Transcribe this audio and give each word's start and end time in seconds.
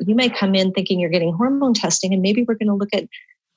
You 0.00 0.14
may 0.14 0.28
come 0.28 0.54
in 0.54 0.72
thinking 0.72 1.00
you're 1.00 1.10
getting 1.10 1.32
hormone 1.32 1.74
testing, 1.74 2.12
and 2.12 2.22
maybe 2.22 2.44
we're 2.46 2.54
going 2.54 2.68
to 2.68 2.74
look 2.74 2.90
at 2.92 3.04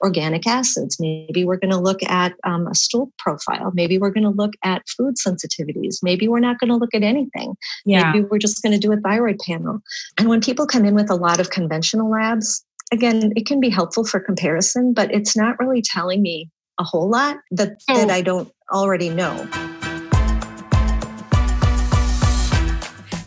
organic 0.04 0.48
acids. 0.48 0.98
Maybe 1.00 1.46
we're 1.46 1.58
going 1.58 1.71
to 1.71 1.78
look 1.78 2.02
at 2.04 2.33
um, 2.44 2.67
a 2.67 2.74
stool 2.74 3.12
profile. 3.20 3.71
Maybe 3.75 3.99
we're 3.99 4.10
going 4.10 4.23
to 4.23 4.31
look 4.31 4.54
at 4.63 4.81
food 4.97 5.15
sensitivities. 5.15 5.97
Maybe 6.01 6.27
we're 6.27 6.39
not 6.39 6.59
going 6.59 6.69
to 6.69 6.75
look 6.75 6.96
at 6.96 7.04
anything. 7.04 7.55
Yeah. 7.85 8.12
Maybe 8.12 8.25
we're 8.25 8.39
just 8.39 8.63
going 8.63 8.73
to 8.73 8.79
do 8.79 8.91
a 8.91 8.97
thyroid 8.97 9.38
panel. 9.46 9.79
And 10.17 10.27
when 10.27 10.41
people 10.41 10.65
come 10.65 10.85
in 10.85 10.96
with 10.96 11.12
a 11.12 11.15
lot 11.15 11.40
of 11.40 11.51
conventional 11.51 12.10
labs, 12.10 12.65
again, 12.92 13.31
it 13.35 13.46
can 13.46 13.60
be 13.60 13.69
helpful 13.69 14.03
for 14.03 14.19
comparison, 14.19 14.94
but 14.94 15.13
it's 15.13 15.37
not 15.37 15.60
really 15.60 15.83
telling 15.83 16.23
me 16.23 16.49
a 16.80 16.84
whole 16.84 17.08
lot 17.08 17.38
that, 17.52 17.77
oh. 17.88 17.98
that 17.99 18.09
I 18.09 18.21
don't 18.21 18.52
already 18.71 19.09
know. 19.09 19.48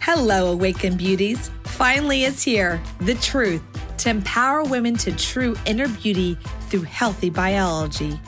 Hello, 0.01 0.53
Awaken 0.53 0.97
Beauties. 0.97 1.51
Finally, 1.75 2.23
it's 2.23 2.41
here 2.41 2.81
the 3.01 3.15
truth 3.15 3.61
to 3.99 4.09
empower 4.09 4.63
women 4.63 4.95
to 4.95 5.11
true 5.11 5.57
inner 5.67 5.89
beauty 5.89 6.39
through 6.69 6.83
healthy 6.83 7.31
biology. 7.31 8.21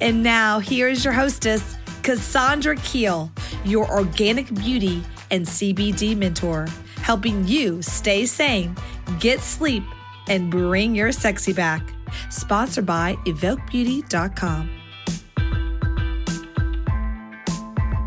And 0.00 0.22
now, 0.22 0.60
here 0.60 0.88
is 0.88 1.04
your 1.04 1.12
hostess, 1.12 1.76
Cassandra 2.02 2.74
Keel, 2.76 3.30
your 3.66 3.86
organic 3.90 4.52
beauty 4.54 5.04
and 5.30 5.44
CBD 5.44 6.16
mentor, 6.16 6.68
helping 7.02 7.46
you 7.46 7.82
stay 7.82 8.24
sane, 8.24 8.74
get 9.20 9.40
sleep, 9.40 9.82
and 10.26 10.50
bring 10.50 10.94
your 10.94 11.12
sexy 11.12 11.52
back. 11.52 11.92
Sponsored 12.30 12.86
by 12.86 13.16
EvokeBeauty.com. 13.26 14.70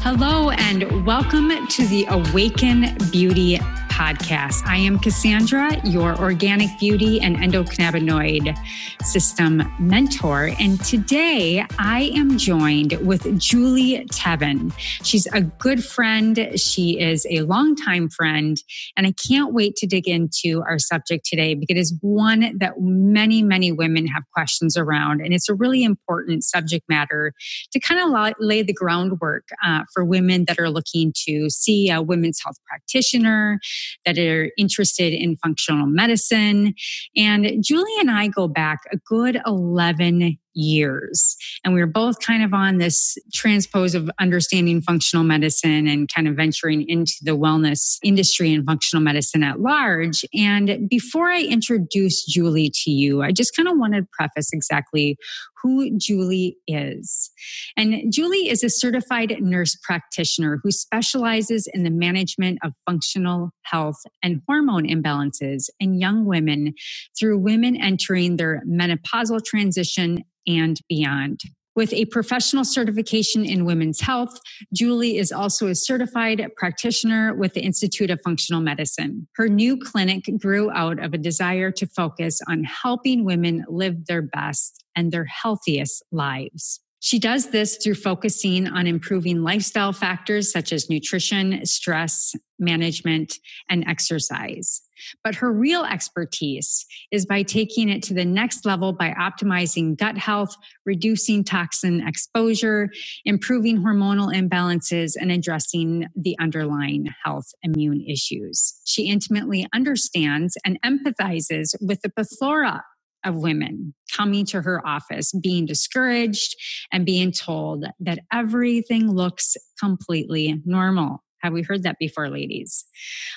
Hello, 0.02 0.49
and 0.49 1.05
welcome 1.05 1.68
to 1.68 1.85
the 1.85 2.08
Awaken 2.10 2.98
Beauty 3.12 3.60
podcast. 3.99 4.66
I 4.66 4.77
am 4.77 4.98
Cassandra, 4.98 5.85
your 5.85 6.17
organic 6.21 6.70
beauty 6.80 7.20
and 7.20 7.35
endocannabinoid 7.35 8.57
system 9.03 9.62
mentor. 9.77 10.51
And 10.57 10.82
today 10.85 11.65
I 11.77 12.04
am 12.15 12.37
joined 12.37 12.93
with 13.05 13.37
Julie 13.37 14.05
Tevin. 14.05 14.71
She's 15.04 15.27
a 15.34 15.41
good 15.41 15.84
friend. 15.84 16.49
She 16.55 16.98
is 16.98 17.27
a 17.29 17.41
longtime 17.41 18.09
friend. 18.09 18.55
And 18.96 19.05
I 19.05 19.13
can't 19.27 19.54
wait 19.54 19.76
to 19.76 19.85
dig 19.85 20.07
into 20.07 20.63
our 20.65 20.79
subject 20.79 21.26
today 21.26 21.54
because 21.54 21.76
it 21.76 21.77
is 21.77 21.93
one 21.99 22.57
that 22.57 22.76
many, 22.79 23.43
many 23.43 23.74
women 23.74 24.07
have 24.07 24.24
questions 24.34 24.77
around. 24.77 25.20
And 25.20 25.34
it's 25.34 25.49
a 25.49 25.54
really 25.54 25.84
important 25.84 26.46
subject 26.46 26.85
matter 26.87 27.34
to 27.74 27.79
kind 27.81 27.99
of 27.99 28.34
lay 28.40 28.62
the 28.62 28.74
groundwork 28.74 29.49
uh, 29.62 29.81
for 29.93 30.05
women 30.05 30.46
that 30.48 30.57
are 30.57 30.70
looking 30.70 31.12
to 31.27 31.49
see 31.49 31.90
a 31.90 32.02
women's 32.02 32.40
health 32.41 32.57
practitioner, 32.65 33.59
that 34.05 34.18
are 34.18 34.51
interested 34.57 35.13
in 35.13 35.37
functional 35.37 35.87
medicine. 35.87 36.73
And 37.15 37.63
Julie 37.63 37.99
and 37.99 38.12
I 38.12 38.27
go 38.27 38.48
back 38.48 38.79
a 38.91 38.98
good 39.07 39.40
11 39.46 40.37
years. 40.59 41.35
And 41.63 41.73
we 41.73 41.79
were 41.79 41.87
both 41.87 42.20
kind 42.20 42.43
of 42.43 42.54
on 42.54 42.77
this 42.77 43.18
transpose 43.34 43.96
of 43.96 44.09
understanding 44.20 44.81
functional 44.81 45.23
medicine 45.23 45.87
and 45.87 46.09
kind 46.13 46.27
of 46.27 46.35
venturing 46.35 46.87
into 46.87 47.13
the 47.21 47.37
wellness 47.37 47.98
industry 48.04 48.54
and 48.54 48.65
functional 48.65 49.04
medicine 49.04 49.43
at 49.43 49.59
large. 49.59 50.26
And 50.34 50.90
before 50.90 51.29
I 51.29 51.41
introduce 51.41 52.26
Julie 52.26 52.71
to 52.84 52.91
you, 52.91 53.21
I 53.21 53.31
just 53.31 53.55
kind 53.55 53.70
of 53.70 53.77
wanted 53.77 54.01
to 54.01 54.07
preface 54.12 54.51
exactly 54.53 55.18
who 55.62 55.98
Julie 55.98 56.57
is. 56.68 57.32
And 57.77 58.12
Julie 58.12 58.49
is 58.49 58.63
a 58.63 58.70
certified 58.70 59.35
nurse 59.40 59.77
practitioner 59.84 60.60
who 60.63 60.71
specializes 60.71 61.68
in 61.74 61.84
the 61.84 61.90
management 61.90 62.60
of 62.63 62.74
functional 62.85 63.52
health 63.63 63.99
and 64.24 64.41
hormone 64.47 64.88
imbalances 64.88 65.69
in 65.80 66.00
young 66.00 66.25
women 66.25 66.74
through 67.18 67.40
women 67.40 67.75
entering 67.75 68.38
their 68.38 68.62
menopausal 68.68 69.44
transition 69.44 70.24
and 70.47 70.80
beyond. 70.88 71.40
With 71.80 71.94
a 71.94 72.03
professional 72.03 72.66
certification 72.66 73.46
in 73.46 73.64
women's 73.64 74.02
health, 74.02 74.38
Julie 74.74 75.18
is 75.18 75.31
also 75.31 75.68
a 75.68 75.76
certified 75.76 76.46
practitioner 76.58 77.34
with 77.34 77.53
the 77.53 77.62
Institute 77.62 78.09
of 78.09 78.20
Functional 78.22 78.59
Medicine. 78.59 79.30
Her 79.38 79.48
new 79.48 79.78
clinic 79.78 80.26
grew 80.42 80.70
out 80.72 81.02
of 81.02 81.14
a 81.14 81.18
desire 81.18 81.72
to 81.72 81.88
focus 81.88 82.42
on 82.50 82.66
helping 82.66 83.24
women 83.24 83.64
live 83.70 84.08
their 84.08 84.22
best 84.22 84.84
and 84.94 85.14
their 85.14 85.24
healthiest 85.24 86.03
lives. 86.12 86.81
She 87.00 87.18
does 87.18 87.52
this 87.52 87.78
through 87.78 87.96
focusing 87.96 88.68
on 88.68 88.86
improving 88.86 89.42
lifestyle 89.42 89.94
factors 89.94 90.52
such 90.52 90.74
as 90.74 90.90
nutrition, 90.90 91.66
stress 91.66 92.36
management, 92.59 93.38
and 93.70 93.86
exercise. 93.88 94.82
But 95.24 95.36
her 95.36 95.52
real 95.52 95.84
expertise 95.84 96.86
is 97.12 97.26
by 97.26 97.44
taking 97.44 97.90
it 97.90 98.04
to 98.04 98.14
the 98.14 98.26
next 98.26 98.66
level 98.66 98.94
by 98.94 99.12
optimizing 99.12 99.98
gut 99.98 100.18
health, 100.18 100.56
reducing 100.86 101.44
toxin 101.44 102.06
exposure, 102.08 102.90
improving 103.26 103.80
hormonal 103.80 104.34
imbalances, 104.34 105.14
and 105.20 105.32
addressing 105.32 106.08
the 106.16 106.36
underlying 106.40 107.08
health 107.24 107.48
immune 107.64 108.04
issues. 108.08 108.80
She 108.86 109.08
intimately 109.08 109.68
understands 109.74 110.58
and 110.66 110.80
empathizes 110.82 111.76
with 111.82 112.02
the 112.02 112.09
plethora 112.09 112.84
of 113.26 113.36
women 113.36 113.94
coming 114.12 114.46
to 114.46 114.62
her 114.62 114.86
office 114.88 115.34
being 115.42 115.66
discouraged 115.66 116.56
and 116.92 117.06
being 117.06 117.32
told 117.32 117.86
that 118.00 118.20
everything 118.32 119.12
looks 119.12 119.58
completely 119.80 120.62
normal. 120.66 121.24
Have 121.42 121.54
we 121.54 121.62
heard 121.62 121.84
that 121.84 121.98
before, 122.00 122.30
ladies? 122.30 122.84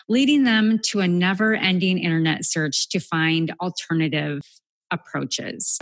Leading 0.08 0.44
them 0.44 0.80
to 0.86 1.00
a 1.00 1.08
never 1.08 1.54
ending 1.54 1.98
internet 1.98 2.44
search 2.44 2.88
to 2.88 2.98
find 2.98 3.54
alternative 3.60 4.40
approaches. 4.90 5.78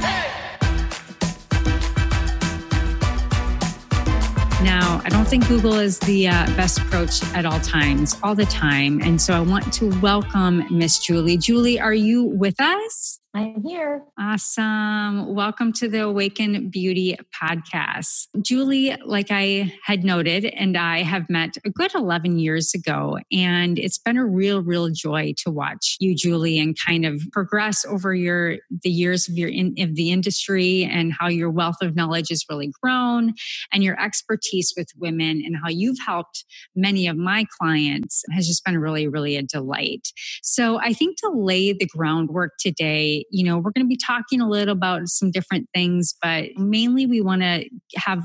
Now, 4.63 5.01
I 5.03 5.09
don't 5.09 5.27
think 5.27 5.49
Google 5.49 5.75
is 5.75 5.99
the 6.01 6.29
uh, 6.29 6.45
best 6.55 6.79
approach 6.79 7.23
at 7.35 7.47
all 7.47 7.61
times, 7.61 8.17
all 8.23 8.35
the 8.35 8.45
time. 8.45 9.01
And 9.01 9.21
so 9.21 9.33
I 9.33 9.41
want 9.41 9.73
to 9.75 9.99
welcome 10.01 10.65
Miss 10.71 10.99
Julie. 10.99 11.39
Julie, 11.39 11.81
are 11.81 11.95
you 11.95 12.25
with 12.25 12.61
us? 12.61 13.20
I'm 13.33 13.63
here. 13.63 14.03
Awesome. 14.19 15.37
Welcome 15.37 15.73
to 15.75 15.89
the 15.89 16.01
Awaken 16.01 16.69
Beauty 16.69 17.17
podcast. 17.33 18.27
Julie, 18.43 18.97
like 19.05 19.29
I 19.31 19.73
had 19.85 20.03
noted, 20.03 20.47
and 20.47 20.77
I 20.77 21.05
have 21.05 21.31
met 21.31 21.57
a 21.65 21.71
good 21.71 21.95
11 21.95 22.41
years 22.41 22.75
ago, 22.75 23.19
and 23.31 23.79
it's 23.79 23.99
been 23.99 24.17
a 24.17 24.27
real, 24.27 24.63
real 24.63 24.91
joy 24.91 25.35
to 25.45 25.51
watch 25.53 25.97
you, 26.01 26.17
Julie, 26.17 26.59
and 26.59 26.77
kind 26.77 27.07
of 27.07 27.23
progress 27.31 27.85
over 27.85 28.13
your 28.13 28.57
the 28.83 28.91
years 28.91 29.29
of 29.29 29.39
your 29.39 29.49
in, 29.49 29.77
of 29.79 29.95
the 29.95 30.11
industry 30.11 30.83
and 30.83 31.13
how 31.13 31.29
your 31.29 31.51
wealth 31.51 31.81
of 31.83 31.95
knowledge 31.95 32.31
has 32.31 32.45
really 32.51 32.73
grown 32.83 33.35
and 33.73 33.85
your 33.85 34.01
expertise 34.03 34.75
with 34.77 34.89
women 34.99 35.41
and 35.47 35.57
how 35.63 35.69
you've 35.69 36.01
helped 36.05 36.45
many 36.75 37.07
of 37.07 37.17
my 37.17 37.47
clients 37.61 38.25
has 38.33 38.49
just 38.49 38.65
been 38.65 38.79
really, 38.79 39.07
really 39.07 39.37
a 39.37 39.43
delight. 39.43 40.09
So 40.43 40.81
I 40.81 40.93
think 40.93 41.17
to 41.19 41.31
lay 41.31 41.73
the 41.73 41.87
groundwork 41.87 42.55
today 42.59 43.20
you 43.31 43.45
know, 43.45 43.57
we're 43.57 43.73
going 43.73 43.85
to 43.85 43.89
be 43.89 43.97
talking 43.97 44.41
a 44.41 44.49
little 44.49 44.73
about 44.73 45.09
some 45.09 45.31
different 45.31 45.69
things, 45.75 46.15
but 46.23 46.51
mainly 46.57 47.07
we 47.07 47.21
want 47.21 47.43
to 47.43 47.65
have 47.97 48.23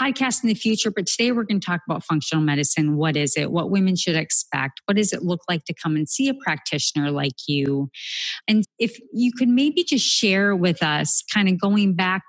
podcasts 0.00 0.42
in 0.42 0.48
the 0.48 0.54
future. 0.54 0.90
But 0.90 1.06
today 1.06 1.32
we're 1.32 1.44
going 1.44 1.60
to 1.60 1.66
talk 1.66 1.80
about 1.88 2.04
functional 2.04 2.44
medicine. 2.44 2.96
What 2.96 3.16
is 3.16 3.36
it? 3.36 3.50
What 3.50 3.70
women 3.70 3.96
should 3.96 4.16
expect? 4.16 4.80
What 4.86 4.96
does 4.96 5.12
it 5.12 5.22
look 5.22 5.40
like 5.48 5.64
to 5.64 5.74
come 5.74 5.96
and 5.96 6.08
see 6.08 6.28
a 6.28 6.34
practitioner 6.34 7.10
like 7.10 7.34
you? 7.46 7.90
And 8.48 8.64
if 8.78 8.98
you 9.12 9.32
could 9.32 9.48
maybe 9.48 9.84
just 9.84 10.06
share 10.06 10.54
with 10.54 10.82
us, 10.82 11.22
kind 11.32 11.48
of 11.48 11.60
going 11.60 11.94
back 11.94 12.22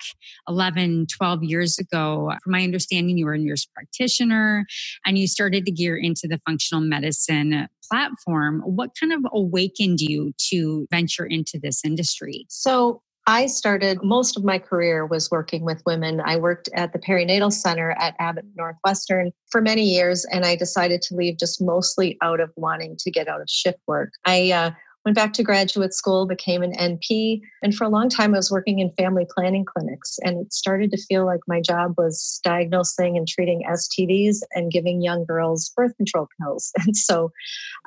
11, 0.48 1.08
12 1.16 1.44
years 1.44 1.78
ago, 1.80 2.32
from 2.44 2.52
my 2.52 2.64
understanding, 2.64 3.18
you 3.18 3.26
were 3.26 3.34
a 3.34 3.40
nurse 3.40 3.66
practitioner 3.66 4.66
and 5.06 5.18
you 5.18 5.28
started 5.28 5.66
to 5.66 5.72
gear 5.72 5.98
into 5.98 6.28
the 6.28 6.40
functional 6.48 6.82
medicine 6.84 7.68
platform. 7.90 8.62
What 8.66 8.92
kind 9.00 9.14
of 9.14 9.26
awakened 9.34 10.00
you 10.00 10.34
to 10.50 10.88
venture 10.92 11.26
into 11.26 11.60
this 11.62 11.84
industry? 11.84 12.46
So 12.50 13.02
I 13.30 13.46
started 13.46 14.02
most 14.02 14.38
of 14.38 14.44
my 14.44 14.58
career 14.58 15.06
was 15.06 15.30
working 15.30 15.64
with 15.64 15.84
women. 15.86 16.20
I 16.20 16.38
worked 16.38 16.68
at 16.74 16.94
the 16.94 16.98
perinatal 16.98 17.54
center 17.54 17.92
at 18.00 18.16
Abbott 18.18 18.46
Northwestern 18.56 19.32
for 19.52 19.62
many 19.62 19.84
years, 19.84 20.26
and 20.32 20.46
I 20.46 20.56
decided 20.56 21.04
to 21.04 21.16
leave 21.16 21.38
just 21.38 21.62
mostly 21.62 22.18
out 22.24 22.40
of 22.40 22.52
wanting 22.56 22.98
to 22.98 23.12
get 23.12 23.28
out 23.28 23.40
of 23.40 23.48
shift 23.48 23.78
work. 23.86 24.14
I 24.26 24.52
uh, 24.52 24.72
went 25.06 25.16
back 25.16 25.34
to 25.34 25.44
graduate 25.44 25.94
school, 25.94 26.28
became 26.28 26.62
an 26.62 26.74
NP, 26.74 27.42
and 27.64 27.74
for 27.74 27.84
a 27.84 27.90
long 27.90 28.10
time 28.10 28.34
I 28.34 28.38
was 28.38 28.52
working 28.52 28.80
in 28.80 28.92
family 28.98 29.26
planning 29.34 29.66
clinics. 29.66 30.18
And 30.24 30.46
it 30.46 30.54
started 30.54 30.92
to 30.92 31.02
feel 31.04 31.26
like 31.26 31.40
my 31.48 31.62
job 31.62 31.94
was 31.98 32.40
diagnosing 32.44 33.18
and 33.18 33.28
treating 33.28 33.64
STDs 33.70 34.38
and 34.54 34.72
giving 34.72 35.02
young 35.02 35.26
girls 35.26 35.72
birth 35.76 35.96
control 35.98 36.28
pills. 36.42 36.72
And 36.90 36.98
so 36.98 37.32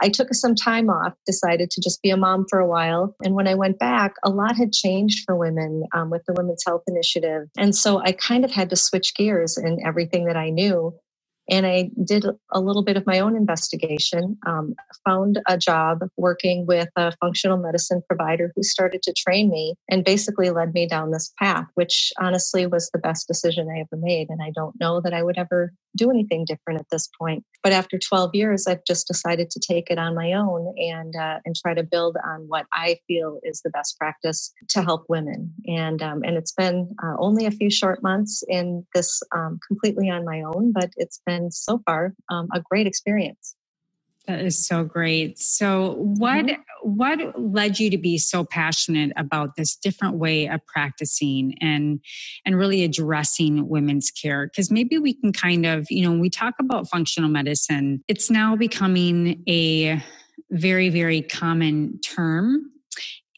I 0.00 0.10
took 0.10 0.32
some 0.32 0.54
time 0.54 0.88
off, 0.88 1.14
decided 1.26 1.70
to 1.70 1.80
just 1.80 2.02
be 2.02 2.10
a 2.10 2.16
mom 2.16 2.46
for 2.48 2.60
a 2.60 2.68
while. 2.68 3.16
And 3.24 3.34
when 3.34 3.48
I 3.48 3.54
went 3.54 3.78
back, 3.78 4.14
a 4.22 4.30
lot 4.30 4.54
had 4.54 4.72
changed 4.72 5.24
for 5.24 5.34
women 5.34 5.84
um, 5.92 6.08
with 6.10 6.22
the 6.26 6.34
Women's 6.34 6.62
Health 6.64 6.82
Initiative. 6.86 7.48
And 7.58 7.74
so 7.74 8.00
I 8.00 8.12
kind 8.12 8.44
of 8.44 8.52
had 8.52 8.70
to 8.70 8.76
switch 8.76 9.14
gears 9.16 9.58
in 9.58 9.78
everything 9.84 10.26
that 10.26 10.36
I 10.36 10.50
knew 10.50 10.94
And 11.52 11.66
I 11.66 11.90
did 12.02 12.24
a 12.50 12.60
little 12.60 12.82
bit 12.82 12.96
of 12.96 13.06
my 13.06 13.18
own 13.18 13.36
investigation, 13.36 14.38
um, 14.46 14.74
found 15.04 15.38
a 15.46 15.58
job 15.58 15.98
working 16.16 16.64
with 16.66 16.88
a 16.96 17.12
functional 17.20 17.58
medicine 17.58 18.00
provider 18.08 18.50
who 18.56 18.62
started 18.62 19.02
to 19.02 19.12
train 19.12 19.50
me 19.50 19.74
and 19.90 20.02
basically 20.02 20.48
led 20.48 20.72
me 20.72 20.88
down 20.88 21.10
this 21.10 21.30
path, 21.38 21.66
which 21.74 22.10
honestly 22.18 22.66
was 22.66 22.88
the 22.94 22.98
best 22.98 23.28
decision 23.28 23.68
I 23.68 23.80
ever 23.80 24.00
made. 24.00 24.30
And 24.30 24.40
I 24.42 24.50
don't 24.54 24.80
know 24.80 25.02
that 25.02 25.12
I 25.12 25.22
would 25.22 25.36
ever 25.36 25.74
do 25.94 26.10
anything 26.10 26.46
different 26.46 26.80
at 26.80 26.86
this 26.90 27.06
point. 27.18 27.44
But 27.62 27.72
after 27.72 27.98
12 27.98 28.34
years, 28.34 28.66
I've 28.66 28.84
just 28.86 29.06
decided 29.06 29.50
to 29.50 29.60
take 29.60 29.90
it 29.90 29.98
on 29.98 30.14
my 30.14 30.32
own 30.32 30.74
and 30.78 31.14
uh, 31.14 31.38
and 31.44 31.54
try 31.54 31.74
to 31.74 31.82
build 31.82 32.16
on 32.24 32.44
what 32.48 32.66
I 32.72 32.98
feel 33.06 33.38
is 33.42 33.60
the 33.60 33.70
best 33.70 33.98
practice 33.98 34.52
to 34.70 34.82
help 34.82 35.04
women. 35.08 35.52
And 35.66 36.02
um, 36.02 36.22
and 36.24 36.36
it's 36.36 36.52
been 36.52 36.94
uh, 37.02 37.14
only 37.18 37.46
a 37.46 37.50
few 37.50 37.70
short 37.70 38.02
months 38.02 38.42
in 38.48 38.86
this 38.94 39.22
um, 39.34 39.60
completely 39.68 40.08
on 40.08 40.24
my 40.24 40.42
own, 40.42 40.72
but 40.72 40.90
it's 40.96 41.20
been 41.26 41.41
so 41.50 41.80
far 41.84 42.14
um, 42.30 42.48
a 42.54 42.60
great 42.60 42.86
experience. 42.86 43.54
That 44.28 44.40
is 44.40 44.64
so 44.66 44.84
great. 44.84 45.38
So 45.38 45.94
what 45.96 46.46
mm-hmm. 46.46 46.60
what 46.82 47.40
led 47.40 47.80
you 47.80 47.90
to 47.90 47.98
be 47.98 48.18
so 48.18 48.44
passionate 48.44 49.12
about 49.16 49.56
this 49.56 49.74
different 49.74 50.14
way 50.14 50.46
of 50.46 50.64
practicing 50.66 51.56
and 51.60 51.98
and 52.46 52.56
really 52.56 52.84
addressing 52.84 53.68
women's 53.68 54.12
care? 54.12 54.46
Because 54.46 54.70
maybe 54.70 54.96
we 54.98 55.14
can 55.14 55.32
kind 55.32 55.66
of, 55.66 55.86
you 55.90 56.04
know, 56.04 56.10
when 56.10 56.20
we 56.20 56.30
talk 56.30 56.54
about 56.60 56.88
functional 56.88 57.30
medicine, 57.30 58.04
it's 58.06 58.30
now 58.30 58.54
becoming 58.54 59.42
a 59.48 60.00
very, 60.52 60.88
very 60.88 61.22
common 61.22 61.98
term 62.00 62.71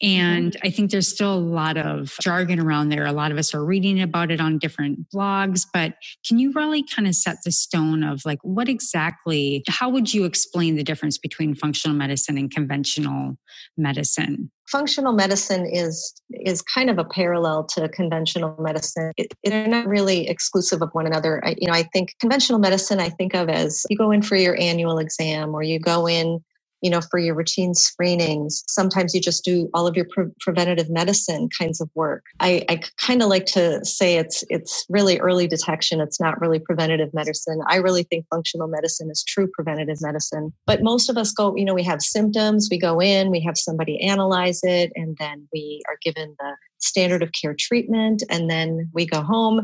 and 0.01 0.51
mm-hmm. 0.51 0.67
I 0.67 0.71
think 0.71 0.91
there's 0.91 1.07
still 1.07 1.33
a 1.33 1.39
lot 1.39 1.77
of 1.77 2.15
jargon 2.21 2.59
around 2.59 2.89
there. 2.89 3.05
A 3.05 3.13
lot 3.13 3.31
of 3.31 3.37
us 3.37 3.53
are 3.53 3.63
reading 3.63 4.01
about 4.01 4.29
it 4.29 4.41
on 4.41 4.57
different 4.57 5.09
blogs, 5.09 5.65
but 5.71 5.93
can 6.27 6.37
you 6.37 6.51
really 6.53 6.83
kind 6.83 7.07
of 7.07 7.15
set 7.15 7.37
the 7.45 7.51
stone 7.51 8.03
of 8.03 8.21
like 8.25 8.39
what 8.41 8.67
exactly, 8.67 9.63
how 9.69 9.89
would 9.89 10.13
you 10.13 10.25
explain 10.25 10.75
the 10.75 10.83
difference 10.83 11.17
between 11.17 11.55
functional 11.55 11.95
medicine 11.95 12.37
and 12.37 12.51
conventional 12.51 13.37
medicine? 13.77 14.51
Functional 14.67 15.13
medicine 15.13 15.65
is 15.71 16.13
is 16.31 16.61
kind 16.63 16.89
of 16.89 16.97
a 16.97 17.05
parallel 17.05 17.65
to 17.65 17.87
conventional 17.87 18.55
medicine. 18.59 19.11
It, 19.15 19.27
they're 19.43 19.67
not 19.67 19.87
really 19.87 20.27
exclusive 20.27 20.81
of 20.81 20.89
one 20.93 21.05
another. 21.05 21.39
I, 21.45 21.55
you 21.57 21.67
know, 21.67 21.73
I 21.73 21.83
think 21.83 22.15
conventional 22.19 22.57
medicine 22.59 22.99
I 22.99 23.09
think 23.09 23.35
of 23.35 23.47
as 23.47 23.85
you 23.89 23.97
go 23.97 24.09
in 24.09 24.23
for 24.23 24.35
your 24.35 24.59
annual 24.59 24.97
exam 24.97 25.53
or 25.53 25.61
you 25.61 25.79
go 25.79 26.07
in 26.07 26.43
you 26.81 26.89
know, 26.89 27.01
for 27.01 27.19
your 27.19 27.35
routine 27.35 27.73
screenings. 27.73 28.63
Sometimes 28.67 29.13
you 29.13 29.21
just 29.21 29.43
do 29.43 29.69
all 29.73 29.87
of 29.87 29.95
your 29.95 30.05
pre- 30.09 30.31
preventative 30.39 30.89
medicine 30.89 31.49
kinds 31.57 31.81
of 31.81 31.89
work. 31.95 32.23
I, 32.39 32.65
I 32.69 32.81
kind 32.97 33.21
of 33.21 33.29
like 33.29 33.45
to 33.47 33.83
say 33.83 34.17
it's 34.17 34.43
it's 34.49 34.85
really 34.89 35.19
early 35.19 35.47
detection. 35.47 36.01
It's 36.01 36.19
not 36.19 36.39
really 36.39 36.59
preventative 36.59 37.13
medicine. 37.13 37.61
I 37.67 37.77
really 37.77 38.03
think 38.03 38.25
functional 38.29 38.67
medicine 38.67 39.09
is 39.09 39.23
true 39.23 39.47
preventative 39.53 39.97
medicine. 40.01 40.53
But 40.65 40.83
most 40.83 41.09
of 41.09 41.17
us 41.17 41.31
go, 41.31 41.55
you 41.55 41.65
know, 41.65 41.73
we 41.73 41.83
have 41.83 42.01
symptoms, 42.01 42.67
we 42.69 42.77
go 42.77 43.01
in, 43.01 43.31
we 43.31 43.41
have 43.41 43.57
somebody 43.57 43.99
analyze 44.01 44.61
it, 44.63 44.91
and 44.95 45.15
then 45.19 45.47
we 45.53 45.81
are 45.89 45.97
given 46.03 46.35
the 46.39 46.55
standard 46.79 47.23
of 47.23 47.31
care 47.39 47.55
treatment 47.57 48.23
and 48.29 48.49
then 48.49 48.89
we 48.93 49.05
go 49.05 49.21
home. 49.21 49.61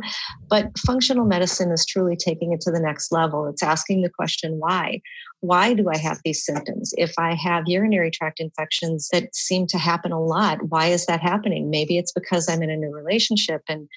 But 0.50 0.78
functional 0.80 1.26
medicine 1.26 1.72
is 1.72 1.86
truly 1.86 2.16
taking 2.16 2.54
it 2.54 2.62
to 2.62 2.72
the 2.72 2.80
next 2.80 3.12
level. 3.12 3.48
It's 3.48 3.64
asking 3.64 4.02
the 4.02 4.10
question, 4.10 4.60
why? 4.60 5.02
Why 5.42 5.74
do 5.74 5.90
I 5.90 5.98
have 5.98 6.20
these 6.24 6.46
symptoms? 6.46 6.94
If 6.98 7.14
I 7.18 7.34
have 7.34 7.64
urinary 7.66 8.12
tract 8.12 8.40
infections 8.40 9.10
that 9.12 9.36
seem 9.36 9.66
to 9.68 9.78
happen 9.78 10.12
a 10.12 10.22
lot, 10.24 10.60
why 10.70 10.88
is 10.88 11.08
that 11.08 11.20
happening? 11.20 11.70
Maybe 11.70 11.98
it's 11.98 12.12
because 12.12 12.48
I'm 12.48 12.62
in 12.62 12.70
a 12.70 12.78
new 12.78 12.94
relationship 12.94 13.62
and 13.68 13.88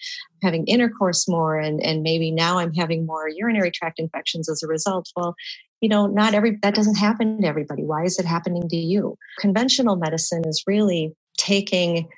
having 0.42 0.66
intercourse 0.66 1.28
more, 1.28 1.58
and, 1.58 1.82
and 1.82 2.02
maybe 2.02 2.30
now 2.30 2.58
I'm 2.58 2.72
having 2.72 3.04
more 3.04 3.28
urinary 3.28 3.70
tract 3.70 3.98
infections 3.98 4.48
as 4.48 4.62
a 4.62 4.66
result. 4.66 5.08
Well, 5.16 5.34
you 5.82 5.88
know, 5.90 6.06
not 6.06 6.32
every 6.32 6.58
that 6.62 6.74
doesn't 6.74 6.94
happen 6.94 7.42
to 7.42 7.46
everybody. 7.46 7.84
Why 7.84 8.04
is 8.04 8.18
it 8.18 8.24
happening 8.24 8.66
to 8.70 8.76
you? 8.76 9.18
Conventional 9.38 9.96
medicine 9.96 10.48
is 10.48 10.64
really 10.66 11.14
taking 11.36 12.08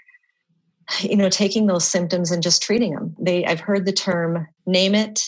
you 1.01 1.17
know 1.17 1.29
taking 1.29 1.67
those 1.67 1.87
symptoms 1.87 2.31
and 2.31 2.43
just 2.43 2.63
treating 2.63 2.95
them. 2.95 3.15
They 3.19 3.45
i've 3.45 3.61
heard 3.61 3.87
the 3.87 3.93
term 3.93 4.47
name 4.67 4.95
it 4.95 5.21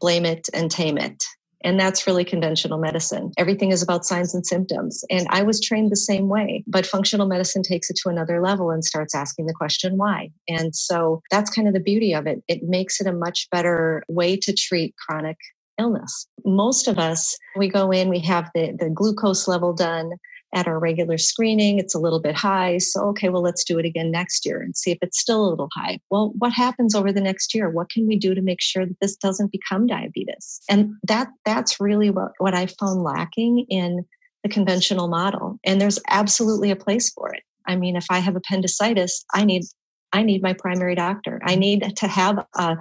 blame 0.00 0.26
it 0.26 0.48
and 0.52 0.70
tame 0.70 0.98
it. 0.98 1.22
And 1.62 1.80
that's 1.80 2.06
really 2.06 2.26
conventional 2.26 2.78
medicine. 2.78 3.32
Everything 3.38 3.70
is 3.72 3.82
about 3.82 4.04
signs 4.04 4.34
and 4.34 4.46
symptoms. 4.46 5.02
And 5.10 5.26
i 5.30 5.42
was 5.42 5.60
trained 5.60 5.90
the 5.90 5.96
same 5.96 6.28
way 6.28 6.64
but 6.66 6.86
functional 6.86 7.26
medicine 7.26 7.62
takes 7.62 7.90
it 7.90 7.98
to 8.02 8.08
another 8.08 8.42
level 8.42 8.70
and 8.70 8.84
starts 8.84 9.14
asking 9.14 9.46
the 9.46 9.54
question 9.54 9.96
why? 9.96 10.30
And 10.48 10.74
so 10.74 11.22
that's 11.30 11.50
kind 11.50 11.68
of 11.68 11.74
the 11.74 11.80
beauty 11.80 12.12
of 12.12 12.26
it. 12.26 12.42
It 12.48 12.62
makes 12.64 13.00
it 13.00 13.06
a 13.06 13.12
much 13.12 13.48
better 13.50 14.02
way 14.08 14.36
to 14.36 14.52
treat 14.52 14.94
chronic 14.96 15.38
illness. 15.78 16.26
Most 16.44 16.86
of 16.86 16.98
us 16.98 17.36
we 17.56 17.68
go 17.68 17.90
in 17.90 18.08
we 18.08 18.20
have 18.20 18.50
the, 18.54 18.76
the 18.78 18.90
glucose 18.90 19.48
level 19.48 19.72
done 19.72 20.12
at 20.54 20.66
our 20.66 20.78
regular 20.78 21.18
screening, 21.18 21.78
it's 21.78 21.94
a 21.94 21.98
little 21.98 22.20
bit 22.20 22.34
high. 22.34 22.78
So, 22.78 23.02
okay, 23.08 23.28
well, 23.28 23.42
let's 23.42 23.64
do 23.64 23.78
it 23.78 23.84
again 23.84 24.10
next 24.10 24.46
year 24.46 24.62
and 24.62 24.76
see 24.76 24.92
if 24.92 24.98
it's 25.02 25.20
still 25.20 25.44
a 25.44 25.50
little 25.50 25.68
high. 25.74 25.98
Well, 26.10 26.32
what 26.38 26.52
happens 26.52 26.94
over 26.94 27.12
the 27.12 27.20
next 27.20 27.54
year? 27.54 27.68
What 27.68 27.90
can 27.90 28.06
we 28.06 28.16
do 28.16 28.34
to 28.34 28.42
make 28.42 28.60
sure 28.60 28.86
that 28.86 29.00
this 29.00 29.16
doesn't 29.16 29.52
become 29.52 29.86
diabetes? 29.86 30.60
And 30.70 30.94
that 31.06 31.28
that's 31.44 31.80
really 31.80 32.10
what, 32.10 32.32
what 32.38 32.54
I 32.54 32.66
found 32.66 33.02
lacking 33.02 33.66
in 33.68 34.04
the 34.42 34.48
conventional 34.48 35.08
model. 35.08 35.58
And 35.64 35.80
there's 35.80 35.98
absolutely 36.08 36.70
a 36.70 36.76
place 36.76 37.10
for 37.10 37.34
it. 37.34 37.42
I 37.66 37.76
mean, 37.76 37.96
if 37.96 38.06
I 38.10 38.18
have 38.18 38.36
appendicitis, 38.36 39.24
I 39.34 39.44
need 39.44 39.64
I 40.12 40.22
need 40.22 40.42
my 40.42 40.52
primary 40.52 40.94
doctor. 40.94 41.40
I 41.44 41.56
need 41.56 41.96
to 41.96 42.06
have 42.06 42.38
a, 42.54 42.76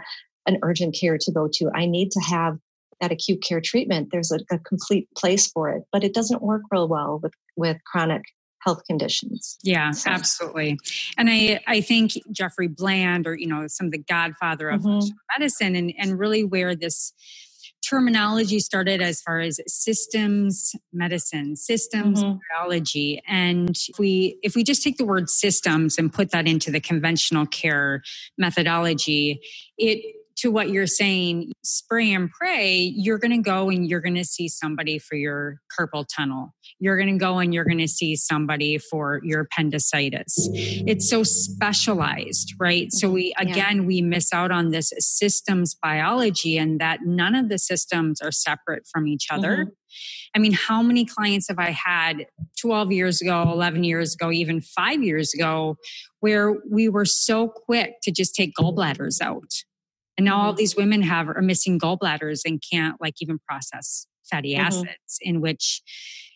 an 0.45 0.59
urgent 0.61 0.95
care 0.99 1.17
to 1.17 1.31
go 1.31 1.49
to. 1.53 1.71
I 1.73 1.87
need 1.87 2.11
to 2.11 2.19
have 2.19 2.59
that 3.03 3.11
acute 3.11 3.43
care 3.43 3.59
treatment. 3.59 4.09
There's 4.11 4.31
a, 4.31 4.39
a 4.49 4.57
complete 4.59 5.09
place 5.17 5.47
for 5.47 5.69
it, 5.69 5.83
but 5.91 6.05
it 6.05 6.13
doesn't 6.13 6.41
work 6.41 6.61
real 6.71 6.87
well 6.87 7.19
with 7.21 7.33
with 7.57 7.77
chronic 7.85 8.23
health 8.59 8.81
conditions. 8.87 9.57
Yeah, 9.61 9.91
so. 9.91 10.09
absolutely. 10.09 10.79
And 11.17 11.29
I, 11.29 11.59
I 11.67 11.81
think 11.81 12.13
Jeffrey 12.31 12.69
Bland 12.69 13.27
or, 13.27 13.35
you 13.35 13.45
know, 13.45 13.67
some 13.67 13.87
of 13.87 13.91
the 13.91 13.97
godfather 13.97 14.69
of 14.69 14.83
mm-hmm. 14.83 15.09
medicine 15.37 15.75
and, 15.75 15.93
and 15.99 16.17
really 16.17 16.45
where 16.45 16.73
this 16.73 17.11
terminology 17.85 18.61
started 18.61 19.01
as 19.01 19.21
far 19.21 19.41
as 19.41 19.59
systems 19.67 20.73
medicine 20.93 21.53
systems 21.53 22.23
mm-hmm. 22.23 22.37
biology 22.49 23.21
and 23.27 23.71
if 23.89 23.99
we 23.99 24.39
if 24.41 24.55
we 24.55 24.63
just 24.63 24.81
take 24.81 24.95
the 24.95 25.03
word 25.03 25.29
systems 25.29 25.97
and 25.97 26.13
put 26.13 26.31
that 26.31 26.47
into 26.47 26.71
the 26.71 26.79
conventional 26.79 27.45
care 27.45 28.01
methodology 28.37 29.41
it 29.77 30.15
to 30.43 30.51
what 30.51 30.69
you're 30.69 30.85
saying, 30.85 31.53
spray 31.63 32.11
and 32.11 32.29
pray, 32.29 32.91
you're 32.97 33.17
going 33.17 33.31
to 33.31 33.37
go 33.37 33.69
and 33.69 33.89
you're 33.89 34.01
going 34.01 34.13
to 34.15 34.25
see 34.25 34.49
somebody 34.49 34.99
for 34.99 35.15
your 35.15 35.61
carpal 35.79 36.05
tunnel. 36.13 36.53
You're 36.79 36.97
going 36.97 37.13
to 37.13 37.17
go 37.17 37.37
and 37.39 37.53
you're 37.53 37.63
going 37.63 37.77
to 37.77 37.87
see 37.87 38.17
somebody 38.17 38.77
for 38.77 39.21
your 39.23 39.39
appendicitis. 39.39 40.49
It's 40.51 41.09
so 41.09 41.23
specialized, 41.23 42.55
right? 42.59 42.91
So 42.91 43.09
we, 43.09 43.33
again, 43.37 43.77
yeah. 43.77 43.83
we 43.83 44.01
miss 44.01 44.33
out 44.33 44.51
on 44.51 44.71
this 44.71 44.91
systems 44.99 45.77
biology 45.81 46.57
and 46.57 46.77
that 46.81 47.05
none 47.05 47.35
of 47.35 47.47
the 47.47 47.57
systems 47.57 48.19
are 48.19 48.31
separate 48.31 48.85
from 48.91 49.07
each 49.07 49.27
other. 49.31 49.59
Mm-hmm. 49.59 49.69
I 50.35 50.39
mean, 50.39 50.51
how 50.51 50.81
many 50.81 51.05
clients 51.05 51.47
have 51.47 51.59
I 51.59 51.69
had 51.69 52.25
12 52.59 52.91
years 52.91 53.21
ago, 53.21 53.43
11 53.43 53.85
years 53.85 54.13
ago, 54.13 54.29
even 54.29 54.59
five 54.59 55.01
years 55.01 55.33
ago, 55.33 55.77
where 56.19 56.53
we 56.69 56.89
were 56.89 57.05
so 57.05 57.47
quick 57.47 58.01
to 58.03 58.11
just 58.11 58.35
take 58.35 58.51
gallbladders 58.59 59.21
out? 59.21 59.53
And 60.17 60.25
now 60.25 60.37
all 60.37 60.51
mm-hmm. 60.51 60.57
these 60.57 60.75
women 60.75 61.01
have 61.01 61.27
are 61.29 61.41
missing 61.41 61.79
gallbladders 61.79 62.41
and 62.45 62.61
can't 62.71 62.99
like 63.01 63.15
even 63.19 63.39
process 63.39 64.07
fatty 64.29 64.53
mm-hmm. 64.53 64.65
acids, 64.65 65.19
in 65.21 65.41
which 65.41 65.81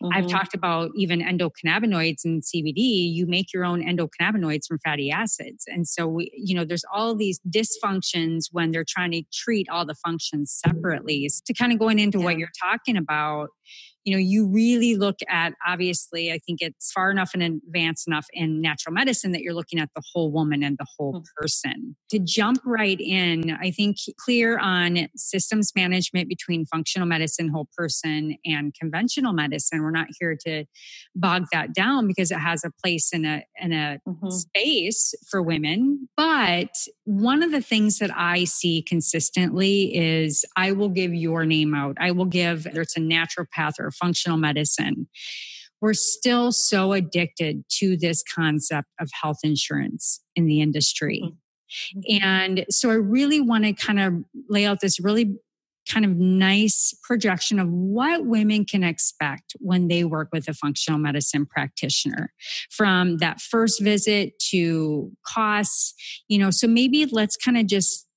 mm-hmm. 0.02 0.16
I've 0.16 0.28
talked 0.28 0.54
about 0.54 0.90
even 0.96 1.20
endocannabinoids 1.20 2.24
and 2.24 2.42
CBD. 2.42 3.12
You 3.12 3.26
make 3.26 3.52
your 3.52 3.64
own 3.64 3.82
endocannabinoids 3.82 4.66
from 4.66 4.78
fatty 4.84 5.10
acids. 5.10 5.64
And 5.66 5.86
so 5.86 6.06
we, 6.06 6.30
you 6.34 6.54
know, 6.54 6.64
there's 6.64 6.84
all 6.92 7.14
these 7.14 7.40
dysfunctions 7.48 8.46
when 8.52 8.70
they're 8.70 8.84
trying 8.86 9.12
to 9.12 9.22
treat 9.32 9.68
all 9.68 9.86
the 9.86 9.94
functions 9.94 10.52
separately. 10.64 11.28
So 11.28 11.42
to 11.46 11.54
kind 11.54 11.72
of 11.72 11.78
going 11.78 11.98
into 11.98 12.18
yeah. 12.18 12.24
what 12.24 12.38
you're 12.38 12.48
talking 12.60 12.96
about, 12.96 13.48
you 14.08 14.14
know 14.14 14.18
you 14.18 14.46
really 14.46 14.96
look 14.96 15.18
at 15.28 15.52
obviously 15.66 16.32
i 16.32 16.38
think 16.38 16.62
it's 16.62 16.90
far 16.90 17.10
enough 17.10 17.32
and 17.34 17.42
advanced 17.42 18.08
enough 18.08 18.26
in 18.32 18.62
natural 18.62 18.94
medicine 18.94 19.32
that 19.32 19.42
you're 19.42 19.52
looking 19.52 19.78
at 19.78 19.90
the 19.94 20.02
whole 20.12 20.32
woman 20.32 20.62
and 20.62 20.78
the 20.78 20.86
whole 20.96 21.20
mm. 21.20 21.24
person 21.36 21.94
to 22.08 22.18
jump 22.18 22.58
right 22.64 22.98
in 23.00 23.56
i 23.60 23.70
think 23.70 23.98
clear 24.18 24.58
on 24.58 25.08
systems 25.14 25.72
management 25.76 26.26
between 26.26 26.64
functional 26.64 27.06
medicine 27.06 27.50
whole 27.50 27.68
person 27.76 28.34
and 28.46 28.72
conventional 28.80 29.34
medicine 29.34 29.82
we're 29.82 29.90
not 29.90 30.06
here 30.18 30.34
to 30.40 30.64
bog 31.14 31.44
that 31.52 31.74
down 31.74 32.06
because 32.06 32.30
it 32.30 32.38
has 32.38 32.64
a 32.64 32.70
place 32.82 33.10
in 33.12 33.26
a 33.26 33.44
in 33.60 33.72
a 33.74 33.98
mm-hmm. 34.08 34.30
space 34.30 35.14
for 35.30 35.42
women 35.42 36.08
but 36.16 36.70
one 37.04 37.42
of 37.42 37.50
the 37.50 37.60
things 37.60 37.98
that 37.98 38.10
i 38.16 38.44
see 38.44 38.82
consistently 38.82 39.94
is 39.94 40.46
i 40.56 40.72
will 40.72 40.88
give 40.88 41.12
your 41.12 41.44
name 41.44 41.74
out 41.74 41.94
i 42.00 42.10
will 42.10 42.24
give 42.24 42.66
whether 42.78 42.82
it's 42.82 42.96
a 42.96 43.00
naturopath 43.00 43.74
or 43.78 43.90
functional 44.00 44.38
medicine, 44.38 45.08
we're 45.80 45.94
still 45.94 46.50
so 46.52 46.92
addicted 46.92 47.64
to 47.78 47.96
this 47.96 48.22
concept 48.22 48.88
of 49.00 49.08
health 49.20 49.38
insurance 49.42 50.20
in 50.34 50.46
the 50.46 50.60
industry. 50.60 51.22
Mm-hmm. 51.24 52.24
And 52.24 52.64
so 52.70 52.90
I 52.90 52.94
really 52.94 53.40
want 53.40 53.64
to 53.64 53.72
kind 53.72 54.00
of 54.00 54.14
lay 54.48 54.64
out 54.64 54.80
this 54.80 54.98
really 54.98 55.36
kind 55.88 56.04
of 56.04 56.16
nice 56.16 56.94
projection 57.02 57.58
of 57.58 57.68
what 57.70 58.26
women 58.26 58.64
can 58.64 58.84
expect 58.84 59.54
when 59.58 59.88
they 59.88 60.04
work 60.04 60.28
with 60.32 60.48
a 60.48 60.54
functional 60.54 60.98
medicine 60.98 61.46
practitioner 61.46 62.32
from 62.70 63.16
that 63.18 63.40
first 63.40 63.82
visit 63.82 64.38
to 64.38 65.10
costs 65.26 65.94
you 66.28 66.38
know 66.38 66.50
so 66.50 66.66
maybe 66.66 67.06
let's 67.06 67.36
kind 67.36 67.56
of 67.56 67.66
just 67.66 68.07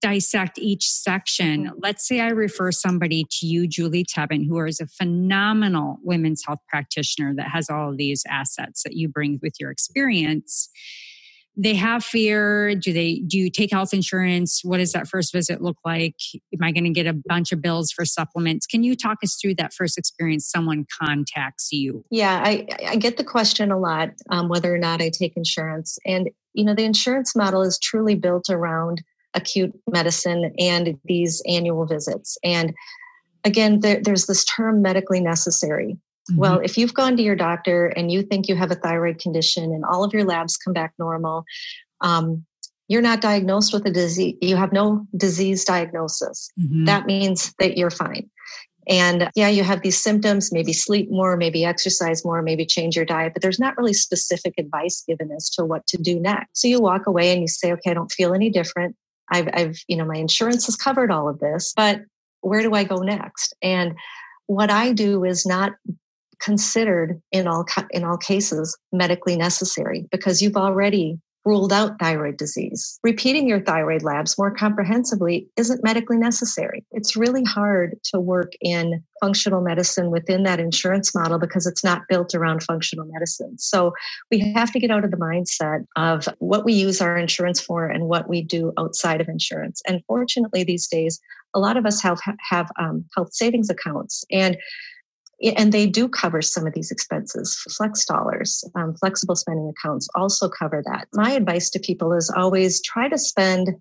dissect 0.00 0.58
each 0.58 0.88
section. 0.90 1.70
Let's 1.78 2.06
say 2.06 2.20
I 2.20 2.28
refer 2.28 2.72
somebody 2.72 3.26
to 3.38 3.46
you, 3.46 3.66
Julie 3.66 4.04
Tebben, 4.04 4.46
who 4.46 4.58
is 4.64 4.80
a 4.80 4.86
phenomenal 4.86 5.98
women's 6.02 6.42
health 6.46 6.60
practitioner 6.68 7.34
that 7.36 7.48
has 7.48 7.68
all 7.68 7.90
of 7.90 7.96
these 7.96 8.24
assets 8.28 8.82
that 8.82 8.94
you 8.94 9.08
bring 9.08 9.38
with 9.42 9.54
your 9.60 9.70
experience. 9.70 10.68
They 11.58 11.74
have 11.74 12.04
fear. 12.04 12.74
Do 12.74 12.92
they 12.92 13.22
do 13.26 13.38
you 13.38 13.50
take 13.50 13.72
health 13.72 13.94
insurance? 13.94 14.60
What 14.62 14.76
does 14.76 14.92
that 14.92 15.08
first 15.08 15.32
visit 15.32 15.62
look 15.62 15.78
like? 15.86 16.16
Am 16.52 16.62
i 16.62 16.70
going 16.70 16.84
to 16.84 16.90
get 16.90 17.06
a 17.06 17.14
bunch 17.14 17.50
of 17.50 17.62
bills 17.62 17.90
for 17.90 18.04
supplements? 18.04 18.66
Can 18.66 18.82
you 18.82 18.94
talk 18.94 19.18
us 19.24 19.38
through 19.40 19.54
that 19.54 19.72
first 19.72 19.96
experience 19.96 20.46
someone 20.46 20.84
contacts 21.02 21.72
you? 21.72 22.04
Yeah 22.10 22.42
i, 22.44 22.66
I 22.86 22.96
get 22.96 23.16
the 23.16 23.24
question 23.24 23.70
a 23.70 23.78
lot 23.78 24.10
um, 24.30 24.48
whether 24.48 24.74
or 24.74 24.78
not 24.78 25.00
i 25.00 25.08
take 25.08 25.34
insurance. 25.34 25.98
And 26.04 26.28
you 26.52 26.64
know 26.64 26.74
the 26.74 26.84
insurance 26.84 27.34
model 27.34 27.62
is 27.62 27.78
truly 27.78 28.16
built 28.16 28.50
around 28.50 29.02
acute 29.36 29.72
medicine 29.88 30.52
and 30.58 30.98
these 31.04 31.40
annual 31.46 31.86
visits 31.86 32.36
and 32.42 32.74
again 33.44 33.80
there, 33.80 34.00
there's 34.02 34.26
this 34.26 34.44
term 34.44 34.82
medically 34.82 35.20
necessary 35.20 35.96
Mm-hmm. 36.30 36.40
Well, 36.40 36.58
if 36.58 36.76
you've 36.76 36.94
gone 36.94 37.16
to 37.16 37.22
your 37.22 37.36
doctor 37.36 37.86
and 37.86 38.10
you 38.10 38.22
think 38.22 38.48
you 38.48 38.56
have 38.56 38.70
a 38.70 38.74
thyroid 38.74 39.18
condition 39.18 39.64
and 39.64 39.84
all 39.84 40.02
of 40.02 40.12
your 40.12 40.24
labs 40.24 40.56
come 40.56 40.72
back 40.72 40.92
normal, 40.98 41.44
um, 42.00 42.44
you're 42.88 43.02
not 43.02 43.20
diagnosed 43.20 43.72
with 43.72 43.86
a 43.86 43.90
disease, 43.90 44.36
you 44.40 44.56
have 44.56 44.72
no 44.72 45.06
disease 45.16 45.64
diagnosis. 45.64 46.50
Mm-hmm. 46.58 46.84
That 46.84 47.06
means 47.06 47.54
that 47.58 47.76
you're 47.76 47.90
fine. 47.90 48.28
And 48.88 49.30
yeah, 49.34 49.48
you 49.48 49.64
have 49.64 49.82
these 49.82 50.00
symptoms, 50.00 50.52
maybe 50.52 50.72
sleep 50.72 51.10
more, 51.10 51.36
maybe 51.36 51.64
exercise 51.64 52.24
more, 52.24 52.40
maybe 52.42 52.64
change 52.64 52.94
your 52.94 53.04
diet, 53.04 53.32
but 53.32 53.42
there's 53.42 53.58
not 53.58 53.76
really 53.76 53.92
specific 53.92 54.54
advice 54.58 55.02
given 55.06 55.32
as 55.32 55.50
to 55.50 55.64
what 55.64 55.86
to 55.88 55.96
do 55.96 56.20
next. 56.20 56.60
So 56.60 56.68
you 56.68 56.80
walk 56.80 57.08
away 57.08 57.32
and 57.32 57.40
you 57.40 57.48
say, 57.48 57.72
okay, 57.72 57.90
I 57.90 57.94
don't 57.94 58.12
feel 58.12 58.32
any 58.32 58.48
different. 58.48 58.94
I've, 59.30 59.48
I've, 59.52 59.78
you 59.88 59.96
know, 59.96 60.04
my 60.04 60.16
insurance 60.16 60.66
has 60.66 60.76
covered 60.76 61.10
all 61.10 61.28
of 61.28 61.38
this, 61.40 61.72
but 61.76 62.00
where 62.40 62.62
do 62.62 62.74
I 62.74 62.84
go 62.84 62.96
next? 62.98 63.54
And 63.62 63.96
what 64.46 64.70
I 64.70 64.92
do 64.92 65.24
is 65.24 65.44
not 65.44 65.72
considered 66.40 67.20
in 67.32 67.48
all 67.48 67.64
in 67.90 68.04
all 68.04 68.18
cases 68.18 68.76
medically 68.92 69.36
necessary 69.36 70.06
because 70.10 70.42
you've 70.42 70.56
already 70.56 71.18
ruled 71.46 71.72
out 71.72 71.98
thyroid 72.00 72.36
disease. 72.36 72.98
Repeating 73.04 73.48
your 73.48 73.60
thyroid 73.60 74.02
labs 74.02 74.36
more 74.36 74.50
comprehensively 74.50 75.48
isn't 75.56 75.84
medically 75.84 76.18
necessary. 76.18 76.84
It's 76.90 77.16
really 77.16 77.44
hard 77.44 77.96
to 78.12 78.20
work 78.20 78.52
in 78.60 79.02
functional 79.20 79.62
medicine 79.62 80.10
within 80.10 80.42
that 80.42 80.58
insurance 80.58 81.14
model 81.14 81.38
because 81.38 81.64
it's 81.66 81.84
not 81.84 82.02
built 82.08 82.34
around 82.34 82.64
functional 82.64 83.06
medicine. 83.06 83.56
So 83.58 83.92
we 84.30 84.52
have 84.54 84.72
to 84.72 84.80
get 84.80 84.90
out 84.90 85.04
of 85.04 85.12
the 85.12 85.16
mindset 85.16 85.86
of 85.94 86.28
what 86.38 86.64
we 86.64 86.72
use 86.72 87.00
our 87.00 87.16
insurance 87.16 87.60
for 87.60 87.86
and 87.86 88.08
what 88.08 88.28
we 88.28 88.42
do 88.42 88.72
outside 88.76 89.20
of 89.20 89.28
insurance. 89.28 89.80
And 89.86 90.02
fortunately, 90.06 90.64
these 90.64 90.88
days, 90.88 91.20
a 91.54 91.60
lot 91.60 91.76
of 91.76 91.86
us 91.86 92.02
have 92.02 92.20
have 92.50 92.70
um, 92.78 93.04
health 93.14 93.32
savings 93.32 93.70
accounts 93.70 94.24
and 94.30 94.56
and 95.42 95.72
they 95.72 95.86
do 95.86 96.08
cover 96.08 96.40
some 96.40 96.66
of 96.66 96.74
these 96.74 96.90
expenses. 96.90 97.56
Flex 97.76 98.04
dollars, 98.04 98.64
um, 98.74 98.94
flexible 98.94 99.36
spending 99.36 99.72
accounts 99.76 100.08
also 100.14 100.48
cover 100.48 100.82
that. 100.86 101.08
My 101.12 101.32
advice 101.32 101.70
to 101.70 101.78
people 101.78 102.12
is 102.12 102.32
always 102.34 102.80
try 102.82 103.08
to 103.08 103.18
spend 103.18 103.76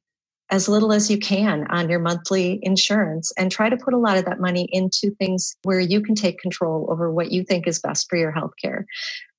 as 0.51 0.69
little 0.69 0.93
as 0.93 1.09
you 1.09 1.17
can 1.17 1.65
on 1.69 1.89
your 1.89 1.99
monthly 1.99 2.59
insurance 2.61 3.31
and 3.37 3.51
try 3.51 3.67
to 3.67 3.77
put 3.77 3.93
a 3.95 3.97
lot 3.97 4.17
of 4.17 4.25
that 4.25 4.39
money 4.39 4.67
into 4.71 5.09
things 5.15 5.55
where 5.63 5.79
you 5.79 6.01
can 6.01 6.13
take 6.13 6.37
control 6.39 6.87
over 6.91 7.11
what 7.11 7.31
you 7.31 7.43
think 7.43 7.67
is 7.67 7.79
best 7.79 8.07
for 8.09 8.17
your 8.17 8.31
healthcare. 8.31 8.83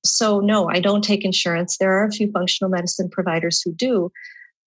So, 0.03 0.39
no, 0.39 0.69
I 0.69 0.79
don't 0.79 1.03
take 1.03 1.23
insurance. 1.23 1.77
There 1.77 1.93
are 1.93 2.05
a 2.05 2.11
few 2.11 2.29
functional 2.31 2.69
medicine 2.69 3.09
providers 3.09 3.61
who 3.61 3.71
do, 3.71 4.11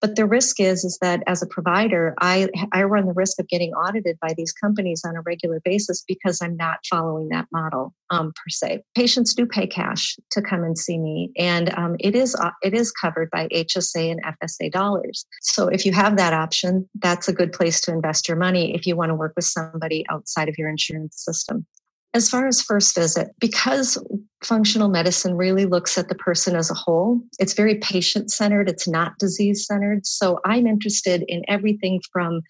but 0.01 0.17
the 0.17 0.27
risk 0.27 0.61
is, 0.61 0.85
is 0.85 0.99
that 1.01 1.23
as 1.27 1.43
a 1.43 1.47
provider, 1.47 2.15
I, 2.21 2.49
I 2.73 2.85
run 2.85 3.07
the 3.07 3.13
risk 3.13 3.39
of 3.39 3.49
getting 3.49 3.73
audited 3.73 4.19
by 4.21 4.35
these 4.37 4.53
companies 4.53 5.03
on 5.05 5.17
a 5.17 5.21
regular 5.23 5.61
basis 5.65 6.03
because 6.07 6.41
I'm 6.41 6.57
not 6.57 6.79
following 6.89 7.29
that 7.29 7.47
model 7.53 7.95
um, 8.11 8.29
per 8.29 8.49
se. 8.49 8.83
Patients 8.95 9.35
do 9.35 9.47
pay 9.47 9.67
cash 9.67 10.17
to 10.31 10.43
come 10.43 10.65
and 10.65 10.77
see 10.77 10.99
me, 10.99 11.31
and 11.37 11.73
um, 11.77 11.97
it 12.01 12.15
is 12.15 12.35
uh, 12.35 12.51
it 12.63 12.75
is 12.75 12.91
covered 12.91 13.31
by 13.31 13.49
HSA 13.49 14.11
and 14.11 14.21
FSA 14.25 14.73
dollars. 14.73 15.25
So 15.43 15.69
if 15.69 15.85
you 15.85 15.93
have 15.93 16.17
that 16.17 16.33
option, 16.33 16.89
that's 17.01 17.29
a 17.29 17.33
good 17.33 17.53
place 17.53 17.81
to 17.83 17.93
invest 17.93 18.29
your 18.29 18.37
money 18.37 18.75
if 18.75 18.87
you 18.87 18.97
want 18.97 19.11
to 19.11 19.15
work 19.15 19.35
with 19.37 19.45
somebody 19.45 20.05
outside 20.11 20.49
of 20.49 20.57
your 20.59 20.69
insurance 20.69 21.23
system. 21.25 21.67
As 22.13 22.29
far 22.29 22.49
as 22.49 22.61
first 22.61 22.97
visit, 22.97 23.29
because 23.39 23.97
functional 24.43 24.89
medicine 24.89 25.37
really 25.37 25.65
looks 25.65 25.97
at 25.97 26.09
the 26.09 26.17
person 26.17 26.57
as 26.57 26.71
a 26.71 26.75
whole, 26.75 27.21
it's 27.39 27.55
very 27.55 27.77
patient 27.77 28.33
centered, 28.33 28.69
it's 28.69 28.89
not 28.89 29.19
disease 29.19 29.65
centered. 29.67 30.05
So 30.05 30.41
I'm 30.45 30.67
interested 30.67 31.25
in 31.29 31.43
everything 31.47 32.01
from 32.13 32.41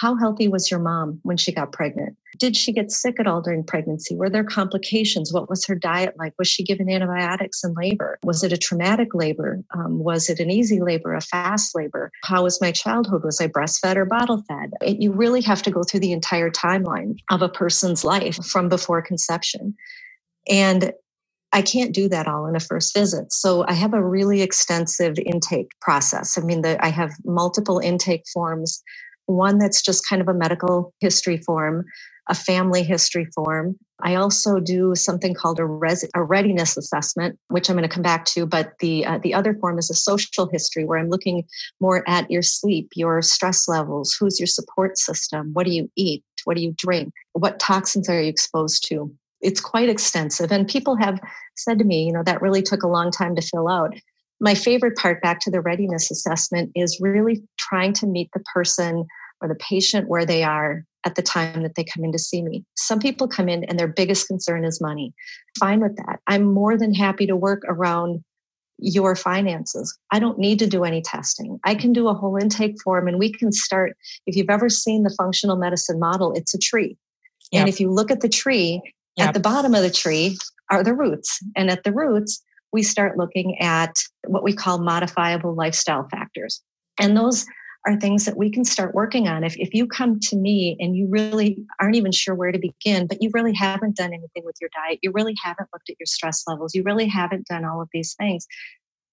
how 0.00 0.14
healthy 0.14 0.46
was 0.46 0.70
your 0.70 0.78
mom 0.78 1.18
when 1.24 1.36
she 1.36 1.50
got 1.50 1.72
pregnant? 1.72 2.16
Did 2.38 2.56
she 2.56 2.72
get 2.72 2.92
sick 2.92 3.18
at 3.18 3.26
all 3.26 3.42
during 3.42 3.64
pregnancy? 3.64 4.14
Were 4.14 4.30
there 4.30 4.44
complications? 4.44 5.32
What 5.32 5.50
was 5.50 5.66
her 5.66 5.74
diet 5.74 6.14
like? 6.16 6.34
Was 6.38 6.46
she 6.46 6.62
given 6.62 6.88
antibiotics 6.88 7.64
in 7.64 7.74
labor? 7.74 8.16
Was 8.22 8.44
it 8.44 8.52
a 8.52 8.56
traumatic 8.56 9.12
labor? 9.12 9.60
Um, 9.74 9.98
was 9.98 10.30
it 10.30 10.38
an 10.38 10.50
easy 10.50 10.80
labor, 10.80 11.14
a 11.14 11.20
fast 11.20 11.74
labor? 11.74 12.12
How 12.22 12.44
was 12.44 12.60
my 12.60 12.70
childhood? 12.70 13.24
Was 13.24 13.40
I 13.40 13.48
breastfed 13.48 13.96
or 13.96 14.04
bottle 14.04 14.44
fed? 14.46 14.72
It, 14.82 15.02
you 15.02 15.10
really 15.10 15.40
have 15.40 15.62
to 15.62 15.70
go 15.72 15.82
through 15.82 16.00
the 16.00 16.12
entire 16.12 16.50
timeline 16.50 17.16
of 17.32 17.42
a 17.42 17.48
person's 17.48 18.04
life 18.04 18.36
from 18.46 18.68
before 18.68 19.02
conception. 19.02 19.74
And 20.48 20.92
I 21.52 21.62
can't 21.62 21.92
do 21.92 22.08
that 22.08 22.28
all 22.28 22.46
in 22.46 22.54
a 22.54 22.60
first 22.60 22.94
visit. 22.94 23.32
So 23.32 23.64
I 23.66 23.72
have 23.72 23.94
a 23.94 24.04
really 24.04 24.42
extensive 24.42 25.18
intake 25.18 25.72
process. 25.80 26.38
I 26.38 26.42
mean, 26.42 26.62
the, 26.62 26.78
I 26.84 26.90
have 26.90 27.10
multiple 27.24 27.80
intake 27.80 28.22
forms 28.32 28.80
one 29.28 29.58
that's 29.58 29.82
just 29.82 30.08
kind 30.08 30.22
of 30.22 30.28
a 30.28 30.34
medical 30.34 30.92
history 31.00 31.36
form, 31.36 31.84
a 32.28 32.34
family 32.34 32.82
history 32.82 33.26
form. 33.34 33.76
I 34.00 34.14
also 34.14 34.58
do 34.58 34.94
something 34.94 35.34
called 35.34 35.60
a, 35.60 35.66
res- 35.66 36.08
a 36.14 36.22
readiness 36.22 36.76
assessment, 36.76 37.38
which 37.48 37.68
I'm 37.68 37.76
going 37.76 37.88
to 37.88 37.94
come 37.94 38.02
back 38.02 38.24
to. 38.26 38.46
But 38.46 38.72
the 38.80 39.04
uh, 39.04 39.18
the 39.22 39.34
other 39.34 39.54
form 39.54 39.78
is 39.78 39.90
a 39.90 39.94
social 39.94 40.48
history, 40.50 40.84
where 40.84 40.98
I'm 40.98 41.10
looking 41.10 41.44
more 41.80 42.08
at 42.08 42.30
your 42.30 42.42
sleep, 42.42 42.90
your 42.94 43.20
stress 43.22 43.68
levels, 43.68 44.16
who's 44.18 44.40
your 44.40 44.46
support 44.46 44.98
system, 44.98 45.50
what 45.52 45.66
do 45.66 45.72
you 45.72 45.90
eat, 45.96 46.24
what 46.44 46.56
do 46.56 46.62
you 46.62 46.74
drink, 46.76 47.12
what 47.32 47.58
toxins 47.58 48.08
are 48.08 48.20
you 48.20 48.28
exposed 48.28 48.86
to. 48.88 49.12
It's 49.40 49.60
quite 49.60 49.88
extensive, 49.88 50.50
and 50.50 50.66
people 50.66 50.96
have 50.96 51.20
said 51.56 51.78
to 51.78 51.84
me, 51.84 52.04
you 52.04 52.12
know, 52.12 52.22
that 52.24 52.42
really 52.42 52.62
took 52.62 52.82
a 52.82 52.88
long 52.88 53.10
time 53.10 53.36
to 53.36 53.42
fill 53.42 53.68
out 53.68 53.94
my 54.40 54.54
favorite 54.54 54.96
part 54.96 55.20
back 55.20 55.40
to 55.40 55.50
the 55.50 55.60
readiness 55.60 56.10
assessment 56.10 56.70
is 56.74 56.98
really 57.00 57.42
trying 57.58 57.92
to 57.94 58.06
meet 58.06 58.30
the 58.32 58.40
person 58.54 59.04
or 59.40 59.48
the 59.48 59.54
patient 59.56 60.08
where 60.08 60.26
they 60.26 60.42
are 60.42 60.84
at 61.04 61.14
the 61.14 61.22
time 61.22 61.62
that 61.62 61.74
they 61.74 61.84
come 61.84 62.04
in 62.04 62.12
to 62.12 62.18
see 62.18 62.42
me. 62.42 62.64
Some 62.76 62.98
people 62.98 63.28
come 63.28 63.48
in 63.48 63.64
and 63.64 63.78
their 63.78 63.88
biggest 63.88 64.26
concern 64.26 64.64
is 64.64 64.80
money. 64.80 65.14
Fine 65.58 65.80
with 65.80 65.96
that. 65.96 66.20
I'm 66.26 66.42
more 66.42 66.76
than 66.76 66.92
happy 66.92 67.26
to 67.26 67.36
work 67.36 67.62
around 67.66 68.22
your 68.78 69.16
finances. 69.16 69.96
I 70.12 70.18
don't 70.18 70.38
need 70.38 70.58
to 70.60 70.66
do 70.66 70.84
any 70.84 71.02
testing. 71.02 71.58
I 71.64 71.74
can 71.74 71.92
do 71.92 72.08
a 72.08 72.14
whole 72.14 72.36
intake 72.36 72.80
form 72.82 73.08
and 73.08 73.18
we 73.18 73.32
can 73.32 73.52
start. 73.52 73.96
If 74.26 74.36
you've 74.36 74.50
ever 74.50 74.68
seen 74.68 75.02
the 75.02 75.14
functional 75.18 75.56
medicine 75.56 75.98
model, 75.98 76.32
it's 76.34 76.54
a 76.54 76.58
tree. 76.58 76.96
Yep. 77.52 77.60
And 77.60 77.68
if 77.68 77.80
you 77.80 77.90
look 77.90 78.10
at 78.10 78.20
the 78.20 78.28
tree, 78.28 78.80
yep. 79.16 79.28
at 79.28 79.34
the 79.34 79.40
bottom 79.40 79.74
of 79.74 79.82
the 79.82 79.90
tree 79.90 80.36
are 80.70 80.84
the 80.84 80.94
roots. 80.94 81.40
And 81.56 81.70
at 81.70 81.84
the 81.84 81.92
roots, 81.92 82.42
we 82.72 82.82
start 82.82 83.16
looking 83.16 83.58
at 83.60 83.96
what 84.26 84.42
we 84.42 84.52
call 84.52 84.78
modifiable 84.78 85.54
lifestyle 85.54 86.06
factors. 86.10 86.62
And 87.00 87.16
those 87.16 87.46
are 87.86 87.98
things 87.98 88.24
that 88.24 88.36
we 88.36 88.50
can 88.50 88.64
start 88.64 88.94
working 88.94 89.28
on. 89.28 89.44
If, 89.44 89.56
if 89.56 89.72
you 89.72 89.86
come 89.86 90.18
to 90.20 90.36
me 90.36 90.76
and 90.80 90.96
you 90.96 91.06
really 91.08 91.58
aren't 91.80 91.96
even 91.96 92.12
sure 92.12 92.34
where 92.34 92.52
to 92.52 92.58
begin, 92.58 93.06
but 93.06 93.22
you 93.22 93.30
really 93.32 93.54
haven't 93.54 93.96
done 93.96 94.12
anything 94.12 94.44
with 94.44 94.56
your 94.60 94.70
diet, 94.74 94.98
you 95.02 95.12
really 95.12 95.34
haven't 95.42 95.68
looked 95.72 95.88
at 95.88 95.96
your 95.98 96.06
stress 96.06 96.44
levels, 96.46 96.74
you 96.74 96.82
really 96.82 97.06
haven't 97.06 97.46
done 97.46 97.64
all 97.64 97.80
of 97.80 97.88
these 97.92 98.14
things, 98.14 98.46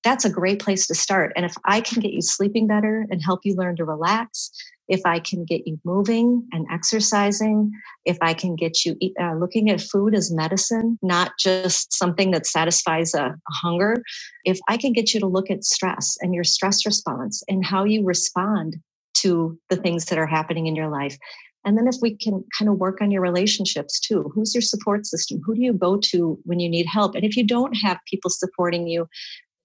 that's 0.04 0.26
a 0.26 0.30
great 0.30 0.60
place 0.60 0.88
to 0.88 0.96
start. 0.96 1.34
And 1.36 1.46
if 1.46 1.56
I 1.66 1.82
can 1.82 2.00
get 2.00 2.12
you 2.12 2.22
sleeping 2.22 2.68
better 2.68 3.08
and 3.10 3.22
help 3.24 3.42
you 3.44 3.56
learn 3.56 3.76
to 3.78 3.86
relax, 3.86 4.52
if 4.88 5.02
I 5.06 5.20
can 5.20 5.46
get 5.46 5.66
you 5.66 5.80
moving 5.84 6.48
and 6.52 6.66
exercising, 6.72 7.72
if 8.06 8.18
I 8.22 8.34
can 8.34 8.56
get 8.56 8.86
you 8.86 8.98
uh, 9.20 9.34
looking 9.36 9.70
at 9.70 9.82
food 9.82 10.14
as 10.14 10.32
medicine, 10.32 11.00
not 11.02 11.32
just 11.40 11.94
something 11.94 12.32
that 12.32 12.46
satisfies 12.46 13.14
a, 13.14 13.26
a 13.26 13.54
hunger, 13.54 14.04
if 14.44 14.60
I 14.68 14.78
can 14.78 14.94
get 14.94 15.14
you 15.14 15.20
to 15.20 15.28
look 15.28 15.50
at 15.50 15.64
stress 15.64 16.18
and 16.22 16.36
your 16.36 16.44
stress 16.44 16.86
response 16.86 17.44
and 17.48 17.66
how 17.66 17.84
you 17.84 18.04
respond 18.06 18.78
to 19.16 19.58
the 19.70 19.76
things 19.76 20.06
that 20.06 20.20
are 20.20 20.28
happening 20.28 20.68
in 20.68 20.76
your 20.76 20.90
life. 20.90 21.18
And 21.66 21.78
then 21.78 21.88
if 21.88 21.96
we 22.00 22.16
can 22.16 22.44
kind 22.58 22.70
of 22.70 22.78
work 22.78 23.02
on 23.02 23.10
your 23.10 23.22
relationships 23.22 24.00
too, 24.00 24.32
who's 24.36 24.54
your 24.54 24.62
support 24.62 25.08
system? 25.08 25.42
Who 25.44 25.56
do 25.56 25.62
you 25.62 25.74
go 25.74 25.98
to 26.12 26.38
when 26.44 26.60
you 26.60 26.70
need 26.70 26.86
help? 26.86 27.16
And 27.16 27.24
if 27.24 27.36
you 27.36 27.44
don't 27.44 27.74
have 27.74 27.98
people 28.08 28.30
supporting 28.30 28.88
you, 28.88 29.08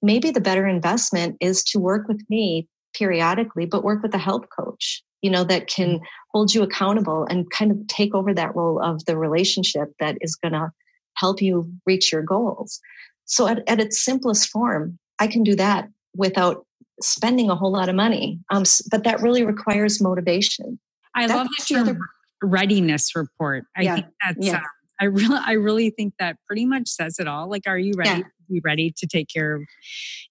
maybe 0.01 0.31
the 0.31 0.41
better 0.41 0.67
investment 0.67 1.37
is 1.41 1.63
to 1.65 1.79
work 1.79 2.09
with 2.09 2.23
me 2.31 2.69
periodically, 2.95 3.67
but 3.67 3.85
work 3.85 4.03
with 4.03 4.15
a 4.15 4.19
health 4.19 4.47
coach 4.59 5.03
you 5.23 5.31
know, 5.31 5.45
that 5.45 5.67
can 5.67 5.97
mm-hmm. 5.97 6.05
hold 6.33 6.55
you 6.55 6.63
accountable 6.63 7.27
and 7.29 7.51
kind 7.51 7.71
of 7.71 7.87
take 7.89 8.15
over 8.15 8.33
that 8.35 8.55
role 8.55 8.81
of 8.83 9.05
the 9.05 9.17
relationship 9.17 9.89
that 10.01 10.17
is 10.21 10.35
going 10.37 10.53
to 10.53 10.71
help 11.15 11.43
you 11.43 11.71
reach 11.87 12.13
your 12.13 12.23
goals. 12.23 12.81
So 13.25 13.47
at, 13.47 13.63
at 13.69 13.81
its 13.81 14.05
simplest 14.05 14.49
form, 14.49 14.99
I 15.19 15.27
can 15.27 15.43
do 15.43 15.55
that 15.57 15.89
without 16.17 16.65
spending 17.01 17.51
a 17.51 17.55
whole 17.55 17.73
lot 17.73 17.89
of 17.89 17.95
money. 17.95 18.39
Um, 18.51 18.65
but 18.91 19.05
that 19.05 19.21
really 19.21 19.45
requires 19.45 20.01
motivation. 20.01 20.79
I 21.15 21.27
that's 21.27 21.37
love 21.37 21.49
the 21.59 21.75
term 21.75 21.89
other... 21.89 21.99
readiness 22.43 23.15
report. 23.15 23.65
I 23.77 23.83
yeah. 23.83 23.95
think 23.95 24.07
that's, 24.25 24.47
yeah. 24.47 24.57
Uh, 24.57 24.61
I 25.03 25.05
really, 25.07 25.39
I 25.43 25.53
really 25.53 25.91
think 25.91 26.15
that 26.19 26.37
pretty 26.47 26.67
much 26.67 26.89
says 26.89 27.19
it 27.19 27.27
all. 27.27 27.49
Like, 27.49 27.63
are 27.67 27.79
you 27.79 27.95
ready? 27.97 28.21
Yeah. 28.21 28.25
Be 28.51 28.61
ready 28.65 28.93
to 28.99 29.07
take 29.07 29.29
care 29.33 29.55
of 29.55 29.63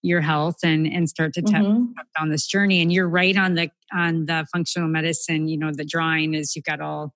your 0.02 0.20
health 0.20 0.58
and 0.64 0.86
and 0.86 1.08
start 1.10 1.34
to 1.36 1.42
mm-hmm. 1.42 1.86
down 2.18 2.30
this 2.30 2.46
journey. 2.46 2.82
And 2.82 2.92
you're 2.92 3.08
right 3.08 3.38
on 3.38 3.56
the 3.56 3.72
on 3.94 4.26
the 4.26 4.46
functional 4.52 4.88
medicine. 4.88 5.48
You 5.48 5.58
know, 5.58 5.72
the 5.72 5.86
drawing 5.86 6.34
is 6.34 6.56
you've 6.56 6.66
got 6.66 6.82
all 6.82 7.14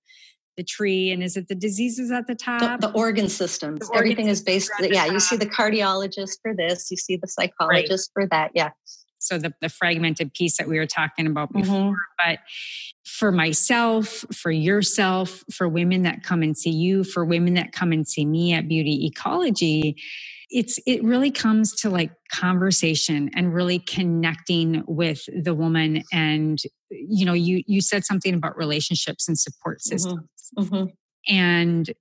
the 0.57 0.63
tree 0.63 1.11
and 1.11 1.23
is 1.23 1.35
it 1.35 1.47
the 1.47 1.55
diseases 1.55 2.11
at 2.11 2.27
the 2.27 2.35
top 2.35 2.79
the, 2.79 2.87
the 2.87 2.93
organ 2.93 3.27
systems 3.27 3.79
the 3.89 3.97
everything 3.97 4.27
is 4.27 4.41
based 4.41 4.71
yeah 4.81 5.05
you 5.05 5.19
see 5.19 5.35
the 5.35 5.47
cardiologist 5.47 6.37
for 6.41 6.53
this 6.55 6.91
you 6.91 6.97
see 6.97 7.17
the 7.17 7.27
psychologist 7.27 8.11
right. 8.15 8.23
for 8.23 8.29
that 8.29 8.51
yeah 8.53 8.69
so 9.17 9.37
the, 9.37 9.53
the 9.61 9.69
fragmented 9.69 10.33
piece 10.33 10.57
that 10.57 10.67
we 10.67 10.77
were 10.77 10.85
talking 10.85 11.25
about 11.25 11.51
before 11.51 11.75
mm-hmm. 11.75 11.93
but 12.23 12.39
for 13.03 13.31
myself 13.31 14.25
for 14.31 14.51
yourself 14.51 15.43
for 15.51 15.67
women 15.67 16.03
that 16.03 16.23
come 16.23 16.43
and 16.43 16.57
see 16.57 16.69
you 16.69 17.03
for 17.03 17.25
women 17.25 17.55
that 17.55 17.71
come 17.71 17.91
and 17.91 18.07
see 18.07 18.25
me 18.25 18.53
at 18.53 18.67
beauty 18.67 19.07
ecology 19.07 19.95
it's 20.53 20.79
it 20.85 21.03
really 21.03 21.31
comes 21.31 21.73
to 21.81 21.89
like 21.89 22.11
conversation 22.31 23.29
and 23.35 23.53
really 23.53 23.79
connecting 23.79 24.83
with 24.87 25.25
the 25.43 25.53
woman 25.53 26.03
and 26.13 26.59
you 26.91 27.25
know 27.25 27.33
you 27.33 27.63
you 27.67 27.81
said 27.81 28.05
something 28.05 28.33
about 28.33 28.55
relationships 28.55 29.27
and 29.27 29.37
support 29.37 29.79
mm-hmm. 29.79 29.97
systems 29.97 30.51
mm-hmm. 30.57 30.75
Mm-hmm. 30.75 30.85
and 31.35 31.91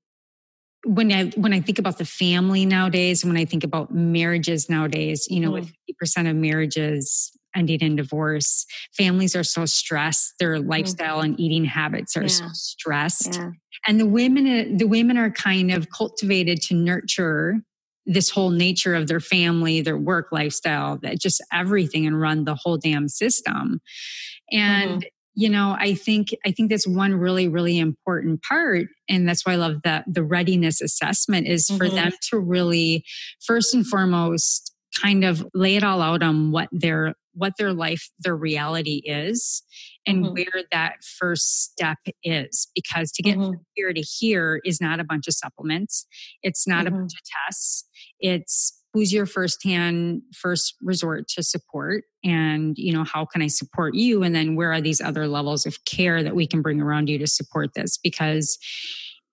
when 0.85 1.13
I 1.13 1.27
when 1.37 1.53
I 1.53 1.61
think 1.61 1.79
about 1.79 1.99
the 1.99 2.05
family 2.05 2.67
nowadays, 2.67 3.23
and 3.23 3.33
when 3.33 3.41
I 3.41 3.45
think 3.45 3.63
about 3.63 3.95
marriages 3.95 4.69
nowadays, 4.69 5.29
you 5.31 5.39
know, 5.39 5.51
mm. 5.51 5.55
with 5.55 5.67
fifty 5.67 5.95
percent 5.97 6.27
of 6.27 6.35
marriages 6.35 7.31
ending 7.55 7.81
in 7.81 7.95
divorce, 7.95 8.67
families 8.97 9.37
are 9.37 9.45
so 9.45 9.65
stressed. 9.65 10.35
Their 10.41 10.57
mm. 10.57 10.69
lifestyle 10.69 11.21
and 11.21 11.39
eating 11.39 11.65
habits 11.65 12.17
are 12.17 12.23
yeah. 12.23 12.29
so 12.29 12.47
stressed, 12.53 13.37
yeah. 13.37 13.51
and 13.87 14.01
the 14.01 14.07
women 14.07 14.77
the 14.77 14.89
women 14.89 15.17
are 15.17 15.31
kind 15.31 15.71
of 15.71 15.89
cultivated 15.91 16.61
to 16.63 16.75
nurture 16.75 17.61
this 18.07 18.31
whole 18.31 18.51
nature 18.51 18.95
of 18.95 19.07
their 19.07 19.21
family, 19.21 19.81
their 19.81 19.99
work 19.99 20.29
lifestyle, 20.33 20.99
that 21.03 21.21
just 21.21 21.43
everything, 21.53 22.07
and 22.07 22.21
run 22.21 22.45
the 22.45 22.55
whole 22.55 22.77
damn 22.77 23.09
system. 23.09 23.81
And 24.51 25.03
mm 25.03 25.07
you 25.35 25.49
know 25.49 25.77
i 25.79 25.95
think 25.95 26.29
i 26.45 26.51
think 26.51 26.71
that's 26.71 26.87
one 26.87 27.15
really 27.15 27.49
really 27.49 27.79
important 27.79 28.43
part 28.43 28.87
and 29.09 29.29
that's 29.29 29.47
why 29.47 29.53
i 29.53 29.57
love 29.57 29.81
that 29.83 30.05
the 30.07 30.23
readiness 30.23 30.81
assessment 30.81 31.47
is 31.47 31.69
for 31.69 31.87
mm-hmm. 31.87 31.97
them 31.97 32.13
to 32.21 32.39
really 32.39 33.05
first 33.45 33.75
and 33.75 33.87
foremost 33.87 34.75
kind 35.01 35.25
of 35.25 35.47
lay 35.55 35.77
it 35.77 35.85
all 35.85 36.03
out 36.03 36.23
on 36.23 36.51
what 36.53 36.69
their 36.71 37.15
what 37.35 37.55
their 37.59 37.73
life 37.73 38.11
their 38.19 38.37
reality 38.37 39.01
is 39.05 39.63
and 40.07 40.25
mm-hmm. 40.25 40.35
where 40.35 40.65
that 40.71 40.97
first 41.03 41.63
step 41.63 41.99
is 42.25 42.69
because 42.75 43.13
to 43.13 43.23
get 43.23 43.37
mm-hmm. 43.37 43.53
from 43.53 43.67
here 43.75 43.93
to 43.93 44.01
here 44.01 44.61
is 44.65 44.81
not 44.81 45.01
a 45.01 45.05
bunch 45.05 45.27
of 45.29 45.35
supplements 45.35 46.07
it's 46.43 46.67
not 46.67 46.87
a 46.87 46.91
mm-hmm. 46.91 47.01
bunch 47.01 47.13
of 47.13 47.21
tests 47.47 47.85
it's 48.21 48.83
who's 48.93 49.13
your 49.13 49.27
first 49.27 49.63
hand 49.65 50.23
first 50.35 50.75
resort 50.83 51.29
to 51.29 51.43
support 51.43 52.05
and 52.25 52.77
you 52.77 52.93
know 52.93 53.05
how 53.05 53.25
can 53.25 53.43
i 53.43 53.47
support 53.47 53.95
you 53.95 54.23
and 54.23 54.35
then 54.35 54.57
where 54.57 54.73
are 54.73 54.81
these 54.81 55.01
other 55.01 55.27
levels 55.27 55.67
of 55.67 55.85
care 55.85 56.23
that 56.23 56.37
we 56.37 56.47
can 56.47 56.63
bring 56.63 56.81
around 56.81 57.09
you 57.09 57.19
to 57.19 57.27
support 57.27 57.71
this 57.75 57.99
because 57.99 58.59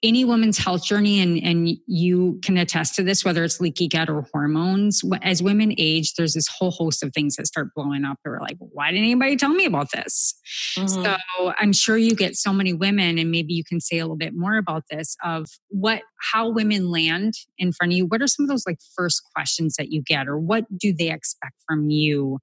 any 0.02 0.24
woman's 0.24 0.58
health 0.58 0.86
journey, 0.86 1.20
and, 1.20 1.38
and 1.44 1.78
you 1.86 2.40
can 2.44 2.58
attest 2.58 2.96
to 2.96 3.04
this, 3.04 3.26
whether 3.26 3.44
it's 3.44 3.60
leaky 3.60 3.88
gut 3.88 4.10
or 4.10 4.26
hormones, 4.32 5.02
as 5.24 5.44
women 5.44 5.74
age, 5.78 6.14
there's 6.14 6.34
this 6.34 6.48
whole 6.48 6.72
host 6.72 7.04
of 7.04 7.12
things 7.14 7.36
that 7.36 7.48
start 7.48 7.68
blowing 7.76 8.06
up. 8.06 8.18
They're 8.24 8.40
like, 8.40 8.58
why 8.60 8.92
didn't 8.92 9.04
anybody 9.04 9.36
tell 9.36 9.54
me 9.54 9.66
about 9.66 9.92
this? 9.92 10.40
Mm-hmm. 10.78 11.04
So 11.04 11.54
I'm 11.58 11.74
sure 11.74 11.98
you 11.98 12.16
get 12.16 12.36
so 12.38 12.54
many 12.54 12.72
women, 12.72 13.18
and 13.18 13.30
maybe 13.30 13.54
you 13.54 13.64
can 13.64 13.82
say 13.82 13.98
a 13.98 14.04
little 14.04 14.16
bit 14.16 14.34
more 14.34 14.58
about 14.58 14.84
this 14.90 15.18
of 15.24 15.48
what, 15.68 16.02
how 16.32 16.50
women 16.50 16.90
land 16.90 17.34
in 17.58 17.74
front 17.74 17.92
of 17.92 17.98
you. 17.98 18.06
What 18.06 18.22
are 18.22 18.28
some 18.28 18.46
of 18.46 18.50
those 18.50 18.66
like 18.66 18.80
first 18.96 19.22
questions 19.36 19.76
that 19.78 19.92
you 19.92 20.02
get, 20.02 20.28
or 20.28 20.40
what 20.40 20.66
do 20.78 20.94
they 20.94 21.12
expect 21.12 21.56
from 21.68 21.90
you 21.90 22.40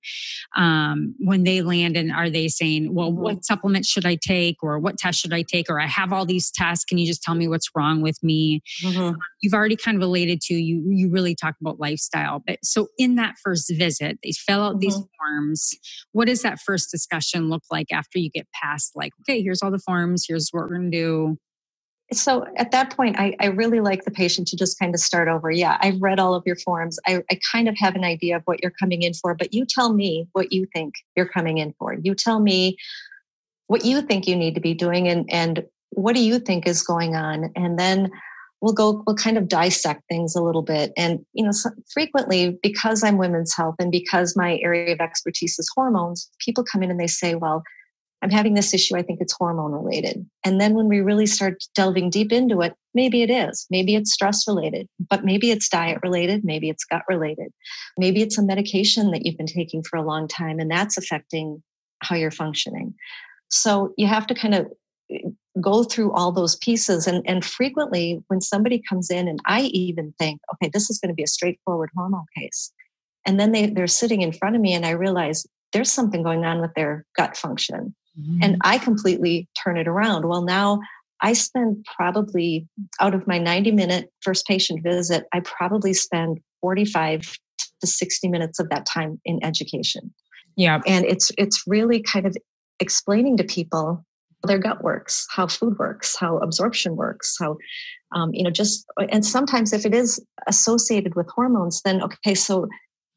um, 0.57 1.14
when 1.19 1.45
they 1.45 1.62
land? 1.62 1.97
And 1.97 2.12
are 2.12 2.29
they 2.29 2.49
saying, 2.49 2.95
well, 2.95 3.11
mm-hmm. 3.11 3.23
what 3.23 3.45
supplement 3.47 3.87
should 3.87 4.05
I 4.05 4.16
take, 4.16 4.57
or 4.62 4.79
what 4.79 4.99
test 4.99 5.21
should 5.21 5.33
I 5.33 5.42
take, 5.42 5.71
or 5.71 5.81
I 5.81 5.87
have 5.87 6.12
all 6.12 6.27
these 6.27 6.51
tests? 6.51 6.85
Can 6.85 6.99
you 6.99 7.07
just 7.07 7.23
tell 7.23 7.35
me 7.35 7.46
what's 7.49 7.71
wrong 7.75 8.03
with 8.03 8.23
me. 8.23 8.63
Mm-hmm. 8.83 9.17
You've 9.41 9.55
already 9.55 9.77
kind 9.77 9.97
of 9.97 10.01
related 10.01 10.41
to 10.43 10.55
you. 10.55 10.83
You 10.89 11.11
really 11.11 11.35
talk 11.35 11.55
about 11.61 11.81
lifestyle, 11.81 12.43
but 12.47 12.59
so 12.63 12.89
in 12.99 13.17
that 13.17 13.35
first 13.43 13.73
visit, 13.77 14.19
they 14.23 14.33
fill 14.33 14.63
out 14.63 14.73
mm-hmm. 14.73 14.81
these 14.81 14.95
forms. 14.95 15.75
What 16.13 16.27
does 16.27 16.43
that 16.43 16.59
first 16.61 16.91
discussion 16.91 17.49
look 17.49 17.63
like 17.71 17.93
after 17.93 18.19
you 18.19 18.31
get 18.31 18.47
past? 18.53 18.93
Like, 18.95 19.13
okay, 19.23 19.43
here's 19.43 19.63
all 19.63 19.71
the 19.71 19.79
forms. 19.79 20.25
Here's 20.27 20.51
what 20.51 20.63
we're 20.63 20.79
going 20.79 20.91
to 20.91 20.97
do. 20.97 21.39
So 22.13 22.47
at 22.57 22.71
that 22.71 22.95
point, 22.95 23.19
I, 23.19 23.35
I 23.41 23.47
really 23.47 23.81
like 23.81 24.05
the 24.05 24.13
patient 24.13 24.47
to 24.49 24.57
just 24.57 24.79
kind 24.79 24.95
of 24.95 25.01
start 25.01 25.27
over. 25.27 25.51
Yeah, 25.51 25.77
I've 25.81 26.01
read 26.01 26.21
all 26.21 26.35
of 26.35 26.45
your 26.47 26.57
forms. 26.57 26.99
I, 27.05 27.23
I 27.31 27.39
kind 27.53 27.69
of 27.69 27.77
have 27.79 27.97
an 27.97 28.05
idea 28.05 28.37
of 28.37 28.43
what 28.45 28.63
you're 28.63 28.73
coming 28.79 29.03
in 29.03 29.13
for, 29.15 29.35
but 29.35 29.53
you 29.53 29.67
tell 29.69 29.93
me 29.93 30.29
what 30.33 30.53
you 30.53 30.67
think 30.73 30.95
you're 31.17 31.29
coming 31.29 31.59
in 31.59 31.75
for. 31.79 31.95
You 31.95 32.15
tell 32.15 32.39
me 32.39 32.77
what 33.67 33.85
you 33.85 34.03
think 34.03 34.29
you 34.29 34.37
need 34.37 34.55
to 34.55 34.61
be 34.61 34.75
doing 34.75 35.09
and 35.09 35.29
and 35.33 35.65
what 35.90 36.14
do 36.14 36.22
you 36.22 36.38
think 36.38 36.66
is 36.66 36.83
going 36.83 37.14
on? 37.14 37.51
And 37.57 37.79
then 37.79 38.11
we'll 38.61 38.72
go 38.72 39.03
we'll 39.07 39.16
kind 39.16 39.38
of 39.38 39.49
dissect 39.49 40.03
things 40.09 40.35
a 40.35 40.42
little 40.42 40.62
bit. 40.62 40.92
And 40.96 41.25
you 41.33 41.44
know 41.44 41.53
so 41.53 41.70
frequently 41.92 42.59
because 42.62 43.03
i'm 43.03 43.18
women's 43.18 43.55
health 43.55 43.77
and 43.79 43.90
because 43.90 44.37
my 44.37 44.59
area 44.59 44.92
of 44.92 45.01
expertise 45.01 45.59
is 45.59 45.70
hormones 45.75 46.31
people 46.44 46.64
come 46.64 46.83
in 46.83 46.90
and 46.90 46.99
they 46.99 47.07
say 47.07 47.35
well 47.35 47.62
i'm 48.22 48.31
having 48.31 48.55
this 48.55 48.72
issue. 48.72 48.96
I 48.96 49.03
think 49.03 49.20
it's 49.20 49.35
hormone 49.35 49.72
related. 49.72 50.27
And 50.44 50.61
then 50.61 50.75
when 50.75 50.88
we 50.88 51.01
really 51.01 51.27
start 51.27 51.62
delving 51.75 52.11
deep 52.11 52.33
into 52.33 52.62
it 52.62 52.75
maybe 52.94 53.22
it 53.22 53.31
is. 53.31 53.66
Maybe 53.70 53.94
it's 53.94 54.12
stress 54.12 54.49
related 54.49 54.88
but 55.11 55.25
maybe 55.25 55.51
it's 55.51 55.68
diet 55.68 55.99
related. 56.03 56.44
Maybe 56.44 56.70
it's 56.70 56.85
gut 56.85 57.03
related. 57.09 57.53
Maybe 57.99 58.22
it's 58.22 58.38
a 58.38 58.42
medication 58.42 59.11
that 59.11 59.25
you've 59.25 59.38
been 59.38 59.46
taking 59.46 59.83
for 59.83 59.96
a 59.96 60.03
long 60.03 60.29
time 60.29 60.59
and 60.59 60.70
that's 60.70 60.96
affecting 60.96 61.62
how 62.01 62.16
you're 62.16 62.31
functioning. 62.31 62.94
So 63.49 63.94
you 63.96 64.07
have 64.07 64.27
to 64.27 64.35
kind 64.35 64.55
of 64.55 64.66
go 65.61 65.85
through 65.85 66.12
all 66.12 66.33
those 66.33 66.57
pieces. 66.57 67.07
And, 67.07 67.23
and 67.27 67.45
frequently 67.45 68.23
when 68.29 68.40
somebody 68.40 68.83
comes 68.88 69.11
in 69.11 69.29
and 69.29 69.40
i 69.47 69.62
even 69.62 70.14
think 70.19 70.40
okay 70.55 70.71
this 70.73 70.90
is 70.90 70.99
going 70.99 71.11
to 71.11 71.14
be 71.14 71.23
a 71.23 71.29
straightforward 71.29 71.90
hormone 71.97 72.27
case. 72.37 72.73
And 73.25 73.40
then 73.40 73.51
they, 73.53 73.66
they're 73.66 73.88
sitting 73.88 74.23
in 74.23 74.33
front 74.33 74.57
of 74.57 74.62
me 74.62 74.75
and 74.75 74.87
i 74.87 74.90
realize 74.90 75.47
there's 75.73 75.92
something 75.92 76.23
going 76.23 76.45
on 76.45 76.61
with 76.61 76.75
their 76.75 77.05
gut 77.16 77.37
function. 77.37 77.95
Mm-hmm. 78.19 78.38
and 78.42 78.57
i 78.62 78.79
completely 78.79 79.47
turn 79.62 79.77
it 79.77 79.88
around. 79.88 80.27
Well 80.27 80.42
now 80.42 80.81
i 81.23 81.33
spend 81.33 81.85
probably 81.97 82.66
out 83.01 83.14
of 83.14 83.27
my 83.27 83.38
90 83.38 83.73
minute 83.73 84.12
first 84.21 84.47
patient 84.47 84.83
visit 84.83 85.25
i 85.33 85.40
probably 85.40 85.92
spend 85.92 86.40
45 86.61 87.37
to 87.81 87.87
60 87.87 88.29
minutes 88.29 88.59
of 88.59 88.69
that 88.71 88.87
time 88.87 89.21
in 89.25 89.38
education. 89.45 90.12
Yeah. 90.57 90.81
And 90.87 91.05
it's 91.05 91.31
it's 91.37 91.62
really 91.66 92.01
kind 92.03 92.27
of 92.27 92.37
explaining 92.81 93.37
to 93.37 93.45
people 93.45 94.05
their 94.47 94.59
gut 94.59 94.83
works, 94.83 95.27
how 95.31 95.47
food 95.47 95.79
works, 95.79 96.17
how 96.19 96.39
absorption 96.39 96.97
works, 96.97 97.37
how, 97.41 97.57
um, 98.15 98.33
you 98.33 98.43
know, 98.43 98.51
just, 98.51 98.87
and 99.11 99.25
sometimes 99.25 99.73
if 99.73 99.85
it 99.85 99.95
is 99.95 100.25
associated 100.47 101.15
with 101.15 101.29
hormones, 101.29 101.83
then, 101.83 102.03
okay, 102.03 102.35
so 102.35 102.69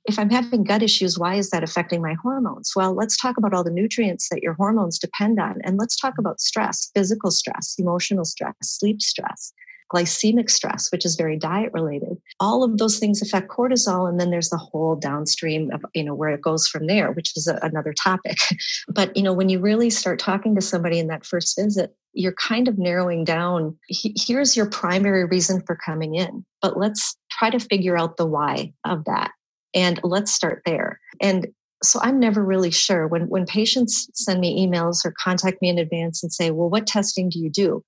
if 0.05 0.17
I'm 0.17 0.29
having 0.29 0.63
gut 0.63 0.81
issues, 0.81 1.19
why 1.19 1.35
is 1.35 1.51
that 1.51 1.63
affecting 1.63 2.01
my 2.01 2.15
hormones? 2.21 2.71
Well, 2.75 2.93
let's 2.93 3.17
talk 3.17 3.37
about 3.37 3.53
all 3.53 3.63
the 3.63 3.71
nutrients 3.71 4.27
that 4.29 4.41
your 4.41 4.53
hormones 4.53 4.97
depend 4.97 5.39
on. 5.39 5.59
And 5.63 5.77
let's 5.77 5.95
talk 5.95 6.15
about 6.17 6.41
stress, 6.41 6.89
physical 6.95 7.31
stress, 7.31 7.75
emotional 7.77 8.25
stress, 8.25 8.55
sleep 8.63 9.01
stress 9.01 9.53
glycemic 9.93 10.49
stress, 10.49 10.91
which 10.91 11.05
is 11.05 11.15
very 11.15 11.37
diet 11.37 11.71
related. 11.73 12.17
All 12.39 12.63
of 12.63 12.77
those 12.77 12.99
things 12.99 13.21
affect 13.21 13.49
cortisol. 13.49 14.07
And 14.07 14.19
then 14.19 14.31
there's 14.31 14.49
the 14.49 14.57
whole 14.57 14.95
downstream 14.95 15.71
of, 15.71 15.83
you 15.93 16.03
know, 16.03 16.13
where 16.13 16.29
it 16.29 16.41
goes 16.41 16.67
from 16.67 16.87
there, 16.87 17.11
which 17.11 17.35
is 17.35 17.47
a, 17.47 17.59
another 17.61 17.93
topic. 17.93 18.37
but, 18.87 19.15
you 19.15 19.23
know, 19.23 19.33
when 19.33 19.49
you 19.49 19.59
really 19.59 19.89
start 19.89 20.19
talking 20.19 20.55
to 20.55 20.61
somebody 20.61 20.99
in 20.99 21.07
that 21.07 21.25
first 21.25 21.57
visit, 21.59 21.95
you're 22.13 22.33
kind 22.33 22.67
of 22.67 22.77
narrowing 22.77 23.23
down 23.23 23.77
here's 23.87 24.57
your 24.57 24.67
primary 24.69 25.25
reason 25.25 25.61
for 25.65 25.75
coming 25.75 26.15
in, 26.15 26.43
but 26.61 26.77
let's 26.77 27.15
try 27.31 27.49
to 27.49 27.59
figure 27.59 27.97
out 27.97 28.17
the 28.17 28.25
why 28.25 28.73
of 28.83 29.05
that. 29.05 29.31
And 29.75 29.99
let's 30.03 30.33
start 30.33 30.63
there. 30.65 30.99
And 31.21 31.47
so 31.83 31.99
I'm 32.01 32.19
never 32.19 32.43
really 32.43 32.71
sure 32.71 33.07
when 33.07 33.29
when 33.29 33.45
patients 33.45 34.09
send 34.13 34.41
me 34.41 34.65
emails 34.67 35.05
or 35.05 35.13
contact 35.23 35.61
me 35.61 35.69
in 35.69 35.77
advance 35.77 36.23
and 36.23 36.33
say, 36.33 36.51
"Well, 36.51 36.69
what 36.69 36.87
testing 36.87 37.29
do 37.29 37.39
you 37.39 37.49
do?" 37.49 37.83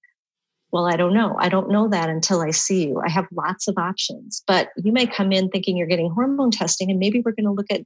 Well, 0.72 0.88
I 0.88 0.96
don't 0.96 1.14
know. 1.14 1.36
I 1.38 1.50
don't 1.50 1.70
know 1.70 1.88
that 1.90 2.10
until 2.10 2.42
I 2.42 2.52
see 2.52 2.88
you. 2.88 3.02
I 3.06 3.10
have 3.10 3.28
lots 3.32 3.68
of 3.68 3.78
options, 3.78 4.42
but 4.48 4.70
you 4.78 4.92
may 4.92 5.06
come 5.06 5.32
in 5.32 5.50
thinking 5.50 5.76
you're 5.76 5.88
getting 5.88 6.10
hormone 6.10 6.52
testing, 6.52 6.90
and 6.90 7.00
maybe 7.00 7.22
we're 7.24 7.34
going 7.34 7.46
to 7.46 7.52
look 7.52 7.72
at 7.72 7.82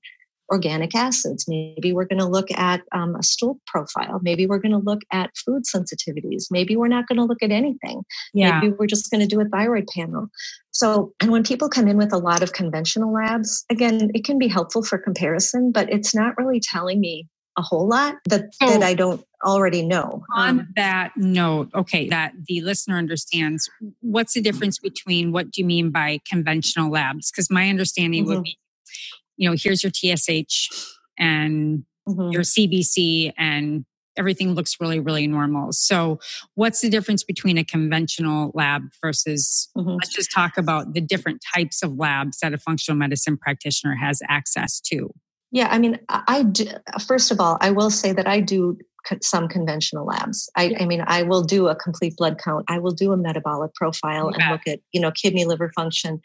organic 0.52 0.93
acids. 0.95 1.45
Maybe 1.48 1.93
we're 1.93 2.06
going 2.06 2.19
to 2.19 2.28
look 2.28 2.52
at 2.52 2.82
um, 2.91 3.15
a 3.15 3.24
stool 3.24 3.60
profile. 3.65 4.19
Maybe 4.21 4.45
we're 4.45 4.60
going 4.60 4.71
to 4.71 4.78
look 4.78 5.02
at 5.12 5.32
food 5.38 5.63
sensitivities. 5.63 6.45
Maybe 6.52 6.76
we're 6.76 6.88
not 6.88 7.08
going 7.08 7.17
to 7.17 7.24
look 7.24 7.41
at 7.41 7.52
anything. 7.52 8.04
Yeah. 8.34 8.60
Maybe 8.60 8.74
we're 8.74 8.88
just 8.88 9.10
going 9.10 9.21
to 9.21 9.28
do 9.28 9.41
a 9.41 9.45
thyroid 9.45 9.88
panel. 9.88 10.28
So, 10.71 11.13
and 11.19 11.32
when 11.32 11.43
people 11.43 11.69
come 11.69 11.88
in 11.88 11.98
with 11.98 12.13
a 12.13 12.17
lot 12.17 12.43
of 12.43 12.54
conventional 12.54 13.13
labs, 13.13 13.65
again, 13.69 14.12
it 14.13 14.24
can 14.24 14.38
be 14.38 14.48
helpful 14.48 14.84
for 14.84 14.98
comparison, 14.98 15.71
but 15.71 15.91
it's 15.91 16.13
not 16.13 16.38
really 16.38 16.60
telling 16.60 17.00
me 17.00 17.28
a 17.58 17.62
whole 17.62 17.88
lot 17.88 18.15
that, 18.30 18.54
so, 18.56 18.67
that 18.67 18.84
I 18.84 18.93
don't 18.93 19.26
already 19.45 19.86
know. 19.86 20.23
On 20.34 20.60
um, 20.60 20.67
that 20.75 21.12
note, 21.15 21.69
okay, 21.73 22.10
that 22.10 22.34
the 22.47 22.62
listener 22.62 22.97
understands, 22.97 23.69
what's 24.01 24.34
the 24.34 24.41
difference 24.41 24.79
between 24.79 25.31
what 25.31 25.51
do 25.51 25.62
you 25.62 25.65
mean 25.65 25.91
by 25.91 26.19
conventional 26.29 26.91
labs? 26.91 27.31
Because 27.31 27.49
my 27.49 27.69
understanding 27.69 28.25
mm-hmm. 28.25 28.36
would 28.36 28.43
be, 28.43 28.58
you 29.38 29.49
know, 29.49 29.55
here's 29.58 29.84
your 29.84 29.91
TSH 29.91 30.69
and 31.17 31.86
mm-hmm. 32.08 32.31
your 32.31 32.41
CBC 32.41 33.34
and 33.38 33.86
everything 34.17 34.53
looks 34.53 34.77
really 34.79 35.01
really 35.01 35.27
normal 35.27 35.73
so 35.73 36.17
what's 36.53 36.79
the 36.79 36.89
difference 36.89 37.21
between 37.21 37.58
a 37.58 37.65
conventional 37.65 38.49
lab 38.53 38.81
versus 39.01 39.67
mm-hmm. 39.77 39.89
let's 39.89 40.08
just 40.08 40.31
talk 40.31 40.58
about 40.58 40.93
the 40.93 41.01
different 41.01 41.43
types 41.53 41.84
of 41.84 41.97
labs 41.97 42.39
that 42.39 42.53
a 42.53 42.58
functional 42.58 42.97
medicine 42.97 43.36
practitioner 43.36 43.93
has 43.93 44.21
access 44.29 44.79
to 44.79 45.10
yeah, 45.55 45.69
I 45.71 45.79
mean, 45.79 45.99
I 46.10 46.43
do, 46.43 46.65
first 47.08 47.31
of 47.31 47.39
all, 47.39 47.58
I 47.62 47.71
will 47.71 47.89
say 47.89 48.12
that 48.12 48.27
I 48.27 48.41
do 48.41 48.77
some 49.22 49.48
conventional 49.48 50.06
labs. 50.06 50.50
I, 50.56 50.76
I, 50.80 50.86
mean, 50.86 51.04
I 51.08 51.24
will 51.24 51.44
do 51.44 51.68
a 51.68 51.76
complete 51.76 52.15
blood 52.18 52.39
count. 52.44 52.65
I 52.68 52.80
will 52.80 52.91
do 52.91 53.13
a 53.13 53.18
metabolic 53.18 53.74
profile 53.76 54.32
yeah. 54.32 54.44
and 54.44 54.52
look 54.52 54.68
at, 54.68 54.80
you 54.91 55.00
know, 55.00 55.12
kidney, 55.12 55.46
liver 55.46 55.72
function. 55.76 56.22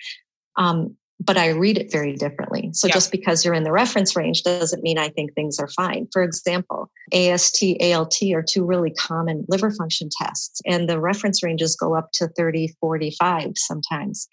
Um, 0.57 0.97
but 1.23 1.37
I 1.37 1.49
read 1.49 1.77
it 1.77 1.93
very 1.93 2.15
differently. 2.15 2.71
So 2.73 2.87
yeah. 2.87 2.95
just 2.95 3.13
because 3.13 3.45
you're 3.45 3.55
in 3.55 3.65
the 3.65 3.73
reference 3.73 4.17
range 4.17 4.43
doesn't 4.43 4.83
mean 4.83 4.99
I 4.99 5.11
think 5.11 5.35
things 5.35 5.59
are 5.59 5.69
fine. 5.69 6.09
For 6.13 6.23
example, 6.23 6.91
AST, 7.13 7.63
ALT 7.81 8.17
are 8.35 8.43
two 8.43 8.65
really 8.65 8.91
common 8.93 9.45
liver 9.49 9.71
function 9.71 10.09
tests, 10.11 10.63
and 10.65 10.89
the 10.89 10.99
reference 10.99 11.43
ranges 11.43 11.77
go 11.77 11.95
up 11.95 12.11
to 12.13 12.29
30, 12.29 12.75
45 12.81 13.53
sometimes. 13.57 14.29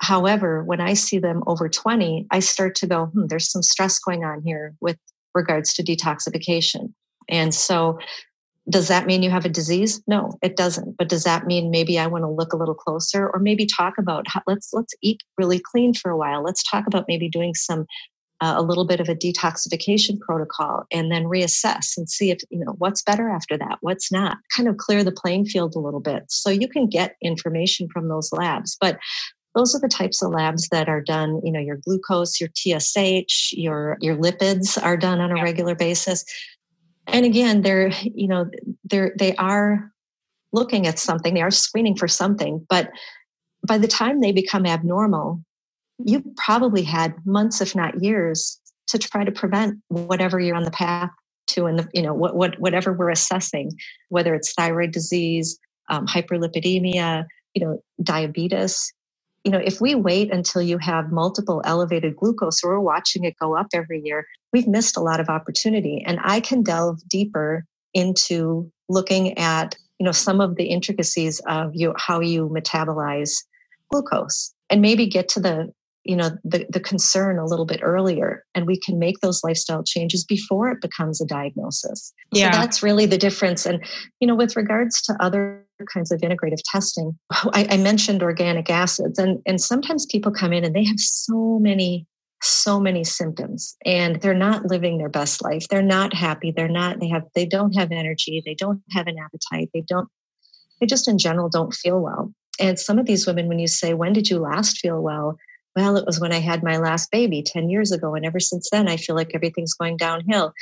However, 0.00 0.62
when 0.62 0.80
I 0.80 0.94
see 0.94 1.18
them 1.18 1.42
over 1.48 1.68
20, 1.68 2.28
I 2.30 2.38
start 2.38 2.76
to 2.76 2.86
go, 2.86 3.06
hmm, 3.06 3.26
there's 3.26 3.50
some 3.50 3.64
stress 3.64 3.98
going 3.98 4.24
on 4.24 4.42
here 4.44 4.74
with 4.80 4.98
regards 5.34 5.74
to 5.74 5.82
detoxification. 5.82 6.92
And 7.28 7.54
so, 7.54 7.98
does 8.68 8.88
that 8.88 9.06
mean 9.06 9.22
you 9.22 9.30
have 9.30 9.46
a 9.46 9.50
disease? 9.50 10.02
No, 10.06 10.38
it 10.42 10.56
doesn't. 10.56 10.96
But 10.98 11.08
does 11.08 11.24
that 11.24 11.46
mean 11.46 11.70
maybe 11.70 11.98
I 11.98 12.06
want 12.06 12.22
to 12.22 12.28
look 12.28 12.52
a 12.52 12.56
little 12.56 12.74
closer 12.74 13.30
or 13.30 13.40
maybe 13.40 13.64
talk 13.64 13.94
about 13.98 14.26
how, 14.28 14.42
let's 14.46 14.70
let's 14.72 14.94
eat 15.00 15.22
really 15.38 15.58
clean 15.58 15.94
for 15.94 16.10
a 16.10 16.16
while. 16.16 16.42
Let's 16.42 16.62
talk 16.62 16.86
about 16.86 17.06
maybe 17.08 17.28
doing 17.28 17.54
some 17.54 17.86
uh, 18.40 18.54
a 18.56 18.62
little 18.62 18.86
bit 18.86 19.00
of 19.00 19.08
a 19.08 19.14
detoxification 19.14 20.20
protocol 20.20 20.84
and 20.92 21.10
then 21.10 21.24
reassess 21.24 21.96
and 21.96 22.08
see 22.08 22.30
if 22.30 22.38
you 22.50 22.64
know 22.64 22.74
what's 22.78 23.02
better 23.02 23.28
after 23.28 23.58
that 23.58 23.78
what's 23.80 24.12
not 24.12 24.38
kind 24.54 24.68
of 24.68 24.76
clear 24.76 25.02
the 25.02 25.12
playing 25.12 25.44
field 25.44 25.74
a 25.74 25.80
little 25.80 26.00
bit 26.00 26.24
so 26.28 26.50
you 26.50 26.68
can 26.68 26.86
get 26.86 27.16
information 27.22 27.88
from 27.92 28.08
those 28.08 28.32
labs 28.32 28.76
but 28.80 28.98
those 29.54 29.74
are 29.74 29.80
the 29.80 29.88
types 29.88 30.22
of 30.22 30.30
labs 30.30 30.68
that 30.68 30.88
are 30.88 31.00
done 31.00 31.40
you 31.42 31.50
know 31.50 31.60
your 31.60 31.78
glucose 31.84 32.40
your 32.40 32.48
tsh 32.50 33.52
your 33.52 33.96
your 34.00 34.16
lipids 34.16 34.80
are 34.80 34.96
done 34.96 35.20
on 35.20 35.36
a 35.36 35.42
regular 35.42 35.74
basis 35.74 36.24
and 37.08 37.24
again 37.24 37.62
they're 37.62 37.90
you 38.02 38.28
know 38.28 38.48
they're 38.84 39.12
they 39.18 39.34
are 39.36 39.92
looking 40.52 40.86
at 40.86 40.98
something 40.98 41.34
they 41.34 41.42
are 41.42 41.50
screening 41.50 41.96
for 41.96 42.08
something 42.08 42.64
but 42.68 42.90
by 43.66 43.78
the 43.78 43.88
time 43.88 44.20
they 44.20 44.32
become 44.32 44.66
abnormal 44.66 45.42
you 45.98 46.22
probably 46.36 46.82
had 46.82 47.14
months 47.26 47.60
if 47.60 47.74
not 47.74 48.02
years 48.02 48.60
to 48.86 48.98
try 48.98 49.24
to 49.24 49.32
prevent 49.32 49.78
whatever 49.88 50.38
you're 50.38 50.56
on 50.56 50.62
the 50.62 50.70
path 50.70 51.10
to 51.46 51.66
and 51.66 51.78
the 51.78 51.88
you 51.92 52.02
know 52.02 52.14
what, 52.14 52.36
what 52.36 52.58
whatever 52.58 52.92
we're 52.92 53.10
assessing 53.10 53.70
whether 54.08 54.34
it's 54.34 54.52
thyroid 54.52 54.92
disease 54.92 55.58
um, 55.90 56.06
hyperlipidemia 56.06 57.24
you 57.54 57.64
know 57.64 57.82
diabetes 58.02 58.92
you 59.44 59.50
know, 59.50 59.58
if 59.58 59.80
we 59.80 59.94
wait 59.94 60.32
until 60.32 60.62
you 60.62 60.78
have 60.78 61.12
multiple 61.12 61.62
elevated 61.64 62.16
glucose 62.16 62.62
or 62.62 62.70
we're 62.70 62.80
watching 62.80 63.24
it 63.24 63.36
go 63.40 63.56
up 63.56 63.68
every 63.72 64.00
year, 64.04 64.26
we've 64.52 64.66
missed 64.66 64.96
a 64.96 65.00
lot 65.00 65.20
of 65.20 65.28
opportunity. 65.28 66.02
And 66.06 66.18
I 66.22 66.40
can 66.40 66.62
delve 66.62 67.00
deeper 67.08 67.64
into 67.94 68.70
looking 68.88 69.38
at, 69.38 69.76
you 69.98 70.04
know, 70.04 70.12
some 70.12 70.40
of 70.40 70.56
the 70.56 70.66
intricacies 70.66 71.40
of 71.46 71.70
you 71.74 71.94
how 71.96 72.20
you 72.20 72.48
metabolize 72.48 73.44
glucose 73.90 74.52
and 74.70 74.82
maybe 74.82 75.06
get 75.06 75.28
to 75.30 75.40
the 75.40 75.72
you 76.08 76.16
know 76.16 76.30
the, 76.42 76.66
the 76.70 76.80
concern 76.80 77.38
a 77.38 77.44
little 77.44 77.66
bit 77.66 77.80
earlier 77.82 78.44
and 78.54 78.66
we 78.66 78.80
can 78.80 78.98
make 78.98 79.20
those 79.20 79.44
lifestyle 79.44 79.84
changes 79.84 80.24
before 80.24 80.70
it 80.70 80.80
becomes 80.80 81.20
a 81.20 81.26
diagnosis. 81.26 82.14
Yeah. 82.32 82.50
so 82.50 82.60
that's 82.60 82.82
really 82.82 83.04
the 83.04 83.18
difference. 83.18 83.66
And 83.66 83.84
you 84.18 84.26
know 84.26 84.34
with 84.34 84.56
regards 84.56 85.02
to 85.02 85.16
other 85.20 85.64
kinds 85.92 86.10
of 86.10 86.20
integrative 86.22 86.62
testing 86.64 87.16
I, 87.30 87.68
I 87.70 87.76
mentioned 87.76 88.22
organic 88.22 88.70
acids 88.70 89.18
and 89.18 89.40
and 89.46 89.60
sometimes 89.60 90.06
people 90.06 90.32
come 90.32 90.52
in 90.52 90.64
and 90.64 90.74
they 90.74 90.84
have 90.84 90.98
so 90.98 91.58
many 91.60 92.06
so 92.42 92.80
many 92.80 93.04
symptoms 93.04 93.76
and 93.84 94.20
they're 94.22 94.32
not 94.32 94.64
living 94.64 94.98
their 94.98 95.08
best 95.08 95.42
life. 95.42 95.66
They're 95.68 95.82
not 95.82 96.14
happy. 96.14 96.52
They're 96.56 96.68
not 96.68 97.00
they 97.00 97.08
have 97.08 97.24
they 97.34 97.44
don't 97.44 97.72
have 97.72 97.92
energy. 97.92 98.42
They 98.44 98.54
don't 98.54 98.82
have 98.92 99.06
an 99.08 99.16
appetite. 99.18 99.68
They 99.74 99.84
don't 99.86 100.08
they 100.80 100.86
just 100.86 101.06
in 101.06 101.18
general 101.18 101.50
don't 101.50 101.74
feel 101.74 102.00
well. 102.00 102.32
And 102.58 102.78
some 102.78 102.98
of 102.98 103.06
these 103.06 103.26
women 103.26 103.46
when 103.46 103.58
you 103.58 103.68
say 103.68 103.92
when 103.92 104.14
did 104.14 104.30
you 104.30 104.38
last 104.38 104.78
feel 104.78 105.02
well 105.02 105.36
well, 105.76 105.96
it 105.96 106.06
was 106.06 106.20
when 106.20 106.32
I 106.32 106.40
had 106.40 106.62
my 106.62 106.78
last 106.78 107.10
baby 107.10 107.42
10 107.42 107.68
years 107.68 107.92
ago. 107.92 108.14
And 108.14 108.24
ever 108.24 108.40
since 108.40 108.68
then, 108.70 108.88
I 108.88 108.96
feel 108.96 109.14
like 109.14 109.32
everything's 109.34 109.74
going 109.74 109.96
downhill. 109.96 110.52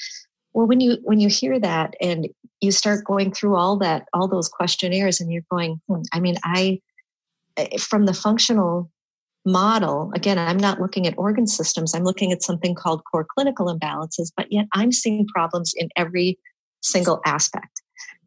Well, 0.52 0.66
when 0.66 0.80
you 0.80 0.98
when 1.02 1.20
you 1.20 1.28
hear 1.28 1.58
that 1.60 1.94
and 2.00 2.28
you 2.60 2.72
start 2.72 3.04
going 3.04 3.32
through 3.32 3.56
all 3.56 3.76
that, 3.78 4.06
all 4.14 4.26
those 4.26 4.48
questionnaires, 4.48 5.20
and 5.20 5.30
you're 5.30 5.42
going, 5.50 5.80
hmm, 5.86 6.02
I 6.12 6.20
mean, 6.20 6.36
I 6.44 6.80
eh, 7.56 7.76
from 7.78 8.06
the 8.06 8.14
functional 8.14 8.90
model, 9.44 10.10
again, 10.14 10.38
I'm 10.38 10.56
not 10.56 10.80
looking 10.80 11.06
at 11.06 11.16
organ 11.18 11.46
systems, 11.46 11.94
I'm 11.94 12.04
looking 12.04 12.32
at 12.32 12.42
something 12.42 12.74
called 12.74 13.02
core 13.04 13.26
clinical 13.36 13.66
imbalances, 13.66 14.32
but 14.36 14.50
yet 14.50 14.66
I'm 14.72 14.92
seeing 14.92 15.26
problems 15.26 15.72
in 15.76 15.90
every 15.94 16.38
single 16.80 17.20
aspect. 17.26 17.75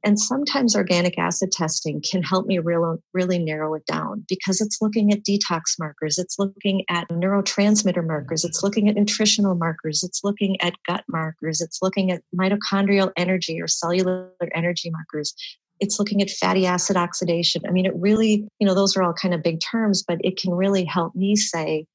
And 0.04 0.20
sometimes 0.20 0.76
organic 0.76 1.18
acid 1.18 1.52
testing 1.52 2.02
can 2.10 2.24
help 2.24 2.46
me 2.46 2.60
real, 2.60 2.98
really 3.14 3.40
narrow 3.40 3.74
it 3.74 3.86
down 3.86 4.26
because 4.28 4.62
it's 4.62 4.78
looking 4.82 5.12
at 5.12 5.24
detox 5.24 5.78
markers, 5.80 6.18
it's 6.18 6.38
looking 6.40 6.84
at 6.90 7.08
neurotransmitter 7.10 8.06
markers, 8.06 8.44
it's 8.44 8.64
looking 8.64 8.90
at 8.90 8.96
nutritional 8.96 9.56
markers, 9.56 10.04
it's 10.04 10.22
looking 10.24 10.60
at 10.62 10.76
gut 10.88 11.04
markers, 11.10 11.62
it's 11.62 11.80
looking 11.82 12.12
at 12.12 12.22
mitochondrial 12.38 13.12
energy 13.18 13.62
or 13.62 13.68
cellular 13.68 14.32
energy 14.54 14.90
markers. 14.90 15.34
It's 15.80 15.98
looking 15.98 16.22
at 16.22 16.30
fatty 16.30 16.66
acid 16.66 16.98
oxidation. 16.98 17.62
I 17.68 17.72
mean, 17.72 17.86
it 17.86 17.96
really, 17.96 18.48
you 18.60 18.68
know, 18.68 18.76
those 18.76 18.98
are 18.98 19.04
all 19.04 19.14
kind 19.14 19.34
of 19.34 19.42
big 19.42 19.60
terms, 19.62 20.04
but 20.06 20.18
it 20.22 20.38
can 20.38 20.52
really 20.52 20.84
help 20.84 21.16
me 21.16 21.36
say, 21.36 21.86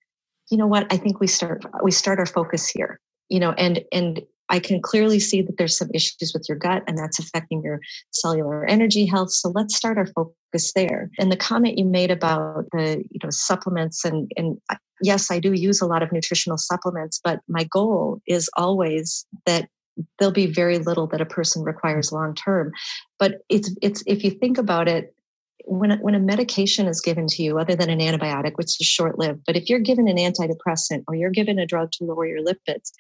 you 0.51 0.57
know 0.57 0.67
what, 0.67 0.90
I 0.90 0.97
think 0.97 1.21
we 1.21 1.27
start 1.27 1.64
we 1.83 1.90
start 1.90 2.19
our 2.19 2.27
focus 2.27 2.69
here 2.69 2.99
you 3.29 3.40
know 3.40 3.53
and 3.53 3.83
and 3.93 4.23
I 4.55 4.61
can 4.61 4.81
clearly 4.81 5.19
see 5.19 5.43
that 5.43 5.57
there's 5.59 5.77
some 5.77 5.90
issues 5.93 6.31
with 6.33 6.47
your 6.49 6.57
gut 6.57 6.85
and 6.87 6.97
that's 6.97 7.19
affecting 7.19 7.61
your 7.64 7.81
cellular 8.12 8.64
energy 8.67 9.05
health. 9.05 9.33
So 9.33 9.51
let's 9.53 9.77
start 9.77 9.99
our 9.99 10.07
focus 10.07 10.73
there. 10.77 11.11
And 11.19 11.33
the 11.33 11.37
comment 11.37 11.77
you 11.77 11.85
made 11.85 12.12
about 12.12 12.67
the, 12.71 13.03
you 13.11 13.19
know, 13.25 13.31
supplements 13.31 14.05
and, 14.05 14.31
and 14.37 14.59
yes, 15.03 15.29
I 15.29 15.40
do 15.40 15.55
use 15.55 15.81
a 15.81 15.87
lot 15.87 16.05
of 16.05 16.12
nutritional 16.12 16.57
supplements, 16.57 17.21
but 17.25 17.40
my 17.49 17.64
goal 17.64 18.21
is 18.29 18.49
always 18.57 19.27
that 19.45 19.69
there'll 20.21 20.33
be 20.33 20.47
very 20.47 20.79
little 20.79 21.09
that 21.09 21.21
a 21.21 21.27
person 21.27 21.64
requires 21.64 22.12
long 22.12 22.33
term. 22.33 22.71
But 23.19 23.38
it's, 23.49 23.75
it's, 23.83 24.05
if 24.07 24.23
you 24.23 24.31
think 24.31 24.57
about 24.57 24.87
it, 24.87 25.17
when 25.67 25.99
when 26.01 26.14
a 26.14 26.21
medication 26.21 26.87
is 26.87 27.01
given 27.01 27.27
to 27.27 27.43
you, 27.43 27.59
other 27.59 27.75
than 27.75 27.88
an 27.88 27.99
antibiotic, 27.99 28.53
which 28.57 28.79
is 28.79 28.87
short 28.87 29.19
lived, 29.19 29.40
but 29.47 29.57
if 29.57 29.71
you're 29.71 29.79
given 29.81 30.07
an 30.09 30.19
antidepressant 30.19 31.05
or 31.09 31.14
you're 31.14 31.31
given 31.31 31.59
a 31.59 31.64
drug 31.64 31.90
to 31.93 32.05
lower 32.05 32.27
your 32.27 32.45
lipids, 32.45 32.93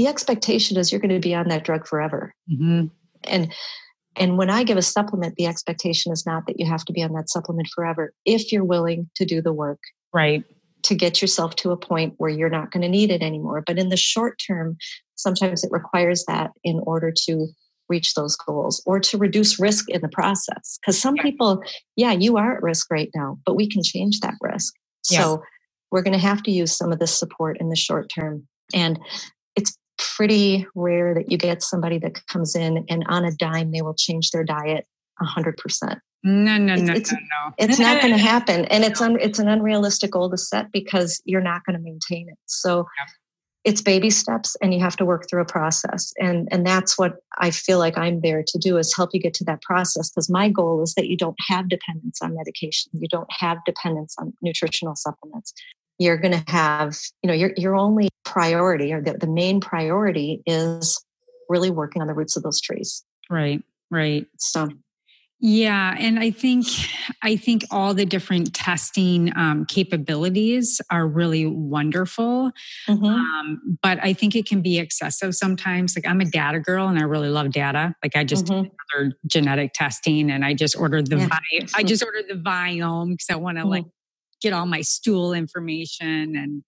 the 0.00 0.06
expectation 0.06 0.78
is 0.78 0.90
you're 0.90 1.00
going 1.00 1.10
to 1.10 1.20
be 1.20 1.34
on 1.34 1.48
that 1.48 1.62
drug 1.62 1.86
forever. 1.86 2.34
Mm-hmm. 2.50 2.86
And 3.24 3.52
and 4.16 4.38
when 4.38 4.48
I 4.48 4.64
give 4.64 4.78
a 4.78 4.82
supplement, 4.82 5.36
the 5.36 5.46
expectation 5.46 6.10
is 6.10 6.24
not 6.24 6.46
that 6.46 6.58
you 6.58 6.64
have 6.64 6.86
to 6.86 6.92
be 6.94 7.02
on 7.02 7.12
that 7.12 7.28
supplement 7.28 7.68
forever 7.74 8.14
if 8.24 8.50
you're 8.50 8.64
willing 8.64 9.10
to 9.16 9.26
do 9.26 9.42
the 9.42 9.52
work. 9.52 9.78
Right. 10.14 10.42
To 10.84 10.94
get 10.94 11.20
yourself 11.20 11.54
to 11.56 11.70
a 11.70 11.76
point 11.76 12.14
where 12.16 12.30
you're 12.30 12.48
not 12.48 12.70
going 12.70 12.80
to 12.80 12.88
need 12.88 13.10
it 13.10 13.22
anymore. 13.22 13.62
But 13.64 13.78
in 13.78 13.90
the 13.90 13.96
short 13.98 14.40
term, 14.44 14.78
sometimes 15.16 15.62
it 15.62 15.70
requires 15.70 16.24
that 16.26 16.50
in 16.64 16.80
order 16.86 17.12
to 17.26 17.48
reach 17.90 18.14
those 18.14 18.36
goals 18.36 18.82
or 18.86 19.00
to 19.00 19.18
reduce 19.18 19.60
risk 19.60 19.90
in 19.90 20.00
the 20.00 20.08
process. 20.08 20.78
Because 20.80 20.98
some 20.98 21.16
people, 21.16 21.62
yeah, 21.94 22.12
you 22.12 22.38
are 22.38 22.56
at 22.56 22.62
risk 22.62 22.90
right 22.90 23.10
now, 23.14 23.38
but 23.44 23.54
we 23.54 23.68
can 23.68 23.82
change 23.84 24.20
that 24.20 24.34
risk. 24.40 24.72
Yes. 25.10 25.22
So 25.22 25.42
we're 25.90 26.02
going 26.02 26.18
to 26.18 26.26
have 26.26 26.42
to 26.44 26.50
use 26.50 26.74
some 26.74 26.90
of 26.90 27.00
this 27.00 27.16
support 27.16 27.58
in 27.60 27.68
the 27.68 27.76
short 27.76 28.10
term. 28.14 28.46
And 28.72 28.98
pretty 30.16 30.66
rare 30.74 31.14
that 31.14 31.30
you 31.30 31.38
get 31.38 31.62
somebody 31.62 31.98
that 31.98 32.26
comes 32.26 32.54
in 32.54 32.84
and 32.88 33.04
on 33.08 33.24
a 33.24 33.32
dime 33.32 33.70
they 33.70 33.82
will 33.82 33.94
change 33.94 34.30
their 34.30 34.44
diet 34.44 34.86
100%. 35.20 36.00
No, 36.22 36.58
no, 36.58 36.74
no, 36.74 36.92
it's, 36.92 37.12
no, 37.12 37.18
no. 37.18 37.54
It's 37.58 37.78
not 37.78 38.00
going 38.00 38.12
to 38.16 38.18
happen. 38.18 38.66
And 38.66 38.84
it's, 38.84 39.00
un, 39.00 39.18
it's 39.20 39.38
an 39.38 39.48
unrealistic 39.48 40.12
goal 40.12 40.30
to 40.30 40.36
set 40.36 40.70
because 40.72 41.20
you're 41.24 41.40
not 41.40 41.64
going 41.64 41.76
to 41.76 41.82
maintain 41.82 42.28
it. 42.28 42.38
So 42.46 42.86
it's 43.64 43.82
baby 43.82 44.10
steps 44.10 44.56
and 44.62 44.72
you 44.72 44.80
have 44.80 44.96
to 44.96 45.04
work 45.04 45.28
through 45.28 45.42
a 45.42 45.46
process 45.46 46.12
and 46.18 46.48
and 46.50 46.66
that's 46.66 46.98
what 46.98 47.16
i 47.38 47.50
feel 47.50 47.78
like 47.78 47.96
i'm 47.98 48.20
there 48.22 48.42
to 48.46 48.58
do 48.58 48.78
is 48.78 48.94
help 48.96 49.10
you 49.12 49.20
get 49.20 49.34
to 49.34 49.44
that 49.44 49.60
process 49.62 50.10
because 50.10 50.30
my 50.30 50.48
goal 50.48 50.82
is 50.82 50.94
that 50.94 51.08
you 51.08 51.16
don't 51.16 51.36
have 51.46 51.68
dependence 51.68 52.20
on 52.22 52.34
medication 52.34 52.90
you 52.94 53.08
don't 53.08 53.30
have 53.30 53.58
dependence 53.66 54.14
on 54.18 54.32
nutritional 54.40 54.96
supplements 54.96 55.52
you're 56.00 56.16
going 56.16 56.32
to 56.32 56.44
have 56.50 56.96
you 57.22 57.28
know 57.28 57.34
your, 57.34 57.52
your 57.56 57.76
only 57.76 58.08
priority 58.24 58.92
or 58.92 59.00
the, 59.00 59.12
the 59.12 59.28
main 59.28 59.60
priority 59.60 60.42
is 60.46 61.04
really 61.48 61.70
working 61.70 62.02
on 62.02 62.08
the 62.08 62.14
roots 62.14 62.36
of 62.36 62.42
those 62.42 62.60
trees 62.60 63.04
right 63.28 63.62
right 63.90 64.26
so 64.38 64.68
yeah, 65.42 65.96
and 65.98 66.18
I 66.18 66.30
think 66.30 66.66
I 67.22 67.34
think 67.36 67.64
all 67.70 67.94
the 67.94 68.04
different 68.04 68.54
testing 68.54 69.32
um, 69.36 69.64
capabilities 69.64 70.82
are 70.90 71.06
really 71.06 71.46
wonderful, 71.46 72.52
mm-hmm. 72.86 73.04
um, 73.04 73.78
but 73.82 73.98
I 74.02 74.12
think 74.12 74.36
it 74.36 74.46
can 74.46 74.60
be 74.60 74.78
excessive 74.78 75.34
sometimes. 75.34 75.96
Like 75.96 76.06
I'm 76.06 76.20
a 76.20 76.26
data 76.26 76.60
girl, 76.60 76.88
and 76.88 76.98
I 76.98 77.04
really 77.04 77.30
love 77.30 77.52
data. 77.52 77.94
Like 78.02 78.16
I 78.16 78.24
just 78.24 78.46
mm-hmm. 78.46 78.68
ordered 78.94 79.14
genetic 79.26 79.72
testing, 79.72 80.30
and 80.30 80.44
I 80.44 80.52
just 80.52 80.76
ordered 80.76 81.08
the 81.08 81.16
yeah. 81.16 81.28
vi- 81.28 81.68
I 81.74 81.84
just 81.84 82.04
ordered 82.04 82.26
the 82.28 82.34
Viome 82.34 83.12
because 83.12 83.30
I 83.30 83.36
want 83.36 83.56
to 83.56 83.62
mm-hmm. 83.62 83.70
like 83.70 83.84
get 84.40 84.52
all 84.52 84.66
my 84.66 84.80
stool 84.80 85.32
information 85.32 86.36
and 86.36 86.62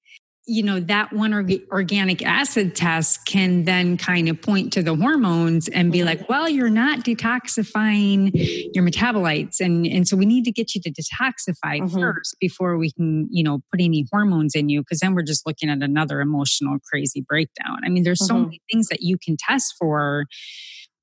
you 0.44 0.62
know 0.62 0.80
that 0.80 1.12
one 1.12 1.32
org- 1.32 1.62
organic 1.70 2.20
acid 2.24 2.74
test 2.74 3.24
can 3.26 3.64
then 3.64 3.96
kind 3.96 4.28
of 4.28 4.40
point 4.42 4.72
to 4.72 4.82
the 4.82 4.94
hormones 4.94 5.68
and 5.68 5.92
be 5.92 6.02
like 6.02 6.28
well 6.28 6.48
you're 6.48 6.68
not 6.68 7.00
detoxifying 7.00 8.30
your 8.74 8.84
metabolites 8.84 9.60
and 9.60 9.86
and 9.86 10.08
so 10.08 10.16
we 10.16 10.26
need 10.26 10.44
to 10.44 10.50
get 10.50 10.74
you 10.74 10.80
to 10.80 10.90
detoxify 10.90 11.78
mm-hmm. 11.78 12.00
first 12.00 12.34
before 12.40 12.76
we 12.76 12.90
can 12.90 13.28
you 13.30 13.44
know 13.44 13.60
put 13.70 13.80
any 13.80 14.04
hormones 14.10 14.56
in 14.56 14.68
you 14.68 14.80
because 14.80 14.98
then 14.98 15.14
we're 15.14 15.22
just 15.22 15.46
looking 15.46 15.70
at 15.70 15.80
another 15.80 16.20
emotional 16.20 16.78
crazy 16.90 17.20
breakdown 17.20 17.78
i 17.84 17.88
mean 17.88 18.02
there's 18.02 18.20
mm-hmm. 18.20 18.38
so 18.38 18.44
many 18.44 18.60
things 18.70 18.88
that 18.88 19.00
you 19.00 19.16
can 19.16 19.36
test 19.38 19.74
for 19.78 20.24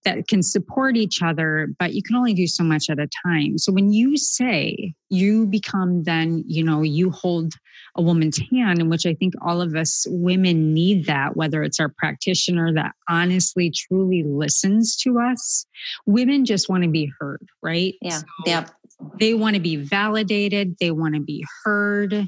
that 0.05 0.27
can 0.27 0.41
support 0.41 0.95
each 0.95 1.21
other, 1.21 1.69
but 1.77 1.93
you 1.93 2.01
can 2.01 2.15
only 2.15 2.33
do 2.33 2.47
so 2.47 2.63
much 2.63 2.89
at 2.89 2.99
a 2.99 3.09
time. 3.25 3.57
So 3.57 3.71
when 3.71 3.91
you 3.91 4.17
say 4.17 4.93
you 5.09 5.45
become 5.45 6.03
then, 6.03 6.43
you 6.47 6.63
know, 6.63 6.81
you 6.81 7.09
hold 7.09 7.53
a 7.95 8.01
woman's 8.01 8.39
hand, 8.51 8.79
in 8.79 8.89
which 8.89 9.05
I 9.05 9.13
think 9.13 9.33
all 9.41 9.61
of 9.61 9.75
us 9.75 10.05
women 10.09 10.73
need 10.73 11.05
that, 11.07 11.35
whether 11.35 11.63
it's 11.63 11.79
our 11.79 11.89
practitioner 11.89 12.73
that 12.73 12.93
honestly, 13.09 13.71
truly 13.71 14.23
listens 14.23 14.95
to 14.97 15.19
us. 15.19 15.65
Women 16.05 16.45
just 16.45 16.69
want 16.69 16.83
to 16.83 16.89
be 16.89 17.11
heard, 17.19 17.47
right? 17.61 17.95
Yeah. 18.01 18.19
So 18.19 18.25
yep. 18.45 18.71
They 19.17 19.33
want 19.33 19.55
to 19.55 19.61
be 19.61 19.77
validated, 19.77 20.75
they 20.79 20.91
want 20.91 21.15
to 21.15 21.21
be 21.21 21.45
heard. 21.63 22.27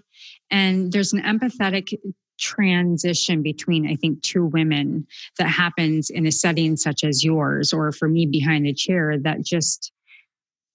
And 0.50 0.92
there's 0.92 1.14
an 1.14 1.22
empathetic 1.22 1.94
transition 2.42 3.44
between 3.44 3.88
i 3.88 3.96
think 3.96 4.22
two 4.24 4.46
women 4.46 5.08
that 5.38 5.48
happens 5.48 6.10
in 6.10 6.26
a 6.26 6.32
setting 6.32 6.76
such 6.76 7.04
as 7.04 7.24
yours 7.24 7.72
or 7.72 7.92
for 7.92 8.10
me 8.10 8.26
behind 8.26 8.66
the 8.66 8.74
chair 8.74 9.18
that 9.18 9.44
just 9.44 9.92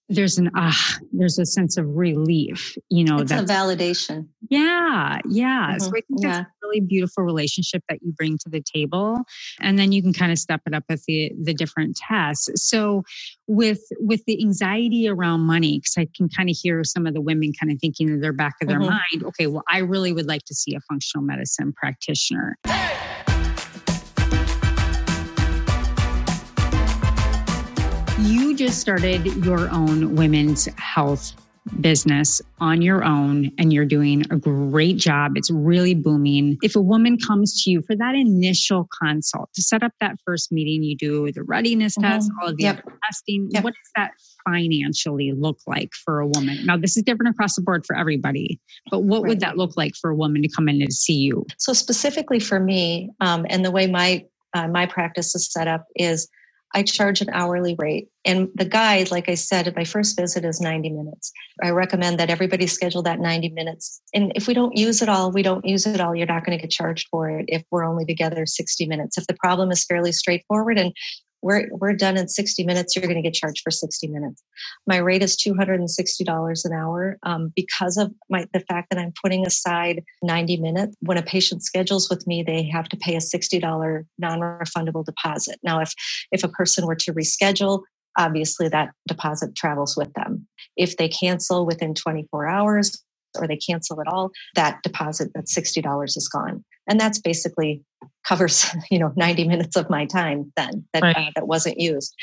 there's 0.09 0.39
an 0.39 0.51
ah 0.55 0.97
there's 1.13 1.39
a 1.39 1.47
sense 1.47 1.77
of 1.77 1.97
relief 1.97 2.77
you 2.91 3.05
know 3.05 3.19
it's 3.19 3.33
a 3.33 3.43
validation 3.43 4.27
yeah 4.51 5.19
yeah 5.29 5.71
mm-hmm. 5.71 5.79
so 5.79 5.89
i 5.89 5.93
think 5.93 6.05
yeah. 6.23 6.29
that's 6.29 6.41
a 6.41 6.53
really 6.63 6.81
beautiful 6.81 7.25
relationship 7.25 7.83
that 7.89 7.99
you 8.03 8.13
bring 8.13 8.39
to 8.39 8.49
the 8.49 8.63
table 8.63 9.23
and 9.61 9.79
then 9.79 9.91
you 9.91 10.03
can 10.03 10.13
kind 10.13 10.31
of 10.31 10.39
step 10.39 10.61
it 10.67 10.75
up 10.75 10.85
with 10.89 11.05
the 11.07 11.33
the 11.43 11.53
different 11.53 11.97
tests 11.97 12.49
so 12.55 13.03
with 13.49 13.81
with 13.99 14.25
the 14.27 14.41
anxiety 14.41 15.09
around 15.09 15.41
money 15.41 15.79
because 15.79 15.95
i 15.99 16.07
can 16.17 16.29
kind 16.29 16.49
of 16.49 16.57
hear 16.57 16.85
some 16.85 17.07
of 17.07 17.15
the 17.15 17.21
women 17.21 17.53
kind 17.59 17.73
of 17.73 17.79
thinking 17.81 18.09
in 18.09 18.21
their 18.21 18.33
back 18.33 18.55
of 18.63 18.69
their 18.69 18.79
mm-hmm. 18.79 18.91
mind 18.91 19.25
okay 19.25 19.47
well 19.47 19.65
i 19.69 19.79
really 19.79 20.13
would 20.13 20.27
like 20.27 20.45
to 20.45 20.55
see 20.55 20.75
a 20.75 20.81
functional 20.81 21.25
medicine 21.25 21.73
practitioner 21.73 22.57
hey! 22.65 23.16
Just 28.57 28.81
started 28.81 29.27
your 29.45 29.69
own 29.71 30.17
women's 30.17 30.67
health 30.79 31.35
business 31.81 32.41
on 32.61 32.81
your 32.81 33.05
own 33.05 33.51
and 33.59 33.73
you're 33.73 33.85
doing 33.85 34.23
a 34.31 34.37
great 34.37 34.97
job. 34.97 35.33
It's 35.37 35.51
really 35.51 35.95
booming. 35.95 36.57
If 36.63 36.77
a 36.77 36.81
woman 36.81 37.19
comes 37.19 37.63
to 37.65 37.71
you 37.71 37.83
for 37.83 37.97
that 37.97 38.15
initial 38.15 38.89
consult 39.03 39.53
to 39.55 39.63
set 39.63 39.83
up 39.83 39.93
that 40.01 40.17
first 40.25 40.53
meeting, 40.53 40.83
you 40.83 40.97
do 40.97 41.31
the 41.33 41.43
readiness 41.43 41.97
mm-hmm. 41.97 42.11
test, 42.13 42.31
all 42.41 42.49
of 42.49 42.57
the 42.57 42.63
yep. 42.63 42.83
testing. 43.05 43.49
Yep. 43.51 43.65
What 43.65 43.75
does 43.75 43.91
that 43.97 44.13
financially 44.49 45.33
look 45.33 45.59
like 45.67 45.91
for 45.93 46.21
a 46.21 46.27
woman? 46.27 46.65
Now, 46.65 46.77
this 46.77 46.97
is 46.97 47.03
different 47.03 47.35
across 47.35 47.57
the 47.57 47.63
board 47.63 47.85
for 47.85 47.97
everybody, 47.97 48.61
but 48.91 49.01
what 49.01 49.23
right. 49.23 49.29
would 49.31 49.41
that 49.41 49.57
look 49.57 49.77
like 49.77 49.95
for 49.97 50.11
a 50.11 50.17
woman 50.17 50.43
to 50.43 50.49
come 50.49 50.69
in 50.69 50.81
and 50.81 50.93
see 50.93 51.17
you? 51.17 51.45
So, 51.59 51.73
specifically 51.73 52.41
for 52.41 52.61
me, 52.61 53.11
um, 53.21 53.45
and 53.51 53.65
the 53.65 53.71
way 53.71 53.87
my 53.87 54.25
uh, 54.55 54.69
my 54.69 54.87
practice 54.87 55.35
is 55.35 55.53
set 55.53 55.69
up 55.69 55.87
is 55.97 56.29
I 56.77 56.83
charge 56.83 57.23
an 57.23 57.31
hourly 57.31 57.75
rate. 57.79 58.11
And 58.27 58.51
the 58.55 58.67
guide, 58.67 59.11
like 59.11 59.31
I 59.31 59.35
said, 59.35 59.67
at 59.67 59.75
my 59.75 59.85
first 59.85 60.15
visit 60.15 60.45
is 60.45 60.61
90 60.61 60.91
minutes. 60.91 61.33
I 61.63 61.71
recommend 61.71 62.21
that 62.21 62.29
everybody 62.29 62.67
schedule 62.67 63.03
that 63.05 63.19
90 63.19 63.49
minutes. 63.49 64.03
And 64.13 64.31
if 64.35 64.47
we 64.47 64.53
don't 64.53 64.77
use 64.77 65.01
it 65.01 65.09
all, 65.09 65.33
we 65.33 65.43
don't 65.43 65.65
use 65.65 65.87
it 65.87 66.03
all. 66.03 66.15
You're 66.15 66.27
not 66.27 66.45
going 66.45 66.59
to 66.59 66.61
get 66.61 66.71
charged 66.71 67.09
for 67.11 67.31
it 67.31 67.47
if 67.49 67.63
we're 67.71 67.85
only 67.85 68.05
together 68.05 68.45
60 68.45 68.87
minutes. 68.87 69.17
If 69.17 69.27
the 69.27 69.37
problem 69.41 69.71
is 69.71 69.87
fairly 69.87 70.13
straightforward 70.13 70.79
and 70.79 70.93
we're, 71.43 71.69
we're 71.71 71.93
done 71.93 72.17
in 72.17 72.29
60 72.29 72.65
minutes, 72.65 72.95
you're 72.95 73.07
going 73.07 73.17
to 73.17 73.23
get 73.23 73.35
charged 73.35 73.63
for 73.63 73.71
60 73.71 74.09
minutes. 74.09 74.43
My 74.87 74.97
rate 74.97 75.23
is 75.23 75.37
$260 75.37 76.65
an 76.65 76.73
hour 76.73 77.19
um, 77.23 77.53
because 77.55 77.97
of 77.97 78.13
my, 78.31 78.47
the 78.53 78.61
fact 78.61 78.91
that 78.91 78.99
I'm 78.99 79.13
putting 79.23 79.47
aside 79.47 80.03
90 80.23 80.57
minutes. 80.59 80.97
When 81.01 81.19
a 81.19 81.23
patient 81.23 81.63
schedules 81.63 82.09
with 82.11 82.27
me, 82.27 82.43
they 82.43 82.69
have 82.73 82.89
to 82.89 82.97
pay 82.97 83.15
a 83.17 83.21
$60 83.21 84.05
non-refundable 84.19 85.05
deposit. 85.05 85.59
Now, 85.63 85.81
if, 85.81 85.93
if 86.33 86.43
a 86.43 86.49
person 86.49 86.87
were 86.87 86.97
to 86.97 87.13
reschedule, 87.13 87.83
obviously 88.19 88.69
that 88.69 88.91
deposit 89.07 89.55
travels 89.55 89.97
with 89.97 90.13
them. 90.15 90.47
If 90.77 90.97
they 90.97 91.09
cancel 91.09 91.67
within 91.67 91.95
24 91.95 92.49
hours, 92.49 93.03
or 93.37 93.47
they 93.47 93.57
cancel 93.57 94.01
it 94.01 94.09
all, 94.09 94.31
that 94.55 94.83
deposit, 94.83 95.33
that 95.35 95.47
$60 95.47 96.05
is 96.05 96.29
gone. 96.29 96.65
And 96.89 97.01
that's 97.01 97.19
basically 97.19 97.83
covers, 98.27 98.67
you 98.91 98.99
know, 98.99 99.13
90 99.17 99.49
minutes 99.49 99.77
of 99.77 99.91
my 99.91 100.07
time 100.07 100.53
then 100.57 100.85
that, 100.93 101.03
right. 101.03 101.17
uh, 101.17 101.31
that 101.35 101.47
wasn't 101.47 101.79
used. 101.79 102.15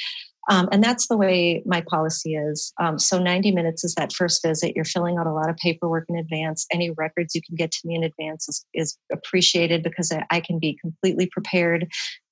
Um, 0.49 0.67
and 0.73 0.83
that's 0.83 1.07
the 1.07 1.17
way 1.17 1.63
my 1.65 1.81
policy 1.81 2.35
is. 2.35 2.73
Um, 2.77 2.99
so 2.99 3.17
90 3.17 3.51
minutes 3.51 3.85
is 3.85 3.95
that 3.95 4.11
first 4.11 4.43
visit. 4.45 4.75
You're 4.75 4.83
filling 4.83 5.17
out 5.17 5.27
a 5.27 5.31
lot 5.31 5.49
of 5.49 5.55
paperwork 5.55 6.05
in 6.09 6.17
advance. 6.17 6.65
Any 6.71 6.91
records 6.91 7.33
you 7.33 7.41
can 7.47 7.55
get 7.55 7.71
to 7.71 7.87
me 7.87 7.95
in 7.95 8.03
advance 8.03 8.49
is, 8.49 8.65
is 8.73 8.97
appreciated 9.11 9.83
because 9.83 10.11
I, 10.11 10.25
I 10.31 10.41
can 10.41 10.59
be 10.59 10.77
completely 10.81 11.27
prepared 11.27 11.87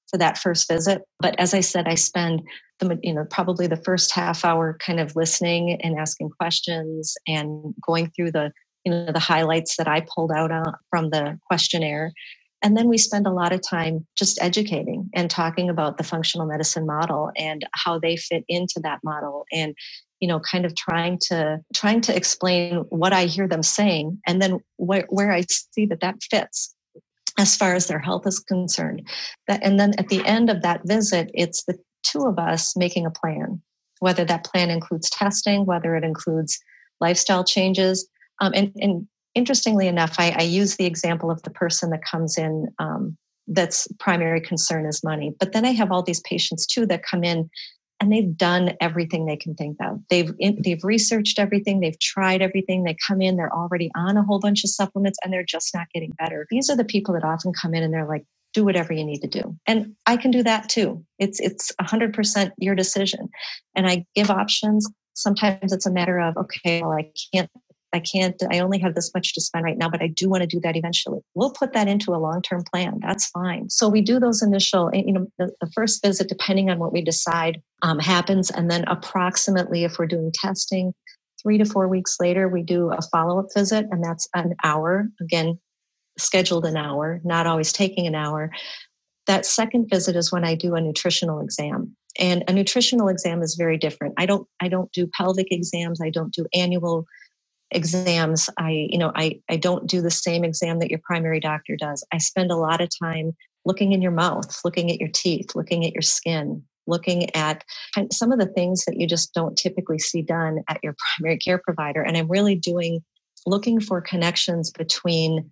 for 0.09 0.17
that 0.17 0.37
first 0.37 0.67
visit. 0.69 1.03
But 1.19 1.39
as 1.39 1.53
I 1.53 1.61
said, 1.61 1.87
I 1.87 1.95
spend 1.95 2.41
the 2.79 2.99
you 3.01 3.13
know 3.13 3.25
probably 3.29 3.67
the 3.67 3.77
first 3.77 4.13
half 4.13 4.43
hour 4.43 4.77
kind 4.79 4.99
of 4.99 5.15
listening 5.15 5.79
and 5.81 5.97
asking 5.97 6.31
questions 6.31 7.15
and 7.27 7.73
going 7.85 8.11
through 8.11 8.31
the 8.31 8.51
you 8.83 8.91
know 8.91 9.11
the 9.11 9.19
highlights 9.19 9.77
that 9.77 9.87
i 9.87 10.05
pulled 10.13 10.31
out 10.31 10.51
uh, 10.51 10.71
from 10.89 11.09
the 11.09 11.37
questionnaire. 11.47 12.11
And 12.63 12.77
then 12.77 12.87
we 12.87 12.99
spend 12.99 13.25
a 13.25 13.31
lot 13.31 13.53
of 13.53 13.61
time 13.67 14.05
just 14.15 14.39
educating 14.39 15.09
and 15.15 15.31
talking 15.31 15.67
about 15.67 15.97
the 15.97 16.03
functional 16.03 16.45
medicine 16.45 16.85
model 16.85 17.31
and 17.35 17.65
how 17.73 17.97
they 17.97 18.15
fit 18.17 18.43
into 18.47 18.79
that 18.83 18.99
model 19.03 19.45
and 19.51 19.75
you 20.19 20.27
know 20.27 20.39
kind 20.39 20.65
of 20.65 20.75
trying 20.75 21.17
to 21.29 21.59
trying 21.73 22.01
to 22.01 22.15
explain 22.15 22.85
what 22.89 23.13
i 23.13 23.25
hear 23.25 23.47
them 23.47 23.63
saying 23.63 24.19
and 24.27 24.41
then 24.41 24.59
where, 24.77 25.05
where 25.09 25.31
i 25.31 25.41
see 25.49 25.85
that 25.87 26.01
that 26.01 26.21
fits 26.29 26.75
as 27.37 27.55
far 27.55 27.73
as 27.73 27.87
their 27.87 27.99
health 27.99 28.27
is 28.27 28.39
concerned. 28.39 29.07
That 29.47 29.63
and 29.63 29.79
then 29.79 29.93
at 29.97 30.09
the 30.09 30.23
end 30.25 30.49
of 30.49 30.61
that 30.61 30.81
visit 30.85 31.31
it's 31.33 31.63
the 31.63 31.77
two 32.03 32.25
of 32.25 32.37
us 32.37 32.75
making 32.75 33.05
a 33.05 33.11
plan 33.11 33.61
whether 33.99 34.25
that 34.25 34.43
plan 34.43 34.69
includes 34.69 35.09
testing 35.09 35.65
whether 35.65 35.95
it 35.95 36.03
includes 36.03 36.59
lifestyle 36.99 37.43
changes 37.43 38.07
um, 38.41 38.51
and, 38.54 38.71
and, 38.75 39.08
interestingly 39.34 39.88
enough, 39.88 40.15
I, 40.17 40.36
I, 40.38 40.41
use 40.41 40.75
the 40.75 40.86
example 40.86 41.32
of 41.32 41.41
the 41.43 41.51
person 41.51 41.89
that 41.91 42.04
comes 42.04 42.38
in 42.38 42.67
um, 42.80 43.15
that's 43.47 43.88
primary 43.97 44.41
concern 44.41 44.86
is 44.86 45.06
money. 45.06 45.34
But 45.39 45.54
then 45.54 45.63
I 45.63 45.71
have 45.71 45.89
all 45.89 46.04
these 46.04 46.19
patients 46.21 46.65
too 46.65 46.86
that 46.88 47.04
come 47.04 47.23
in 47.23 47.49
and 48.01 48.12
they've 48.12 48.36
done 48.36 48.73
everything 48.82 49.25
they 49.25 49.38
can 49.38 49.54
think 49.54 49.77
of. 49.82 49.99
They've 50.10 50.34
they've 50.63 50.84
researched 50.84 51.38
everything, 51.38 51.80
they've 51.80 51.99
tried 51.99 52.41
everything. 52.41 52.84
They 52.84 52.97
come 53.08 53.21
in, 53.21 53.38
they're 53.38 53.54
already 53.54 53.91
on 53.95 54.17
a 54.17 54.23
whole 54.23 54.39
bunch 54.39 54.63
of 54.63 54.71
supplements, 54.71 55.19
and 55.23 55.32
they're 55.32 55.43
just 55.43 55.73
not 55.73 55.88
getting 55.93 56.12
better. 56.17 56.47
These 56.49 56.69
are 56.69 56.75
the 56.75 56.84
people 56.84 57.13
that 57.13 57.23
often 57.23 57.54
come 57.54 57.75
in 57.75 57.84
and 57.84 57.93
they're 57.93 58.08
like, 58.08 58.25
"Do 58.54 58.65
whatever 58.65 58.91
you 58.91 59.06
need 59.06 59.21
to 59.21 59.27
do," 59.27 59.56
and 59.67 59.95
I 60.08 60.17
can 60.17 60.32
do 60.32 60.41
that 60.43 60.67
too. 60.67 61.06
It's 61.19 61.39
it's 61.39 61.71
100% 61.80 62.51
your 62.58 62.73
decision, 62.73 63.30
and 63.75 63.88
I 63.88 64.04
give 64.15 64.32
options. 64.32 64.88
Sometimes 65.13 65.71
it's 65.71 65.86
a 65.86 65.91
matter 65.91 66.19
of, 66.19 66.38
okay, 66.38 66.82
well, 66.82 66.93
I 66.93 67.12
can't 67.34 67.51
I 67.93 67.99
can't, 67.99 68.41
I 68.51 68.60
only 68.60 68.80
have 68.80 68.95
this 68.95 69.12
much 69.13 69.34
to 69.34 69.41
spend 69.41 69.65
right 69.65 69.77
now, 69.77 69.89
but 69.89 70.01
I 70.01 70.08
do 70.08 70.30
want 70.30 70.41
to 70.41 70.47
do 70.47 70.60
that 70.62 70.77
eventually. 70.77 71.19
We'll 71.36 71.51
put 71.51 71.73
that 71.73 71.88
into 71.88 72.13
a 72.13 72.17
long 72.17 72.41
term 72.41 72.63
plan. 72.63 72.99
That's 73.01 73.27
fine. 73.27 73.69
So 73.69 73.89
we 73.89 74.01
do 74.01 74.19
those 74.19 74.41
initial, 74.41 74.89
eh, 74.93 75.04
you 75.06 75.13
know, 75.13 75.27
the, 75.38 75.51
the 75.60 75.71
first 75.75 76.04
visit, 76.04 76.30
depending 76.30 76.69
on 76.69 76.80
what 76.80 76.93
we 76.93 77.01
decide, 77.01 77.62
um, 77.82 77.99
happens. 77.99 78.49
And 78.49 78.69
then 78.69 78.86
approximately, 78.88 79.84
if 79.84 79.97
we're 79.99 80.08
doing 80.08 80.32
testing, 80.34 80.93
three 81.41 81.58
to 81.58 81.65
four 81.65 81.88
weeks 81.88 82.17
later, 82.19 82.47
we 82.47 82.63
do 82.63 82.91
a 82.91 82.99
follow 83.12 83.39
up 83.39 83.47
visit, 83.56 83.88
and 83.91 84.04
that's 84.04 84.27
an 84.34 84.54
hour. 84.63 85.08
Again, 85.21 85.60
scheduled 86.17 86.65
an 86.65 86.77
hour, 86.77 87.21
not 87.23 87.47
always 87.47 87.73
taking 87.73 88.08
an 88.08 88.15
hour. 88.15 88.51
That 89.27 89.45
second 89.45 89.89
visit 89.89 90.15
is 90.15 90.32
when 90.32 90.43
I 90.43 90.56
do 90.56 90.75
a 90.75 90.82
nutritional 90.82 91.39
exam. 91.41 91.95
And 92.19 92.43
a 92.47 92.54
nutritional 92.54 93.08
exam 93.08 93.41
is 93.41 93.56
very 93.56 93.77
different. 93.77 94.15
I 94.17 94.25
don't 94.25 94.47
I 94.60 94.67
don't 94.67 94.91
do 94.91 95.10
pelvic 95.17 95.47
exams, 95.49 96.01
I 96.01 96.10
don't 96.10 96.34
do 96.34 96.45
annual 96.54 97.06
exams. 97.71 98.49
I, 98.57 98.88
you 98.89 98.97
know, 98.97 99.12
I, 99.15 99.39
I 99.49 99.57
don't 99.57 99.88
do 99.88 100.01
the 100.01 100.12
same 100.12 100.43
exam 100.43 100.79
that 100.79 100.89
your 100.89 100.99
primary 101.03 101.39
doctor 101.39 101.75
does. 101.75 102.05
I 102.12 102.17
spend 102.17 102.51
a 102.51 102.57
lot 102.57 102.81
of 102.81 102.89
time 103.01 103.34
looking 103.65 103.93
in 103.93 104.01
your 104.01 104.12
mouth, 104.12 104.60
looking 104.65 104.91
at 104.91 104.99
your 104.99 105.10
teeth, 105.13 105.55
looking 105.55 105.86
at 105.86 105.93
your 105.93 106.01
skin, 106.01 106.63
looking 106.88 107.34
at 107.36 107.63
some 108.12 108.31
of 108.31 108.39
the 108.39 108.47
things 108.47 108.86
that 108.86 108.99
you 108.99 109.07
just 109.07 109.34
don't 109.34 109.57
typically 109.57 109.99
see 109.99 110.21
done 110.21 110.60
at 110.67 110.79
your 110.84 110.95
primary 111.17 111.38
care 111.38 111.60
provider. 111.60 112.01
And 112.01 112.17
I'm 112.17 112.29
really 112.29 112.55
doing, 112.55 113.03
looking 113.45 113.79
for 113.79 114.01
connections 114.01 114.71
between 114.71 115.51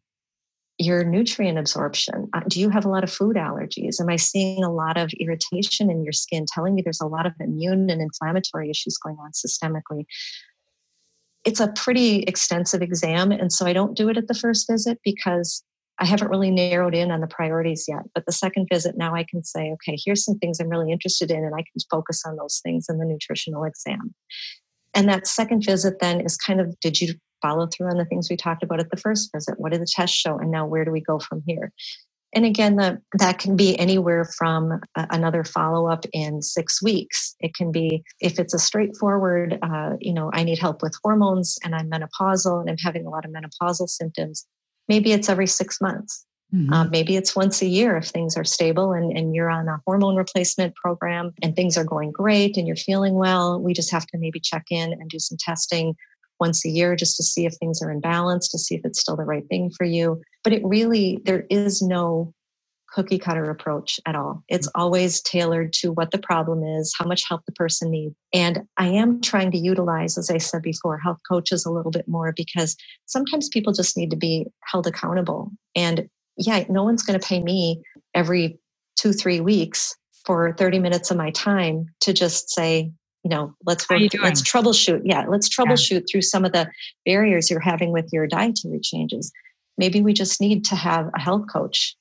your 0.81 1.03
nutrient 1.03 1.59
absorption. 1.59 2.29
Uh, 2.33 2.39
do 2.47 2.59
you 2.61 2.69
have 2.69 2.85
a 2.85 2.89
lot 2.89 3.03
of 3.03 3.11
food 3.11 3.35
allergies? 3.35 3.99
Am 3.99 4.07
I 4.09 4.15
seeing 4.15 4.63
a 4.63 4.71
lot 4.71 4.97
of 4.97 5.11
irritation 5.19 5.91
in 5.91 6.05
your 6.05 6.13
skin, 6.13 6.45
telling 6.47 6.73
me 6.73 6.81
there's 6.81 7.01
a 7.01 7.05
lot 7.05 7.25
of 7.25 7.33
immune 7.41 7.89
and 7.89 8.01
inflammatory 8.01 8.69
issues 8.69 8.97
going 8.97 9.17
on 9.17 9.31
systemically? 9.31 10.05
It's 11.49 11.59
a 11.59 11.69
pretty 11.69 12.19
extensive 12.27 12.83
exam. 12.83 13.31
And 13.31 13.51
so 13.51 13.65
I 13.65 13.73
don't 13.73 13.97
do 13.97 14.07
it 14.07 14.17
at 14.17 14.27
the 14.27 14.35
first 14.35 14.67
visit 14.69 14.99
because 15.03 15.63
I 15.97 16.05
haven't 16.05 16.29
really 16.29 16.51
narrowed 16.51 16.93
in 16.93 17.09
on 17.09 17.21
the 17.21 17.27
priorities 17.27 17.85
yet. 17.87 18.03
But 18.13 18.27
the 18.27 18.31
second 18.31 18.67
visit, 18.71 18.99
now 18.99 19.15
I 19.15 19.25
can 19.27 19.43
say, 19.43 19.71
okay, 19.71 19.97
here's 20.05 20.23
some 20.23 20.37
things 20.37 20.59
I'm 20.59 20.69
really 20.69 20.91
interested 20.91 21.31
in, 21.31 21.43
and 21.43 21.55
I 21.55 21.63
can 21.63 21.81
focus 21.89 22.21
on 22.23 22.35
those 22.35 22.61
things 22.63 22.85
in 22.87 22.99
the 22.99 23.05
nutritional 23.05 23.63
exam. 23.63 24.13
And 24.93 25.09
that 25.09 25.25
second 25.25 25.65
visit 25.65 25.95
then 25.99 26.21
is 26.21 26.37
kind 26.37 26.61
of 26.61 26.79
did 26.81 27.01
you 27.01 27.15
follow 27.41 27.65
through 27.65 27.87
on 27.87 27.97
the 27.97 28.05
things 28.05 28.29
we 28.29 28.37
talked 28.37 28.61
about 28.61 28.79
at 28.79 28.91
the 28.91 28.97
first 28.97 29.31
visit? 29.33 29.55
What 29.57 29.71
did 29.71 29.81
the 29.81 29.87
test 29.91 30.13
show? 30.13 30.37
And 30.37 30.51
now 30.51 30.67
where 30.67 30.85
do 30.85 30.91
we 30.91 31.01
go 31.01 31.17
from 31.17 31.41
here? 31.47 31.73
And 32.33 32.45
again, 32.45 32.75
the, 32.75 33.01
that 33.13 33.39
can 33.39 33.55
be 33.55 33.77
anywhere 33.79 34.25
from 34.25 34.79
another 34.95 35.43
follow 35.43 35.89
up 35.89 36.05
in 36.13 36.41
six 36.41 36.81
weeks. 36.81 37.35
It 37.39 37.55
can 37.55 37.71
be 37.71 38.03
if 38.19 38.39
it's 38.39 38.53
a 38.53 38.59
straightforward, 38.59 39.57
uh, 39.61 39.93
you 39.99 40.13
know, 40.13 40.29
I 40.33 40.43
need 40.43 40.59
help 40.59 40.81
with 40.81 40.95
hormones 41.03 41.57
and 41.63 41.73
I'm 41.73 41.89
menopausal 41.89 42.61
and 42.61 42.69
I'm 42.69 42.77
having 42.77 43.05
a 43.05 43.09
lot 43.09 43.25
of 43.25 43.31
menopausal 43.31 43.89
symptoms. 43.89 44.45
Maybe 44.87 45.11
it's 45.11 45.29
every 45.29 45.47
six 45.47 45.81
months. 45.81 46.25
Mm-hmm. 46.53 46.73
Uh, 46.73 46.85
maybe 46.85 47.15
it's 47.15 47.35
once 47.35 47.61
a 47.61 47.67
year 47.67 47.97
if 47.97 48.07
things 48.07 48.35
are 48.35 48.43
stable 48.43 48.91
and, 48.91 49.15
and 49.15 49.35
you're 49.35 49.51
on 49.51 49.67
a 49.67 49.81
hormone 49.85 50.15
replacement 50.15 50.75
program 50.75 51.31
and 51.43 51.55
things 51.55 51.77
are 51.77 51.83
going 51.83 52.11
great 52.11 52.57
and 52.57 52.65
you're 52.65 52.75
feeling 52.75 53.13
well. 53.15 53.61
We 53.61 53.73
just 53.73 53.91
have 53.91 54.07
to 54.07 54.17
maybe 54.17 54.39
check 54.39 54.65
in 54.71 54.93
and 54.93 55.09
do 55.09 55.19
some 55.19 55.37
testing 55.39 55.95
once 56.39 56.65
a 56.65 56.69
year 56.69 56.95
just 56.95 57.17
to 57.17 57.23
see 57.23 57.45
if 57.45 57.53
things 57.55 57.81
are 57.81 57.91
in 57.91 57.99
balance, 57.99 58.47
to 58.49 58.57
see 58.57 58.75
if 58.75 58.81
it's 58.83 58.99
still 58.99 59.15
the 59.15 59.23
right 59.23 59.47
thing 59.49 59.71
for 59.77 59.85
you. 59.85 60.21
But 60.43 60.53
it 60.53 60.61
really, 60.63 61.19
there 61.25 61.45
is 61.49 61.81
no 61.81 62.33
cookie 62.91 63.19
cutter 63.19 63.49
approach 63.49 63.99
at 64.05 64.15
all. 64.15 64.43
It's 64.47 64.67
mm. 64.67 64.71
always 64.75 65.21
tailored 65.21 65.73
to 65.73 65.91
what 65.91 66.11
the 66.11 66.17
problem 66.17 66.63
is, 66.63 66.93
how 66.97 67.05
much 67.05 67.23
help 67.27 67.41
the 67.45 67.51
person 67.51 67.91
needs. 67.91 68.15
And 68.33 68.61
I 68.77 68.87
am 68.87 69.21
trying 69.21 69.51
to 69.51 69.57
utilize, 69.57 70.17
as 70.17 70.29
I 70.29 70.37
said 70.37 70.61
before, 70.61 70.97
health 70.97 71.19
coaches 71.29 71.65
a 71.65 71.71
little 71.71 71.91
bit 71.91 72.07
more 72.07 72.33
because 72.35 72.75
sometimes 73.05 73.49
people 73.49 73.73
just 73.73 73.97
need 73.97 74.11
to 74.11 74.17
be 74.17 74.47
held 74.65 74.87
accountable. 74.87 75.51
And 75.75 76.07
yeah, 76.37 76.63
no 76.69 76.83
one's 76.83 77.03
going 77.03 77.19
to 77.19 77.25
pay 77.25 77.41
me 77.41 77.81
every 78.13 78.59
two, 78.97 79.13
three 79.13 79.39
weeks 79.39 79.95
for 80.25 80.53
30 80.53 80.79
minutes 80.79 81.11
of 81.11 81.17
my 81.17 81.31
time 81.31 81.87
to 82.01 82.13
just 82.13 82.49
say, 82.49 82.91
you 83.23 83.29
know, 83.29 83.53
let's 83.65 83.89
work, 83.89 84.01
let's 84.21 84.41
troubleshoot. 84.41 85.01
Yeah, 85.03 85.25
let's 85.27 85.49
troubleshoot 85.49 85.91
yeah. 85.91 86.05
through 86.09 86.21
some 86.21 86.45
of 86.45 86.53
the 86.53 86.69
barriers 87.05 87.49
you're 87.49 87.59
having 87.59 87.91
with 87.91 88.09
your 88.11 88.27
dietary 88.27 88.79
changes. 88.81 89.31
Maybe 89.77 90.01
we 90.01 90.13
just 90.13 90.39
need 90.39 90.65
to 90.65 90.75
have 90.75 91.09
a 91.15 91.19
health 91.19 91.45
coach 91.51 91.95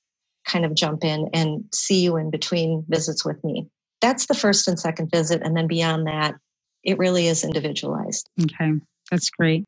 kind 0.47 0.65
of 0.65 0.75
jump 0.75 1.05
in 1.05 1.29
and 1.33 1.65
see 1.75 2.03
you 2.03 2.17
in 2.17 2.31
between 2.31 2.85
visits 2.89 3.25
with 3.25 3.43
me. 3.45 3.69
That's 4.01 4.27
the 4.27 4.35
first 4.35 4.69
and 4.69 4.79
second 4.79 5.11
visit. 5.11 5.43
And 5.43 5.57
then 5.57 5.67
beyond 5.67 6.07
that, 6.07 6.35
it 6.85 6.99
really 6.99 7.27
is 7.27 7.45
individualized. 7.45 8.29
Okay. 8.41 8.73
That's 9.11 9.31
great. 9.31 9.65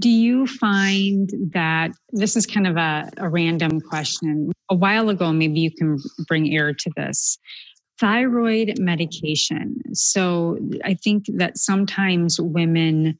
Do 0.00 0.08
you 0.08 0.46
find 0.46 1.30
that 1.52 1.90
this 2.12 2.36
is 2.36 2.46
kind 2.46 2.66
of 2.66 2.76
a, 2.76 3.10
a 3.18 3.28
random 3.28 3.80
question? 3.80 4.52
A 4.70 4.74
while 4.74 5.10
ago, 5.10 5.32
maybe 5.32 5.60
you 5.60 5.70
can 5.70 5.98
bring 6.26 6.54
air 6.54 6.72
to 6.72 6.90
this 6.96 7.38
thyroid 7.98 8.78
medication. 8.78 9.80
So 9.94 10.58
I 10.84 10.94
think 10.94 11.26
that 11.34 11.58
sometimes 11.58 12.40
women 12.40 13.18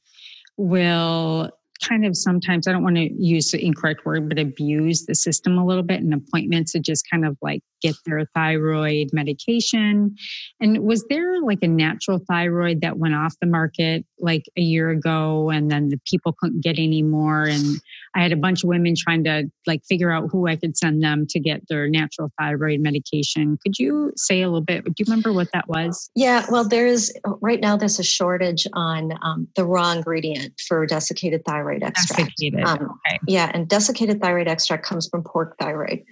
will 0.57 1.51
kind 1.81 2.05
of 2.05 2.15
sometimes 2.15 2.67
I 2.67 2.71
don't 2.71 2.83
want 2.83 2.97
to 2.97 3.09
use 3.13 3.51
the 3.51 3.63
incorrect 3.63 4.05
word, 4.05 4.27
but 4.27 4.37
abuse 4.37 5.05
the 5.05 5.15
system 5.15 5.57
a 5.57 5.65
little 5.65 5.83
bit 5.83 6.01
in 6.01 6.11
appointments 6.13 6.73
to 6.73 6.79
just 6.79 7.09
kind 7.09 7.25
of 7.25 7.37
like 7.41 7.61
get 7.81 7.95
their 8.05 8.25
thyroid 8.35 9.09
medication. 9.13 10.15
And 10.59 10.79
was 10.79 11.05
there 11.09 11.41
like 11.41 11.59
a 11.61 11.67
natural 11.67 12.19
thyroid 12.19 12.81
that 12.81 12.97
went 12.97 13.15
off 13.15 13.35
the 13.39 13.47
market 13.47 14.05
like 14.19 14.43
a 14.57 14.61
year 14.61 14.89
ago 14.89 15.49
and 15.49 15.69
then 15.71 15.89
the 15.89 15.99
people 16.05 16.35
couldn't 16.39 16.61
get 16.61 16.77
any 16.77 17.01
more? 17.01 17.43
And 17.43 17.81
I 18.15 18.21
had 18.21 18.31
a 18.31 18.37
bunch 18.37 18.63
of 18.63 18.69
women 18.69 18.93
trying 18.97 19.23
to 19.25 19.49
like 19.67 19.83
figure 19.85 20.11
out 20.11 20.29
who 20.31 20.47
I 20.47 20.55
could 20.55 20.77
send 20.77 21.03
them 21.03 21.25
to 21.29 21.39
get 21.39 21.67
their 21.67 21.87
natural 21.89 22.31
thyroid 22.39 22.81
medication. 22.81 23.57
Could 23.63 23.79
you 23.79 24.11
say 24.15 24.41
a 24.41 24.47
little 24.47 24.61
bit? 24.61 24.83
Do 24.83 24.93
you 24.97 25.05
remember 25.07 25.33
what 25.33 25.49
that 25.53 25.67
was? 25.67 26.09
Yeah, 26.15 26.45
well, 26.49 26.67
there 26.67 26.87
is 26.87 27.13
right 27.41 27.59
now 27.59 27.77
there's 27.77 27.99
a 27.99 28.03
shortage 28.03 28.67
on 28.73 29.13
um, 29.21 29.47
the 29.55 29.65
raw 29.65 29.91
ingredient 29.91 30.53
for 30.67 30.85
desiccated 30.85 31.43
thyroid 31.45 31.83
extract. 31.83 32.31
Desiccated. 32.37 32.65
Um, 32.65 32.99
okay. 33.07 33.19
Yeah, 33.27 33.51
and 33.53 33.67
desiccated 33.67 34.21
thyroid 34.21 34.47
extract 34.47 34.85
comes 34.85 35.07
from 35.07 35.23
pork 35.23 35.57
thyroid. 35.59 36.03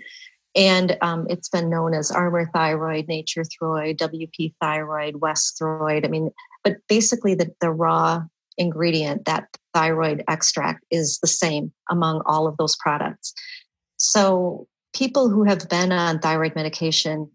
And 0.57 0.97
um, 1.01 1.27
it's 1.29 1.49
been 1.49 1.69
known 1.69 1.93
as 1.93 2.09
Armour 2.09 2.49
Thyroid, 2.51 3.07
Nature-Throid, 3.07 3.97
WP 3.97 4.55
Thyroid, 4.59 5.13
Westhroid. 5.15 6.03
I 6.03 6.07
mean, 6.09 6.31
but 6.63 6.77
basically 6.89 7.35
the, 7.35 7.53
the 7.61 7.69
raw 7.69 8.23
ingredient, 8.57 9.25
that 9.25 9.47
thyroid 9.75 10.23
extract, 10.27 10.83
is 10.89 11.19
the 11.19 11.27
same 11.27 11.71
among 11.91 12.23
all 12.25 12.47
of 12.47 12.57
those 12.57 12.75
products. 12.77 13.33
So 13.97 14.67
people 14.95 15.29
who 15.29 15.43
have 15.43 15.69
been 15.69 15.91
on 15.91 16.19
thyroid 16.19 16.55
medication 16.55 17.29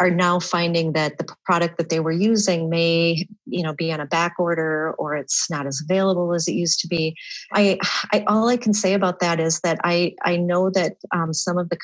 are 0.00 0.10
now 0.10 0.40
finding 0.40 0.94
that 0.94 1.18
the 1.18 1.26
product 1.44 1.76
that 1.76 1.90
they 1.90 2.00
were 2.00 2.10
using 2.10 2.70
may 2.70 3.26
you 3.44 3.62
know 3.62 3.74
be 3.74 3.92
on 3.92 4.00
a 4.00 4.06
back 4.06 4.34
order 4.38 4.94
or 4.94 5.14
it's 5.14 5.48
not 5.50 5.66
as 5.66 5.80
available 5.84 6.34
as 6.34 6.48
it 6.48 6.52
used 6.52 6.80
to 6.80 6.88
be. 6.88 7.14
I, 7.52 7.78
I 8.12 8.24
all 8.26 8.48
i 8.48 8.56
can 8.56 8.72
say 8.72 8.94
about 8.94 9.20
that 9.20 9.38
is 9.38 9.60
that 9.60 9.78
i 9.84 10.14
i 10.24 10.36
know 10.36 10.70
that 10.70 10.96
um, 11.14 11.32
some 11.32 11.58
of 11.58 11.68
the 11.68 11.78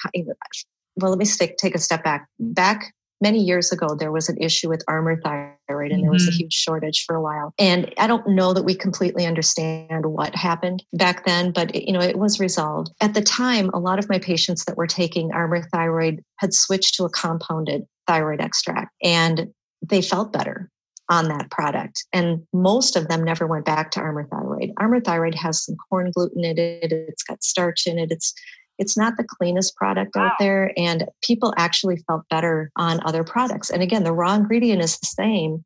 well 0.97 1.11
let 1.11 1.19
me 1.19 1.27
take, 1.27 1.59
take 1.59 1.75
a 1.75 1.79
step 1.79 2.03
back 2.03 2.27
back 2.41 2.95
many 3.21 3.39
years 3.39 3.73
ago 3.73 3.95
there 3.99 4.13
was 4.13 4.29
an 4.29 4.37
issue 4.39 4.69
with 4.69 4.83
Armour 4.89 5.21
thyroid 5.23 5.93
and 5.93 6.03
there 6.03 6.11
was 6.11 6.27
a 6.27 6.31
mm-hmm. 6.31 6.39
huge 6.39 6.53
shortage 6.53 7.05
for 7.07 7.17
a 7.17 7.23
while 7.23 7.53
and 7.59 7.93
i 7.99 8.07
don't 8.07 8.29
know 8.29 8.53
that 8.53 8.65
we 8.65 8.75
completely 8.75 9.27
understand 9.27 10.07
what 10.07 10.35
happened 10.35 10.83
back 10.93 11.25
then 11.25 11.51
but 11.51 11.75
it, 11.75 11.87
you 11.87 11.93
know 11.93 12.01
it 12.01 12.19
was 12.19 12.41
resolved 12.41 12.91
at 13.01 13.15
the 13.15 13.23
time 13.23 13.71
a 13.71 13.79
lot 13.79 13.99
of 13.99 14.09
my 14.09 14.19
patients 14.19 14.65
that 14.65 14.77
were 14.77 14.87
taking 14.87 15.33
Armour 15.33 15.63
thyroid 15.73 16.23
had 16.39 16.53
switched 16.53 16.95
to 16.95 17.05
a 17.05 17.11
compounded 17.11 17.83
thyroid 18.07 18.41
extract 18.41 18.93
and 19.03 19.49
they 19.83 20.03
felt 20.03 20.33
better 20.33 20.71
on 21.09 21.29
that 21.29 21.51
product. 21.51 22.05
And 22.13 22.43
most 22.53 22.97
of 22.97 23.09
them 23.09 23.23
never 23.23 23.47
went 23.47 23.65
back 23.65 23.91
to 23.93 24.01
Armour 24.01 24.27
Thyroid. 24.31 24.73
Armour 24.79 25.01
Thyroid 25.01 25.35
has 25.37 25.65
some 25.65 25.77
corn 25.89 26.11
gluten 26.13 26.45
in 26.45 26.59
it, 26.59 26.93
it's 26.93 27.23
got 27.23 27.45
starch 27.45 27.87
in 27.87 27.99
it, 27.99 28.11
it's 28.11 28.35
it's 28.79 28.97
not 28.97 29.17
the 29.17 29.25
cleanest 29.25 29.75
product 29.77 30.15
wow. 30.15 30.27
out 30.27 30.33
there 30.39 30.73
and 30.77 31.07
people 31.23 31.55
actually 31.57 31.97
felt 32.07 32.23
better 32.31 32.71
on 32.77 33.01
other 33.05 33.25
products 33.25 33.71
and 33.71 33.83
again 33.83 34.05
the 34.05 34.13
raw 34.13 34.35
ingredient 34.35 34.83
is 34.83 34.99
the 34.99 35.07
same 35.07 35.65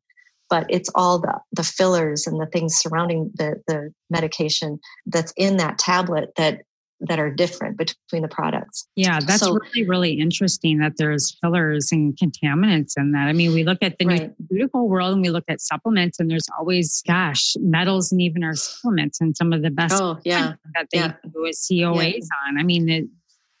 but 0.51 0.65
it's 0.69 0.89
all 0.95 1.17
the, 1.17 1.39
the 1.53 1.63
fillers 1.63 2.27
and 2.27 2.39
the 2.39 2.45
things 2.45 2.75
surrounding 2.75 3.31
the, 3.35 3.55
the 3.67 3.91
medication 4.09 4.77
that's 5.05 5.33
in 5.37 5.55
that 5.57 5.79
tablet 5.79 6.33
that 6.35 6.63
that 7.01 7.19
are 7.19 7.31
different 7.31 7.77
between 7.77 8.21
the 8.21 8.27
products. 8.27 8.87
Yeah, 8.95 9.19
that's 9.19 9.41
so, 9.41 9.53
really, 9.53 9.87
really 9.87 10.11
interesting 10.13 10.79
that 10.79 10.93
there's 10.97 11.35
fillers 11.41 11.91
and 11.91 12.15
contaminants 12.15 12.93
in 12.97 13.11
that. 13.13 13.27
I 13.27 13.33
mean, 13.33 13.53
we 13.53 13.63
look 13.63 13.79
at 13.81 13.97
the 13.97 14.05
right. 14.05 14.31
nutraceutical 14.51 14.87
world 14.87 15.13
and 15.13 15.21
we 15.21 15.29
look 15.29 15.45
at 15.47 15.61
supplements, 15.61 16.19
and 16.19 16.29
there's 16.29 16.47
always, 16.57 17.01
gosh, 17.07 17.55
metals 17.59 18.11
and 18.11 18.21
even 18.21 18.43
our 18.43 18.55
supplements 18.55 19.19
and 19.19 19.35
some 19.35 19.51
of 19.51 19.63
the 19.63 19.71
best 19.71 20.01
oh, 20.01 20.19
yeah. 20.23 20.53
that 20.75 20.87
they 20.91 20.99
yeah. 20.99 21.13
do 21.33 21.45
is 21.45 21.67
COAs 21.71 22.13
yeah. 22.13 22.19
on. 22.47 22.59
I 22.59 22.63
mean, 22.63 22.85
the, 22.85 22.97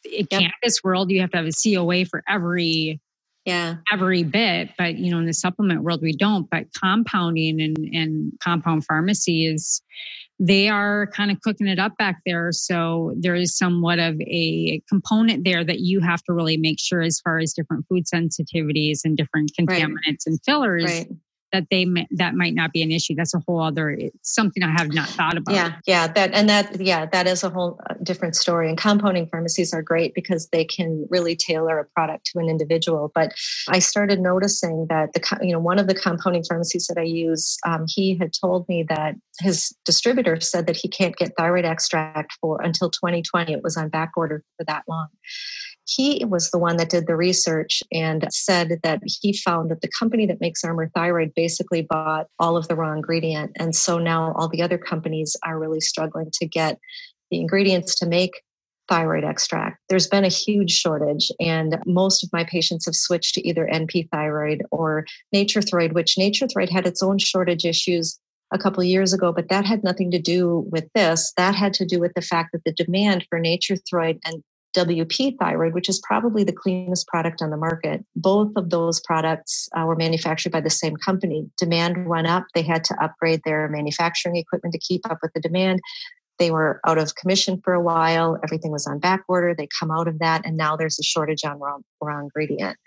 in 0.05 0.27
yep. 0.29 0.29
cannabis 0.29 0.83
world, 0.83 1.09
you 1.11 1.21
have 1.21 1.31
to 1.31 1.37
have 1.37 1.47
a 1.47 1.51
COA 1.51 2.05
for 2.05 2.23
every 2.27 2.99
yeah 3.45 3.77
every 3.91 4.21
bit 4.21 4.69
but 4.77 4.97
you 4.97 5.09
know 5.09 5.17
in 5.17 5.25
the 5.25 5.33
supplement 5.33 5.81
world 5.81 5.99
we 5.99 6.13
don't 6.13 6.47
but 6.51 6.67
compounding 6.79 7.59
and, 7.59 7.75
and 7.91 8.31
compound 8.39 8.85
pharmacy 8.85 9.47
is 9.47 9.81
they 10.43 10.67
are 10.69 11.05
kind 11.15 11.29
of 11.29 11.39
cooking 11.41 11.67
it 11.67 11.77
up 11.77 11.95
back 11.97 12.21
there. 12.25 12.51
So 12.51 13.13
there 13.15 13.35
is 13.35 13.55
somewhat 13.55 13.99
of 13.99 14.19
a 14.21 14.81
component 14.89 15.45
there 15.45 15.63
that 15.63 15.81
you 15.81 15.99
have 15.99 16.23
to 16.23 16.33
really 16.33 16.57
make 16.57 16.79
sure 16.79 17.01
as 17.01 17.19
far 17.19 17.37
as 17.37 17.53
different 17.53 17.85
food 17.87 18.05
sensitivities 18.11 19.01
and 19.03 19.15
different 19.15 19.51
contaminants 19.57 19.93
right. 20.07 20.17
and 20.25 20.39
fillers. 20.43 20.85
Right. 20.85 21.07
That 21.51 21.67
they 21.69 21.85
that 22.11 22.35
might 22.35 22.53
not 22.53 22.71
be 22.71 22.81
an 22.81 22.91
issue. 22.91 23.15
That's 23.15 23.33
a 23.33 23.41
whole 23.47 23.61
other 23.61 23.97
something 24.21 24.63
I 24.63 24.71
have 24.77 24.93
not 24.93 25.09
thought 25.09 25.37
about. 25.37 25.53
Yeah, 25.53 25.73
yeah, 25.85 26.07
that 26.07 26.33
and 26.33 26.49
that 26.49 26.79
yeah, 26.79 27.05
that 27.07 27.27
is 27.27 27.43
a 27.43 27.49
whole 27.49 27.79
uh, 27.89 27.95
different 28.03 28.35
story. 28.35 28.69
And 28.69 28.77
compounding 28.77 29.27
pharmacies 29.27 29.73
are 29.73 29.81
great 29.81 30.13
because 30.13 30.47
they 30.49 30.65
can 30.65 31.05
really 31.09 31.35
tailor 31.35 31.79
a 31.79 31.85
product 31.85 32.25
to 32.27 32.39
an 32.39 32.49
individual. 32.49 33.11
But 33.13 33.33
I 33.69 33.79
started 33.79 34.19
noticing 34.19 34.87
that 34.89 35.13
the 35.13 35.39
you 35.41 35.53
know 35.53 35.59
one 35.59 35.79
of 35.79 35.87
the 35.87 35.95
compounding 35.95 36.43
pharmacies 36.43 36.87
that 36.87 36.97
I 36.97 37.03
use, 37.03 37.57
um, 37.65 37.85
he 37.87 38.17
had 38.17 38.31
told 38.33 38.67
me 38.67 38.83
that 38.89 39.15
his 39.39 39.75
distributor 39.85 40.39
said 40.39 40.67
that 40.67 40.77
he 40.77 40.87
can't 40.87 41.15
get 41.15 41.33
thyroid 41.37 41.65
extract 41.65 42.33
for 42.41 42.61
until 42.61 42.89
2020. 42.89 43.53
It 43.53 43.63
was 43.63 43.77
on 43.77 43.89
back 43.89 44.11
order 44.15 44.43
for 44.57 44.63
that 44.65 44.83
long 44.87 45.07
he 45.95 46.23
was 46.25 46.51
the 46.51 46.57
one 46.57 46.77
that 46.77 46.89
did 46.89 47.07
the 47.07 47.15
research 47.15 47.83
and 47.91 48.27
said 48.31 48.79
that 48.83 49.01
he 49.05 49.33
found 49.33 49.71
that 49.71 49.81
the 49.81 49.89
company 49.99 50.25
that 50.25 50.41
makes 50.41 50.63
Armour 50.63 50.89
Thyroid 50.93 51.33
basically 51.35 51.81
bought 51.81 52.27
all 52.39 52.57
of 52.57 52.67
the 52.67 52.75
raw 52.75 52.93
ingredient. 52.93 53.51
And 53.57 53.75
so 53.75 53.97
now 53.97 54.33
all 54.33 54.47
the 54.47 54.61
other 54.61 54.77
companies 54.77 55.35
are 55.43 55.59
really 55.59 55.81
struggling 55.81 56.29
to 56.33 56.45
get 56.45 56.77
the 57.29 57.39
ingredients 57.39 57.95
to 57.95 58.05
make 58.05 58.41
thyroid 58.87 59.23
extract. 59.23 59.79
There's 59.87 60.07
been 60.07 60.25
a 60.25 60.29
huge 60.29 60.71
shortage, 60.71 61.31
and 61.39 61.77
most 61.85 62.23
of 62.23 62.29
my 62.33 62.43
patients 62.43 62.85
have 62.85 62.95
switched 62.95 63.35
to 63.35 63.47
either 63.47 63.69
NP 63.71 64.09
thyroid 64.09 64.63
or 64.69 65.05
Nature-Throid, 65.31 65.93
which 65.93 66.17
Nature-Throid 66.17 66.69
had 66.69 66.85
its 66.85 67.01
own 67.01 67.17
shortage 67.17 67.63
issues 67.63 68.19
a 68.53 68.57
couple 68.57 68.83
years 68.83 69.13
ago, 69.13 69.31
but 69.31 69.47
that 69.47 69.65
had 69.65 69.81
nothing 69.81 70.11
to 70.11 70.19
do 70.19 70.67
with 70.71 70.89
this. 70.93 71.31
That 71.37 71.55
had 71.55 71.73
to 71.75 71.85
do 71.85 71.99
with 72.01 72.13
the 72.15 72.21
fact 72.21 72.49
that 72.51 72.65
the 72.65 72.73
demand 72.73 73.25
for 73.29 73.39
Nature-Throid 73.39 74.19
and 74.25 74.43
WP 74.75 75.37
thyroid, 75.37 75.73
which 75.73 75.89
is 75.89 75.99
probably 75.99 76.43
the 76.43 76.53
cleanest 76.53 77.07
product 77.07 77.41
on 77.41 77.49
the 77.49 77.57
market. 77.57 78.05
Both 78.15 78.51
of 78.55 78.69
those 78.69 79.01
products 79.01 79.67
uh, 79.77 79.83
were 79.85 79.95
manufactured 79.95 80.51
by 80.51 80.61
the 80.61 80.69
same 80.69 80.95
company. 80.97 81.49
Demand 81.57 82.07
went 82.07 82.27
up. 82.27 82.45
They 82.53 82.61
had 82.61 82.83
to 82.85 83.03
upgrade 83.03 83.41
their 83.43 83.67
manufacturing 83.67 84.37
equipment 84.37 84.73
to 84.73 84.79
keep 84.79 85.01
up 85.09 85.19
with 85.21 85.33
the 85.33 85.41
demand. 85.41 85.81
They 86.41 86.49
were 86.49 86.81
out 86.87 86.97
of 86.97 87.13
commission 87.13 87.61
for 87.63 87.73
a 87.73 87.81
while. 87.81 88.39
Everything 88.43 88.71
was 88.71 88.87
on 88.87 88.97
back 88.97 89.21
order. 89.27 89.53
They 89.53 89.67
come 89.79 89.91
out 89.91 90.07
of 90.07 90.17
that, 90.19 90.43
and 90.43 90.57
now 90.57 90.75
there's 90.75 90.97
a 90.97 91.03
shortage 91.03 91.43
on 91.43 91.59
raw, 91.59 91.77
raw 92.01 92.19
ingredient. 92.19 92.77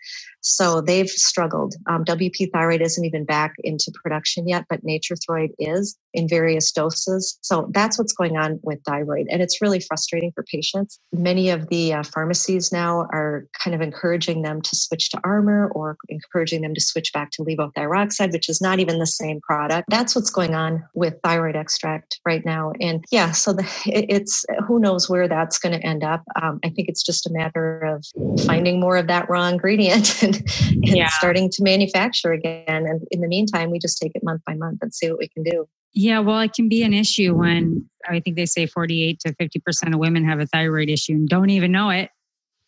So 0.41 0.81
they've 0.81 1.09
struggled. 1.09 1.77
Um, 1.87 2.05
WP 2.05 2.51
thyroid 2.53 2.83
isn't 2.83 3.05
even 3.05 3.25
back 3.25 3.53
into 3.63 3.93
production 4.03 4.49
yet, 4.49 4.65
but 4.69 4.83
Nature-Throid 4.83 5.51
is 5.61 5.97
in 6.15 6.29
various 6.29 6.73
doses. 6.73 7.39
So 7.43 7.69
that's 7.73 7.99
what's 7.99 8.13
going 8.13 8.37
on 8.37 8.61
with 8.63 8.81
thyroid. 8.87 9.27
And 9.31 9.43
it's 9.43 9.61
really 9.61 9.81
frustrating 9.81 10.33
for 10.33 10.45
patients. 10.45 10.99
Many 11.13 11.51
of 11.51 11.69
the 11.69 11.93
uh, 11.93 12.03
pharmacies 12.03 12.73
now 12.73 13.01
are 13.13 13.47
kind 13.63 13.75
of 13.75 13.81
encouraging 13.81 14.43
them 14.43 14.63
to 14.63 14.77
switch 14.77 15.11
to 15.11 15.21
Armour 15.25 15.71
or 15.75 15.97
encouraging 16.09 16.63
them 16.63 16.75
to 16.75 16.81
switch 16.81 17.13
back 17.13 17.31
to 17.33 17.43
levothyroxine, 17.43 18.33
which 18.33 18.49
is 18.49 18.61
not 18.61 18.79
even 18.79 18.99
the 18.99 19.07
same 19.07 19.41
product. 19.41 19.91
That's 19.91 20.15
what's 20.15 20.31
going 20.31 20.55
on 20.55 20.85
with 20.95 21.15
thyroid 21.25 21.57
extract 21.57 22.21
right 22.25 22.45
now. 22.45 22.73
And 22.81 23.05
yeah, 23.11 23.33
so 23.33 23.53
the, 23.53 23.69
it's 23.87 24.45
who 24.67 24.79
knows 24.79 25.11
where 25.11 25.29
that's 25.29 25.59
going 25.59 25.79
to 25.79 25.85
end 25.87 26.05
up. 26.05 26.23
Um, 26.41 26.61
I 26.65 26.71
think 26.71 26.89
it's 26.89 27.03
just 27.03 27.27
a 27.27 27.33
matter 27.33 27.81
of 27.81 28.05
finding 28.47 28.81
more 28.81 28.97
of 28.97 29.09
that 29.09 29.29
raw 29.29 29.47
ingredient 29.49 30.23
and 30.23 30.45
and, 30.71 30.97
yeah. 30.97 31.09
starting 31.09 31.51
to 31.51 31.63
manufacture 31.63 32.33
again. 32.33 32.65
And 32.87 33.03
in 33.11 33.21
the 33.21 33.29
meantime, 33.29 33.71
we 33.71 33.79
just 33.79 33.99
take 33.99 34.13
it 34.15 34.23
month 34.23 34.43
by 34.47 34.55
month 34.55 34.79
and 34.83 34.95
see 34.95 35.11
what 35.11 35.19
we 35.19 35.29
can 35.29 35.43
do. 35.43 35.67
Yeah, 35.95 36.19
well, 36.21 36.41
it 36.41 36.53
can 36.53 36.69
be 36.69 36.83
an 36.83 36.93
issue 36.93 37.35
when 37.35 37.89
I 38.09 38.21
think 38.21 38.37
they 38.37 38.47
say 38.47 38.67
48 38.67 39.21
to 39.21 39.35
50% 39.35 39.95
of 39.95 40.01
women 40.01 40.25
have 40.29 40.41
a 40.41 40.47
thyroid 40.47 40.91
issue 40.91 41.13
and 41.13 41.29
don't 41.29 41.51
even 41.51 41.71
know 41.71 41.91
it. 41.91 42.11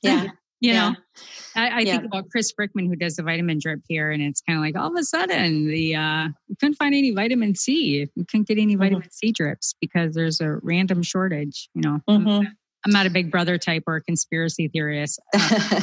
Yeah. 0.01 0.23
you 0.61 0.73
yeah. 0.73 0.91
know, 0.91 0.97
I, 1.57 1.69
I 1.69 1.81
yeah. 1.81 1.93
think 1.93 2.05
about 2.05 2.31
Chris 2.31 2.53
Brickman, 2.53 2.87
who 2.87 2.97
does 2.97 3.17
the 3.17 3.23
vitamin 3.23 3.59
drip 3.59 3.81
here, 3.89 4.11
and 4.11 4.23
it's 4.23 4.41
kind 4.41 4.59
of 4.59 4.63
like 4.63 4.77
all 4.77 4.89
of 4.89 4.97
a 4.97 5.05
sudden 5.05 5.67
the 5.67 5.95
uh, 5.95 6.29
we 6.49 6.55
couldn't 6.57 6.77
find 6.77 6.95
any 6.95 7.11
vitamin 7.13 7.55
C. 7.55 8.09
We 8.17 8.25
couldn't 8.25 8.49
get 8.49 8.59
any 8.59 8.75
mm-hmm. 8.75 8.83
vitamin 8.83 9.11
C 9.11 9.33
drips 9.33 9.75
because 9.81 10.15
there's 10.15 10.41
a 10.41 10.59
random 10.63 11.03
shortage. 11.03 11.69
You 11.75 11.83
know, 11.83 12.01
mm-hmm. 12.09 12.47
I'm 12.87 12.93
not 12.93 13.05
a 13.05 13.11
big 13.11 13.33
brother 13.33 13.59
type 13.59 13.83
or 13.89 13.97
a 13.97 14.01
conspiracy 14.01 14.69
theorist. 14.69 15.21
Uh, 15.35 15.81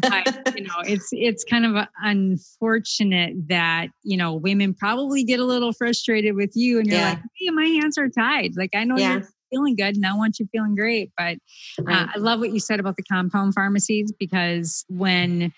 but 0.00 0.56
you 0.56 0.62
know, 0.62 0.74
it's 0.84 1.08
it's 1.12 1.44
kind 1.44 1.66
of 1.66 1.86
unfortunate 2.02 3.34
that 3.48 3.88
you 4.02 4.16
know 4.16 4.34
women 4.34 4.72
probably 4.72 5.22
get 5.22 5.38
a 5.38 5.44
little 5.44 5.72
frustrated 5.74 6.34
with 6.34 6.52
you, 6.54 6.78
and 6.78 6.86
you're 6.86 6.98
yeah. 6.98 7.10
like, 7.10 7.18
"Hey, 7.38 7.50
my 7.50 7.66
hands 7.66 7.98
are 7.98 8.08
tied." 8.08 8.52
Like 8.56 8.70
I 8.74 8.84
know 8.84 8.96
yeah. 8.96 9.12
you're 9.12 9.28
feeling 9.50 9.76
good, 9.76 9.96
and 9.96 10.06
I 10.06 10.14
want 10.14 10.38
you 10.38 10.48
feeling 10.50 10.74
great. 10.74 11.12
But 11.16 11.36
uh, 11.86 12.06
I 12.14 12.18
love 12.18 12.40
what 12.40 12.52
you 12.52 12.60
said 12.60 12.80
about 12.80 12.96
the 12.96 13.04
compound 13.04 13.52
pharmacies 13.54 14.12
because 14.18 14.86
when 14.88 15.52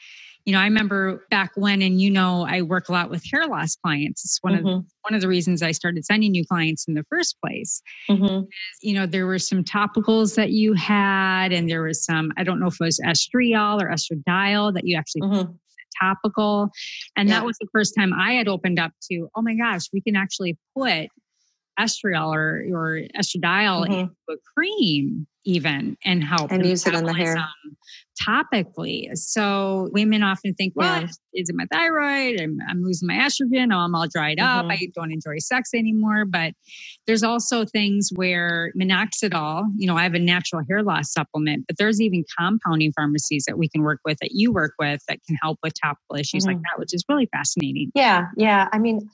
you 0.49 0.53
know, 0.53 0.61
I 0.61 0.65
remember 0.65 1.27
back 1.31 1.51
when, 1.57 1.83
and 1.83 2.01
you 2.01 2.11
know, 2.11 2.47
I 2.49 2.63
work 2.63 2.89
a 2.89 2.93
lot 2.93 3.11
with 3.11 3.23
hair 3.31 3.47
loss 3.47 3.77
clients. 3.77 4.25
It's 4.25 4.39
one 4.41 4.55
mm-hmm. 4.55 4.67
of 4.67 4.85
one 5.03 5.13
of 5.13 5.21
the 5.21 5.29
reasons 5.29 5.63
I 5.63 5.73
started 5.73 6.07
sending 6.07 6.33
new 6.33 6.43
clients 6.43 6.89
in 6.89 6.95
the 6.95 7.05
first 7.11 7.37
place. 7.45 7.83
Mm-hmm. 8.09 8.47
You 8.81 8.95
know, 8.95 9.05
there 9.05 9.27
were 9.27 9.39
some 9.39 9.63
topicals 9.63 10.37
that 10.37 10.49
you 10.49 10.73
had, 10.73 11.53
and 11.53 11.69
there 11.69 11.83
was 11.83 12.03
some. 12.03 12.33
I 12.39 12.45
don't 12.45 12.61
know 12.61 12.69
if 12.69 12.81
it 12.81 12.85
was 12.85 12.99
estriol 13.05 13.79
or 13.83 13.91
estradiol 13.91 14.73
that 14.73 14.87
you 14.87 14.97
actually 14.97 15.21
mm-hmm. 15.21 15.53
topical, 16.01 16.71
and 17.15 17.29
yeah. 17.29 17.35
that 17.35 17.45
was 17.45 17.59
the 17.59 17.69
first 17.71 17.95
time 17.95 18.15
I 18.15 18.33
had 18.33 18.49
opened 18.49 18.79
up 18.79 18.93
to. 19.11 19.29
Oh 19.35 19.43
my 19.43 19.55
gosh, 19.55 19.83
we 19.93 20.01
can 20.01 20.17
actually 20.17 20.57
put 20.75 21.11
estriol 21.79 22.35
or, 22.35 22.65
or 22.73 23.01
estradiol 23.19 23.87
mm-hmm. 23.87 23.93
into 23.93 24.15
a 24.31 24.37
cream 24.55 25.27
even 25.45 25.97
and 26.05 26.23
help 26.23 26.53
and 26.53 26.65
use 26.67 26.87
it 26.87 26.95
on 26.95 27.05
the 27.05 27.15
hair 27.15 27.37
topically. 28.21 29.17
So 29.17 29.89
women 29.93 30.23
often 30.23 30.55
think, 30.55 30.73
well, 30.77 31.03
yeah. 31.03 31.09
is 31.35 31.49
it 31.49 31.55
my 31.55 31.67
thyroid? 31.71 32.41
I'm, 32.41 32.59
I'm, 32.69 32.83
losing 32.83 33.07
my 33.09 33.15
estrogen. 33.15 33.73
Oh, 33.73 33.79
I'm 33.79 33.95
all 33.95 34.09
dried 34.09 34.41
up. 34.41 34.67
Mm-hmm. 34.67 34.71
I 34.71 34.89
don't 34.95 35.13
enjoy 35.13 35.39
sex 35.39 35.71
anymore. 35.75 36.25
But 36.25 36.53
there's 37.07 37.23
also 37.23 37.65
things 37.65 38.11
where 38.15 38.73
minoxidil, 38.79 39.65
you 39.77 39.87
know, 39.87 39.97
I 39.97 40.03
have 40.03 40.15
a 40.15 40.19
natural 40.19 40.63
hair 40.69 40.83
loss 40.83 41.13
supplement, 41.13 41.67
but 41.67 41.77
there's 41.79 42.01
even 42.01 42.25
compounding 42.39 42.93
pharmacies 42.93 43.45
that 43.47 43.59
we 43.59 43.69
can 43.69 43.83
work 43.83 44.01
with 44.05 44.19
that 44.19 44.33
you 44.33 44.53
work 44.53 44.75
with 44.79 45.01
that 45.09 45.21
can 45.27 45.37
help 45.41 45.59
with 45.63 45.75
topical 45.81 46.17
issues 46.17 46.45
mm-hmm. 46.45 46.55
like 46.55 46.63
that, 46.63 46.79
which 46.79 46.93
is 46.93 47.05
really 47.09 47.29
fascinating. 47.33 47.91
Yeah. 47.95 48.27
Yeah. 48.37 48.69
I 48.73 48.79
mean, 48.79 49.09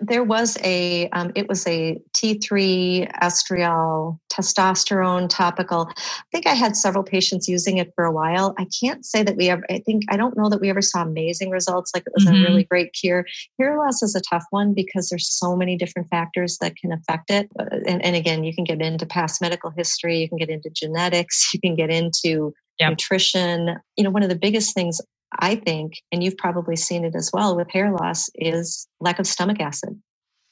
there 0.00 0.24
was 0.24 0.58
a 0.62 1.08
um, 1.10 1.32
it 1.34 1.48
was 1.48 1.66
a 1.66 2.00
T3 2.12 3.10
estriol 3.22 4.18
testosterone 4.32 5.28
topical. 5.28 5.90
I 5.96 6.22
think 6.32 6.46
I 6.46 6.54
had 6.54 6.76
several 6.76 7.04
patients 7.04 7.48
using 7.48 7.78
it 7.78 7.92
for 7.94 8.04
a 8.04 8.12
while. 8.12 8.54
I 8.58 8.66
can't 8.82 9.04
say 9.04 9.22
that 9.22 9.36
we 9.36 9.48
ever. 9.48 9.64
I 9.70 9.78
think 9.78 10.04
I 10.10 10.16
don't 10.16 10.36
know 10.36 10.48
that 10.48 10.60
we 10.60 10.70
ever 10.70 10.82
saw 10.82 11.02
amazing 11.02 11.50
results. 11.50 11.92
Like 11.94 12.04
it 12.06 12.12
was 12.14 12.24
mm-hmm. 12.26 12.44
a 12.44 12.46
really 12.46 12.64
great 12.64 12.92
cure. 12.92 13.24
Hair 13.58 13.78
loss 13.78 14.02
is 14.02 14.14
a 14.14 14.20
tough 14.20 14.44
one 14.50 14.74
because 14.74 15.08
there's 15.08 15.28
so 15.28 15.56
many 15.56 15.76
different 15.76 16.08
factors 16.08 16.58
that 16.58 16.76
can 16.76 16.92
affect 16.92 17.30
it. 17.30 17.48
Uh, 17.58 17.64
and, 17.86 18.04
and 18.04 18.16
again, 18.16 18.44
you 18.44 18.54
can 18.54 18.64
get 18.64 18.80
into 18.80 19.06
past 19.06 19.40
medical 19.40 19.70
history. 19.70 20.18
You 20.18 20.28
can 20.28 20.38
get 20.38 20.50
into 20.50 20.70
genetics. 20.70 21.50
You 21.60 21.60
can 21.60 21.74
get 21.74 21.90
into 21.90 22.54
yep. 22.78 22.90
nutrition. 22.90 23.76
You 23.96 24.04
know, 24.04 24.10
one 24.10 24.22
of 24.22 24.28
the 24.28 24.38
biggest 24.38 24.72
things 24.72 25.00
I 25.38 25.54
think, 25.54 25.94
and 26.10 26.22
you've 26.22 26.36
probably 26.36 26.76
seen 26.76 27.04
it 27.04 27.14
as 27.14 27.30
well 27.32 27.56
with 27.56 27.70
hair 27.70 27.92
loss, 27.92 28.28
is 28.34 28.88
lack 29.00 29.18
of 29.18 29.26
stomach 29.26 29.60
acid 29.60 30.00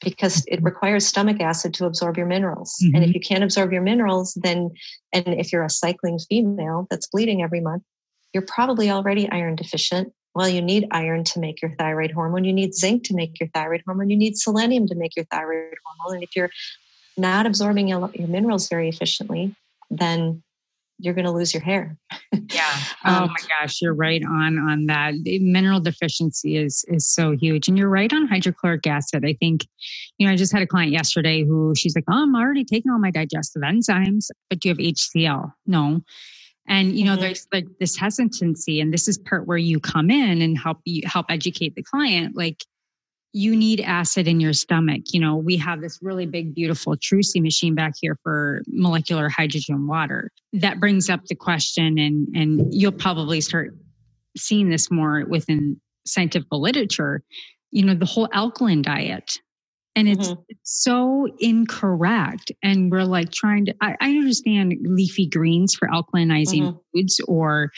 because 0.01 0.45
it 0.47 0.57
mm-hmm. 0.57 0.66
requires 0.66 1.07
stomach 1.07 1.41
acid 1.41 1.74
to 1.74 1.87
absorb 1.87 2.16
your 2.16 2.26
minerals. 2.26 2.74
Mm-hmm. 2.83 2.95
And 2.95 3.05
if 3.05 3.09
mm-hmm. 3.11 3.14
you 3.16 3.20
can't 3.20 3.45
absorb 3.45 3.72
your 3.72 3.83
minerals, 3.83 4.39
then, 4.41 4.70
and 5.12 5.26
if 5.26 5.53
you're 5.53 5.64
a 5.64 5.70
cycling 5.70 6.18
female 6.18 6.87
that's 6.91 7.09
bleeding 7.09 7.43
every 7.43 7.61
month, 7.61 7.83
you're 8.33 8.47
probably 8.47 8.91
already 8.91 9.29
iron 9.31 9.57
deficient. 9.57 10.12
Well, 10.35 10.49
you 10.49 10.62
need 10.62 10.87
iron 10.93 11.24
to 11.24 11.41
make 11.41 11.61
your 11.61 11.72
thyroid 11.76 12.12
hormone. 12.12 12.45
You 12.45 12.53
need 12.53 12.74
zinc 12.74 13.03
to 13.05 13.14
make 13.14 13.41
your 13.41 13.49
thyroid 13.49 13.83
hormone. 13.85 14.11
You 14.11 14.16
need 14.16 14.37
selenium 14.37 14.87
to 14.87 14.95
make 14.95 15.16
your 15.16 15.24
thyroid 15.24 15.74
hormone. 15.85 16.16
And 16.16 16.22
if 16.22 16.37
you're 16.37 16.51
not 17.16 17.47
absorbing 17.47 17.89
your, 17.89 18.11
your 18.14 18.29
minerals 18.29 18.68
very 18.68 18.89
efficiently, 18.89 19.57
then 19.91 20.43
you're 20.99 21.14
going 21.14 21.24
to 21.24 21.30
lose 21.30 21.55
your 21.55 21.62
hair. 21.62 21.96
yeah. 22.53 22.76
Oh 23.05 23.22
um, 23.22 23.28
my 23.28 23.49
gosh, 23.61 23.80
you're 23.80 23.94
right 23.94 24.22
on 24.24 24.59
on 24.59 24.86
that. 24.86 25.14
The 25.22 25.38
mineral 25.38 25.80
deficiency 25.80 26.57
is 26.57 26.84
is 26.88 27.07
so 27.07 27.30
huge, 27.30 27.68
and 27.68 27.78
you're 27.78 27.88
right 27.88 28.12
on 28.12 28.26
hydrochloric 28.26 28.86
acid. 28.86 29.24
I 29.24 29.34
think, 29.34 29.66
you 30.18 30.26
know, 30.26 30.32
I 30.32 30.36
just 30.36 30.53
had 30.53 30.62
a 30.62 30.66
client 30.66 30.92
yesterday 30.92 31.44
who 31.44 31.74
she's 31.76 31.94
like, 31.94 32.05
"Oh, 32.11 32.24
I'm 32.24 32.34
already 32.34 32.64
taking 32.64 32.90
all 32.90 32.99
my 32.99 33.12
digestive 33.12 33.62
enzymes, 33.62 34.30
but 34.51 34.59
do 34.59 34.68
you 34.68 34.74
have 34.74 34.78
HCl?" 34.78 35.53
No. 35.66 36.01
And 36.66 36.99
you 36.99 37.05
know, 37.05 37.12
mm-hmm. 37.12 37.20
there's 37.22 37.46
like 37.53 37.66
this 37.78 37.96
hesitancy, 37.96 38.80
and 38.80 38.92
this 38.92 39.09
is 39.09 39.16
part 39.16 39.46
where 39.46 39.59
you 39.59 39.80
come 39.80 40.11
in 40.11 40.42
and 40.42 40.59
help 40.59 40.78
you 40.84 41.03
help 41.07 41.26
educate 41.30 41.76
the 41.76 41.82
client. 41.82 42.36
Like, 42.36 42.64
you 43.33 43.55
need 43.55 43.81
acid 43.81 44.26
in 44.26 44.41
your 44.41 44.53
stomach. 44.53 45.03
You 45.12 45.20
know, 45.20 45.37
we 45.37 45.57
have 45.59 45.81
this 45.81 45.99
really 46.03 46.26
big, 46.26 46.55
beautiful 46.55 46.97
Trusii 46.97 47.43
machine 47.43 47.74
back 47.74 47.95
here 48.01 48.16
for 48.22 48.62
molecular 48.68 49.29
hydrogen 49.29 49.87
water. 49.87 50.31
That 50.53 50.81
brings 50.81 51.11
up 51.11 51.24
the 51.26 51.35
question, 51.35 51.99
and 51.99 52.29
and 52.35 52.72
you'll 52.72 52.93
probably 52.93 53.41
start 53.41 53.76
seeing 54.37 54.70
this 54.70 54.91
more 54.91 55.24
within 55.29 55.81
scientific 56.07 56.49
literature. 56.51 57.22
You 57.70 57.85
know, 57.85 57.95
the 57.95 58.07
whole 58.07 58.29
alkaline 58.33 58.83
diet. 58.83 59.39
And 59.97 60.09
it's, 60.09 60.29
mm-hmm. 60.29 60.43
it's 60.49 60.85
so 60.85 61.26
incorrect. 61.41 62.53
And 62.62 62.89
we're 62.89 63.03
like 63.03 63.33
trying 63.33 63.66
to, 63.66 63.74
I, 63.81 63.97
I 64.01 64.11
understand 64.11 64.74
leafy 64.83 65.26
greens 65.26 65.74
for 65.74 65.89
alkalinizing 65.89 66.62
mm-hmm. 66.62 66.79
foods 66.95 67.20
or 67.26 67.72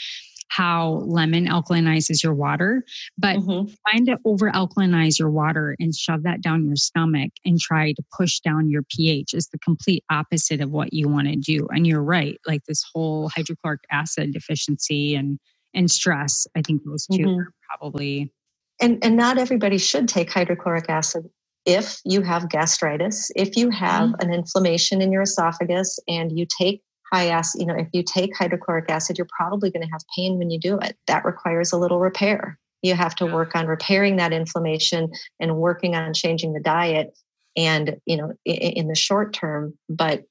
how 0.51 1.01
lemon 1.05 1.47
alkalinizes 1.47 2.21
your 2.21 2.33
water, 2.33 2.83
but 3.17 3.37
mm-hmm. 3.37 3.73
trying 3.87 4.05
to 4.05 4.17
over 4.25 4.51
alkalinize 4.51 5.17
your 5.17 5.29
water 5.29 5.75
and 5.79 5.95
shove 5.95 6.23
that 6.23 6.41
down 6.41 6.65
your 6.65 6.75
stomach 6.75 7.31
and 7.45 7.57
try 7.59 7.93
to 7.93 8.03
push 8.17 8.39
down 8.41 8.69
your 8.69 8.83
pH 8.89 9.33
is 9.33 9.47
the 9.47 9.59
complete 9.59 10.03
opposite 10.11 10.59
of 10.59 10.69
what 10.69 10.91
you 10.91 11.07
want 11.07 11.27
to 11.27 11.37
do. 11.37 11.67
And 11.73 11.87
you're 11.87 12.03
right, 12.03 12.37
like 12.45 12.61
this 12.67 12.83
whole 12.93 13.29
hydrochloric 13.29 13.81
acid 13.91 14.33
deficiency 14.33 15.15
and 15.15 15.39
and 15.73 15.89
stress, 15.89 16.45
I 16.53 16.61
think 16.61 16.83
those 16.83 17.07
2 17.07 17.17
mm-hmm. 17.17 17.39
are 17.39 17.53
probably 17.69 18.33
and 18.81 19.03
and 19.03 19.15
not 19.15 19.37
everybody 19.37 19.77
should 19.77 20.09
take 20.09 20.29
hydrochloric 20.29 20.89
acid 20.89 21.29
if 21.65 22.01
you 22.03 22.23
have 22.23 22.49
gastritis, 22.49 23.31
if 23.35 23.55
you 23.55 23.69
have 23.69 24.09
mm-hmm. 24.09 24.27
an 24.27 24.33
inflammation 24.33 25.01
in 25.01 25.13
your 25.13 25.21
esophagus 25.21 25.97
and 26.09 26.37
you 26.37 26.45
take 26.59 26.81
high 27.13 27.27
acid, 27.27 27.61
you 27.61 27.67
know, 27.67 27.75
if 27.75 27.87
you 27.93 28.03
take 28.03 28.35
hydrochloric 28.35 28.89
acid, 28.89 29.17
you're 29.17 29.27
probably 29.37 29.69
going 29.69 29.85
to 29.85 29.91
have 29.91 30.01
pain 30.15 30.37
when 30.37 30.49
you 30.49 30.59
do 30.59 30.77
it. 30.79 30.97
That 31.07 31.25
requires 31.25 31.71
a 31.71 31.77
little 31.77 31.99
repair. 31.99 32.57
You 32.81 32.95
have 32.95 33.15
to 33.15 33.25
work 33.25 33.55
on 33.55 33.67
repairing 33.67 34.15
that 34.15 34.33
inflammation 34.33 35.11
and 35.39 35.57
working 35.57 35.95
on 35.95 36.13
changing 36.13 36.53
the 36.53 36.59
diet 36.59 37.17
and, 37.55 37.97
you 38.05 38.17
know, 38.17 38.33
in 38.45 38.87
the 38.87 38.95
short 38.95 39.33
term. 39.33 39.77
But 39.89 40.23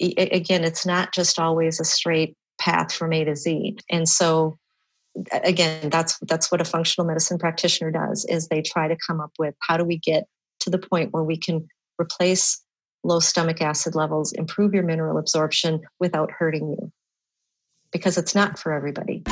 again, 0.00 0.62
it's 0.62 0.86
not 0.86 1.12
just 1.12 1.38
always 1.38 1.80
a 1.80 1.84
straight 1.84 2.36
path 2.60 2.92
from 2.92 3.12
A 3.12 3.24
to 3.24 3.34
Z. 3.34 3.76
And 3.90 4.08
so 4.08 4.58
again, 5.32 5.88
that's 5.88 6.18
that's 6.22 6.52
what 6.52 6.60
a 6.60 6.64
functional 6.64 7.06
medicine 7.06 7.38
practitioner 7.38 7.90
does 7.90 8.26
is 8.28 8.48
they 8.48 8.62
try 8.62 8.88
to 8.88 8.96
come 9.06 9.20
up 9.20 9.32
with 9.38 9.54
how 9.60 9.76
do 9.76 9.84
we 9.84 9.98
get 9.98 10.24
to 10.60 10.70
the 10.70 10.78
point 10.78 11.12
where 11.12 11.24
we 11.24 11.36
can 11.36 11.66
replace 12.00 12.62
low 13.06 13.20
stomach 13.20 13.62
acid 13.62 13.94
levels, 13.94 14.32
improve 14.32 14.74
your 14.74 14.82
mineral 14.82 15.18
absorption 15.18 15.80
without 16.00 16.30
hurting 16.30 16.68
you. 16.68 16.92
Because 17.92 18.18
it's 18.18 18.34
not 18.34 18.58
for 18.58 18.72
everybody. 18.72 19.22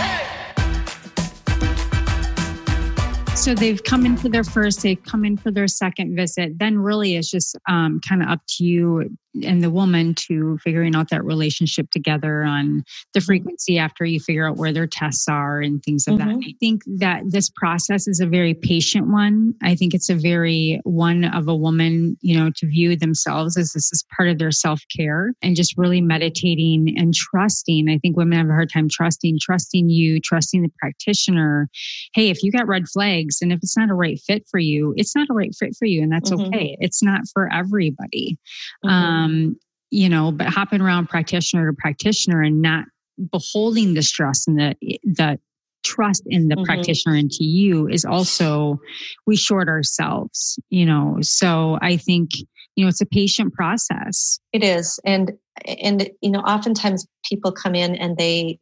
So 3.34 3.54
they've 3.54 3.82
come 3.82 4.06
in 4.06 4.16
for 4.16 4.28
their 4.28 4.44
first, 4.44 4.82
they've 4.82 5.02
come 5.02 5.24
in 5.24 5.36
for 5.36 5.50
their 5.50 5.68
second 5.68 6.16
visit. 6.16 6.58
Then 6.58 6.78
really 6.78 7.16
it's 7.16 7.30
just 7.30 7.58
um, 7.68 8.00
kind 8.08 8.22
of 8.22 8.28
up 8.28 8.40
to 8.56 8.64
you 8.64 9.16
and 9.42 9.62
the 9.62 9.70
woman 9.70 10.14
to 10.14 10.58
figuring 10.58 10.94
out 10.94 11.10
that 11.10 11.24
relationship 11.24 11.90
together 11.90 12.44
on 12.44 12.84
the 13.12 13.20
mm-hmm. 13.20 13.26
frequency 13.26 13.78
after 13.78 14.04
you 14.04 14.20
figure 14.20 14.48
out 14.48 14.56
where 14.56 14.72
their 14.72 14.86
tests 14.86 15.26
are 15.28 15.60
and 15.60 15.82
things 15.82 16.06
of 16.06 16.14
mm-hmm. 16.14 16.40
that. 16.40 16.46
I 16.46 16.54
think 16.60 16.82
that 16.98 17.22
this 17.26 17.50
process 17.50 18.06
is 18.06 18.20
a 18.20 18.26
very 18.26 18.54
patient 18.54 19.08
one. 19.08 19.54
I 19.62 19.74
think 19.74 19.94
it's 19.94 20.08
a 20.08 20.14
very 20.14 20.80
one 20.84 21.24
of 21.24 21.48
a 21.48 21.56
woman, 21.56 22.16
you 22.20 22.38
know, 22.38 22.50
to 22.56 22.66
view 22.66 22.96
themselves 22.96 23.56
as 23.56 23.72
this 23.72 23.92
is 23.92 24.04
part 24.16 24.28
of 24.28 24.38
their 24.38 24.52
self 24.52 24.80
care 24.94 25.32
and 25.42 25.56
just 25.56 25.76
really 25.76 26.00
meditating 26.00 26.94
and 26.96 27.14
trusting. 27.14 27.88
I 27.88 27.98
think 27.98 28.16
women 28.16 28.38
have 28.38 28.48
a 28.48 28.52
hard 28.52 28.70
time 28.72 28.88
trusting, 28.88 29.38
trusting 29.40 29.88
you, 29.88 30.20
trusting 30.20 30.62
the 30.62 30.70
practitioner. 30.78 31.68
Hey, 32.14 32.30
if 32.30 32.42
you 32.42 32.52
got 32.52 32.68
red 32.68 32.88
flags 32.88 33.38
and 33.42 33.52
if 33.52 33.58
it's 33.62 33.76
not 33.76 33.90
a 33.90 33.94
right 33.94 34.20
fit 34.20 34.46
for 34.50 34.58
you, 34.58 34.94
it's 34.96 35.16
not 35.16 35.28
a 35.30 35.34
right 35.34 35.54
fit 35.58 35.74
for 35.78 35.86
you, 35.86 36.02
and 36.02 36.12
that's 36.12 36.30
mm-hmm. 36.30 36.46
okay. 36.46 36.76
It's 36.80 37.02
not 37.02 37.22
for 37.32 37.52
everybody. 37.52 38.38
Mm-hmm. 38.84 38.88
Um, 38.88 39.23
um, 39.24 39.56
you 39.90 40.08
know, 40.08 40.32
but 40.32 40.48
hopping 40.48 40.80
around 40.80 41.08
practitioner 41.08 41.70
to 41.70 41.76
practitioner 41.76 42.42
and 42.42 42.60
not 42.60 42.84
beholding 43.30 43.94
the 43.94 44.02
stress 44.02 44.46
and 44.46 44.58
the 44.58 44.98
the 45.04 45.38
trust 45.84 46.22
in 46.26 46.48
the 46.48 46.54
mm-hmm. 46.54 46.64
practitioner 46.64 47.14
and 47.14 47.30
to 47.30 47.44
you 47.44 47.86
is 47.86 48.06
also 48.06 48.80
we 49.26 49.36
short 49.36 49.68
ourselves 49.68 50.58
you 50.70 50.86
know? 50.86 51.18
So 51.20 51.78
i 51.82 51.98
think 51.98 52.30
you 52.76 52.84
know 52.84 52.88
it's 52.88 53.00
a 53.00 53.06
patient 53.06 53.54
process. 53.54 54.40
It 54.52 54.62
is. 54.62 54.98
And 55.04 55.32
and 55.66 56.10
you 56.20 56.30
know 56.30 56.40
oftentimes 56.40 57.06
people 57.28 57.52
come 57.52 57.74
in 57.74 57.94
and 57.96 58.16
they 58.16 58.58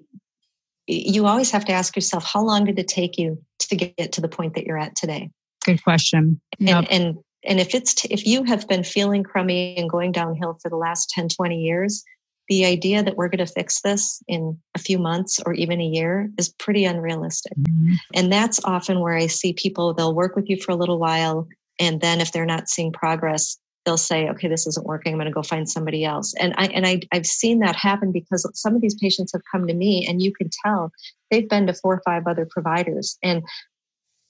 you 0.86 1.26
always 1.26 1.50
have 1.50 1.64
to 1.66 1.72
ask 1.72 1.96
yourself 1.96 2.24
how 2.24 2.42
long 2.42 2.64
did 2.64 2.78
it 2.78 2.88
take 2.88 3.16
you 3.18 3.42
to 3.60 3.76
get 3.76 4.12
to 4.12 4.20
the 4.20 4.28
point 4.28 4.54
that 4.54 4.64
you're 4.66 4.78
at 4.78 4.96
today? 4.96 5.30
Good 5.64 5.82
question. 5.82 6.40
Yep. 6.58 6.86
and, 6.90 7.02
and 7.02 7.18
and 7.44 7.60
if 7.60 7.74
it's 7.74 7.94
t- 7.94 8.08
if 8.10 8.26
you 8.26 8.44
have 8.44 8.66
been 8.68 8.84
feeling 8.84 9.22
crummy 9.22 9.76
and 9.76 9.90
going 9.90 10.12
downhill 10.12 10.58
for 10.62 10.68
the 10.68 10.76
last 10.76 11.10
10 11.10 11.28
20 11.28 11.60
years 11.60 12.04
the 12.48 12.64
idea 12.66 13.02
that 13.02 13.16
we're 13.16 13.28
going 13.28 13.46
to 13.46 13.52
fix 13.52 13.80
this 13.82 14.20
in 14.28 14.58
a 14.74 14.78
few 14.78 14.98
months 14.98 15.40
or 15.46 15.54
even 15.54 15.80
a 15.80 15.86
year 15.86 16.28
is 16.38 16.48
pretty 16.50 16.84
unrealistic. 16.84 17.56
Mm-hmm. 17.56 17.94
and 18.14 18.32
that's 18.32 18.62
often 18.64 19.00
where 19.00 19.16
i 19.16 19.26
see 19.26 19.52
people 19.52 19.94
they'll 19.94 20.14
work 20.14 20.36
with 20.36 20.48
you 20.48 20.56
for 20.56 20.72
a 20.72 20.76
little 20.76 20.98
while 20.98 21.48
and 21.78 22.00
then 22.00 22.20
if 22.20 22.32
they're 22.32 22.46
not 22.46 22.68
seeing 22.68 22.92
progress 22.92 23.58
they'll 23.84 23.96
say 23.96 24.28
okay 24.28 24.48
this 24.48 24.66
isn't 24.66 24.86
working 24.86 25.12
i'm 25.12 25.18
going 25.18 25.26
to 25.26 25.32
go 25.32 25.42
find 25.42 25.68
somebody 25.68 26.04
else. 26.04 26.34
And 26.38 26.54
i 26.56 26.66
and 26.66 26.86
I, 26.86 27.00
i've 27.12 27.26
seen 27.26 27.60
that 27.60 27.76
happen 27.76 28.12
because 28.12 28.48
some 28.54 28.74
of 28.74 28.80
these 28.80 28.94
patients 28.94 29.32
have 29.32 29.42
come 29.50 29.66
to 29.66 29.74
me 29.74 30.06
and 30.08 30.22
you 30.22 30.32
can 30.32 30.50
tell 30.64 30.92
they've 31.30 31.48
been 31.48 31.66
to 31.66 31.74
four 31.74 31.94
or 31.94 32.02
five 32.04 32.26
other 32.26 32.46
providers 32.48 33.18
and 33.22 33.42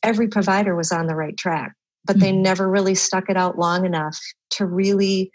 every 0.03 0.29
provider 0.29 0.75
was 0.75 0.91
on 0.91 1.07
the 1.07 1.15
right 1.15 1.37
track 1.37 1.75
but 2.05 2.19
they 2.19 2.33
mm-hmm. 2.33 2.43
never 2.43 2.69
really 2.69 2.95
stuck 2.95 3.29
it 3.29 3.37
out 3.37 3.59
long 3.59 3.85
enough 3.85 4.19
to 4.51 4.67
really 4.67 5.31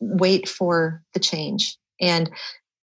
wait 0.00 0.48
for 0.48 1.02
the 1.14 1.20
change. 1.20 1.76
And 2.00 2.30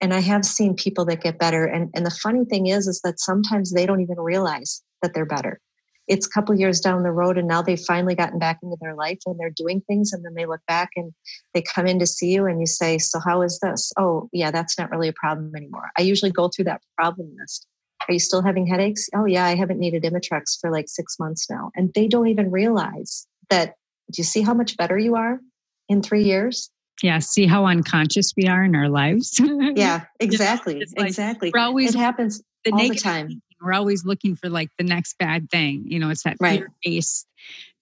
and 0.01 0.13
i 0.13 0.19
have 0.19 0.43
seen 0.43 0.75
people 0.75 1.05
that 1.05 1.21
get 1.21 1.39
better. 1.39 1.65
And 1.65 1.89
and 1.95 2.05
the 2.05 2.11
funny 2.11 2.45
thing 2.45 2.67
is 2.67 2.87
is 2.87 3.01
that 3.03 3.19
sometimes 3.19 3.71
they 3.71 3.85
don't 3.85 4.01
even 4.01 4.19
realize 4.19 4.81
that 5.01 5.13
they're 5.13 5.25
better. 5.25 5.59
It's 6.07 6.27
a 6.27 6.29
couple 6.29 6.53
years 6.55 6.81
down 6.81 7.03
the 7.03 7.11
road 7.11 7.37
and 7.37 7.47
now 7.47 7.61
they've 7.61 7.79
finally 7.79 8.13
gotten 8.13 8.37
back 8.37 8.59
into 8.61 8.75
their 8.81 8.93
life 8.93 9.19
and 9.25 9.39
they're 9.39 9.53
doing 9.55 9.81
things 9.87 10.11
and 10.11 10.25
then 10.25 10.33
they 10.33 10.45
look 10.45 10.59
back 10.67 10.89
and 10.97 11.13
they 11.53 11.61
come 11.61 11.87
in 11.87 11.97
to 11.99 12.05
see 12.05 12.33
you 12.33 12.45
and 12.45 12.59
you 12.59 12.65
say 12.65 12.97
so 12.97 13.19
how 13.25 13.41
is 13.41 13.59
this? 13.61 13.91
Oh 13.97 14.29
yeah 14.33 14.51
that's 14.51 14.77
not 14.77 14.91
really 14.91 15.07
a 15.07 15.13
problem 15.13 15.51
anymore. 15.55 15.89
I 15.97 16.01
usually 16.01 16.31
go 16.31 16.49
through 16.49 16.65
that 16.65 16.81
problem 16.97 17.33
list 17.39 17.67
are 18.07 18.13
you 18.13 18.19
still 18.19 18.41
having 18.41 18.65
headaches? 18.67 19.09
Oh, 19.15 19.25
yeah, 19.25 19.45
I 19.45 19.55
haven't 19.55 19.79
needed 19.79 20.03
Imitrex 20.03 20.59
for 20.59 20.71
like 20.71 20.85
six 20.87 21.17
months 21.19 21.49
now. 21.49 21.71
And 21.75 21.93
they 21.93 22.07
don't 22.07 22.27
even 22.27 22.51
realize 22.51 23.27
that. 23.49 23.75
Do 24.11 24.19
you 24.19 24.25
see 24.25 24.41
how 24.41 24.53
much 24.53 24.75
better 24.75 24.97
you 24.97 25.15
are 25.15 25.39
in 25.87 26.01
three 26.03 26.23
years? 26.23 26.69
Yeah, 27.01 27.19
see 27.19 27.45
how 27.47 27.65
unconscious 27.65 28.33
we 28.35 28.47
are 28.47 28.63
in 28.63 28.75
our 28.75 28.89
lives. 28.89 29.39
yeah, 29.75 30.01
exactly. 30.19 30.83
Like 30.97 31.07
exactly. 31.07 31.51
We're 31.53 31.61
always, 31.61 31.95
it 31.95 31.97
happens 31.97 32.41
the 32.65 32.71
all 32.73 32.87
the 32.87 32.95
time. 32.95 33.41
We're 33.61 33.73
always 33.73 34.05
looking 34.05 34.35
for 34.35 34.49
like 34.49 34.69
the 34.77 34.83
next 34.83 35.17
bad 35.17 35.49
thing. 35.49 35.85
You 35.87 35.99
know, 35.99 36.09
it's 36.09 36.23
that 36.23 36.37
right. 36.39 36.59
fear 36.59 36.71
based 36.83 37.27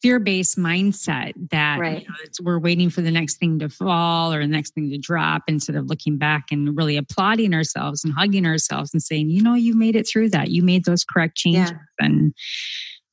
fear-based 0.02 0.58
mindset 0.58 1.34
that 1.52 1.80
right. 1.80 2.02
you 2.02 2.08
know, 2.08 2.16
we're 2.44 2.60
waiting 2.60 2.90
for 2.90 3.02
the 3.02 3.12
next 3.12 3.38
thing 3.38 3.60
to 3.60 3.70
fall 3.70 4.34
or 4.34 4.42
the 4.42 4.48
next 4.48 4.74
thing 4.74 4.90
to 4.90 4.98
drop 4.98 5.44
instead 5.48 5.76
of 5.76 5.86
looking 5.86 6.18
back 6.18 6.46
and 6.52 6.76
really 6.76 6.98
applauding 6.98 7.54
ourselves 7.54 8.04
and 8.04 8.14
hugging 8.14 8.46
ourselves 8.46 8.94
and 8.94 9.04
saying 9.04 9.30
you 9.30 9.42
know 9.42 9.54
you 9.54 9.76
made 9.76 9.96
it 9.96 10.08
through 10.08 10.30
that 10.30 10.50
you 10.50 10.64
made 10.64 10.86
those 10.86 11.04
correct 11.04 11.38
changes 11.38 11.72
yeah. 11.72 12.06
and 12.06 12.34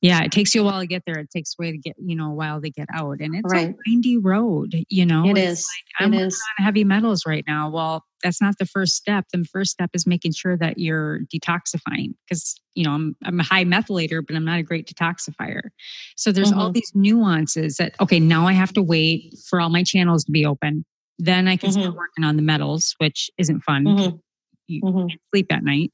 yeah, 0.01 0.23
it 0.23 0.31
takes 0.31 0.55
you 0.55 0.61
a 0.61 0.63
while 0.63 0.79
to 0.79 0.87
get 0.87 1.03
there. 1.05 1.19
It 1.19 1.29
takes 1.29 1.55
a 1.59 1.61
way 1.61 1.71
to 1.71 1.77
get, 1.77 1.95
you 1.97 2.15
know, 2.15 2.31
a 2.31 2.33
while 2.33 2.61
to 2.61 2.69
get 2.69 2.87
out. 2.93 3.19
And 3.19 3.35
it's 3.35 3.51
right. 3.51 3.71
a 3.71 3.75
windy 3.85 4.17
road, 4.17 4.73
you 4.87 5.05
know. 5.05 5.25
It 5.25 5.37
it's 5.37 5.59
is. 5.61 5.67
Like, 5.67 6.05
I'm 6.07 6.13
it 6.13 6.27
is. 6.27 6.41
on 6.57 6.65
heavy 6.65 6.85
metals 6.85 7.25
right 7.25 7.43
now. 7.45 7.69
Well, 7.69 8.05
that's 8.23 8.41
not 8.41 8.57
the 8.59 8.65
first 8.65 8.95
step. 8.95 9.25
The 9.33 9.43
first 9.43 9.71
step 9.71 9.89
is 9.93 10.07
making 10.07 10.33
sure 10.33 10.55
that 10.57 10.77
you're 10.77 11.21
detoxifying 11.33 12.13
because, 12.27 12.55
you 12.75 12.85
know, 12.85 12.91
I'm, 12.91 13.15
I'm 13.25 13.39
a 13.41 13.43
high 13.43 13.65
methylator, 13.65 14.21
but 14.25 14.37
I'm 14.37 14.45
not 14.45 14.59
a 14.59 14.63
great 14.63 14.87
detoxifier. 14.87 15.63
So 16.15 16.31
there's 16.31 16.51
mm-hmm. 16.51 16.59
all 16.59 16.71
these 16.71 16.91
nuances 16.95 17.75
that, 17.77 17.95
okay, 17.99 18.21
now 18.21 18.47
I 18.47 18.53
have 18.53 18.71
to 18.73 18.81
wait 18.81 19.35
for 19.49 19.59
all 19.59 19.69
my 19.69 19.83
channels 19.83 20.23
to 20.25 20.31
be 20.31 20.45
open. 20.45 20.85
Then 21.17 21.49
I 21.49 21.57
can 21.57 21.71
mm-hmm. 21.71 21.81
start 21.81 21.95
working 21.95 22.23
on 22.23 22.37
the 22.37 22.41
metals, 22.41 22.95
which 22.99 23.29
isn't 23.37 23.61
fun. 23.61 23.83
Mm-hmm. 23.83 24.15
You 24.67 24.81
mm-hmm. 24.81 25.07
can't 25.07 25.21
sleep 25.33 25.47
at 25.51 25.63
night 25.63 25.91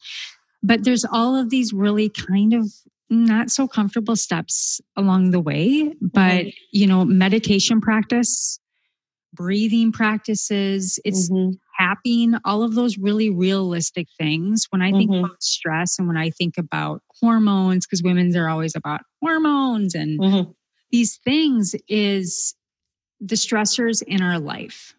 but 0.63 0.83
there's 0.83 1.05
all 1.05 1.35
of 1.35 1.51
these 1.51 1.73
really 1.73 2.09
kind 2.09 2.53
of 2.53 2.71
not 3.09 3.49
so 3.49 3.67
comfortable 3.67 4.15
steps 4.15 4.81
along 4.95 5.31
the 5.31 5.39
way 5.39 5.93
but 6.01 6.45
mm-hmm. 6.45 6.49
you 6.71 6.87
know 6.87 7.05
meditation 7.05 7.79
practice 7.79 8.59
breathing 9.33 9.91
practices 9.91 10.99
it's 11.05 11.29
mm-hmm. 11.29 11.51
tapping 11.79 12.33
all 12.45 12.63
of 12.63 12.73
those 12.73 12.97
really 12.97 13.29
realistic 13.29 14.07
things 14.17 14.65
when 14.69 14.81
i 14.81 14.91
think 14.91 15.11
mm-hmm. 15.11 15.25
about 15.25 15.43
stress 15.43 15.99
and 15.99 16.07
when 16.07 16.17
i 16.17 16.29
think 16.29 16.57
about 16.57 17.01
hormones 17.19 17.85
because 17.85 18.01
women's 18.01 18.35
are 18.35 18.49
always 18.49 18.75
about 18.75 19.01
hormones 19.21 19.93
and 19.93 20.19
mm-hmm. 20.19 20.51
these 20.91 21.17
things 21.17 21.75
is 21.87 22.55
the 23.19 23.35
stressors 23.35 24.01
in 24.03 24.21
our 24.21 24.39
life 24.39 24.95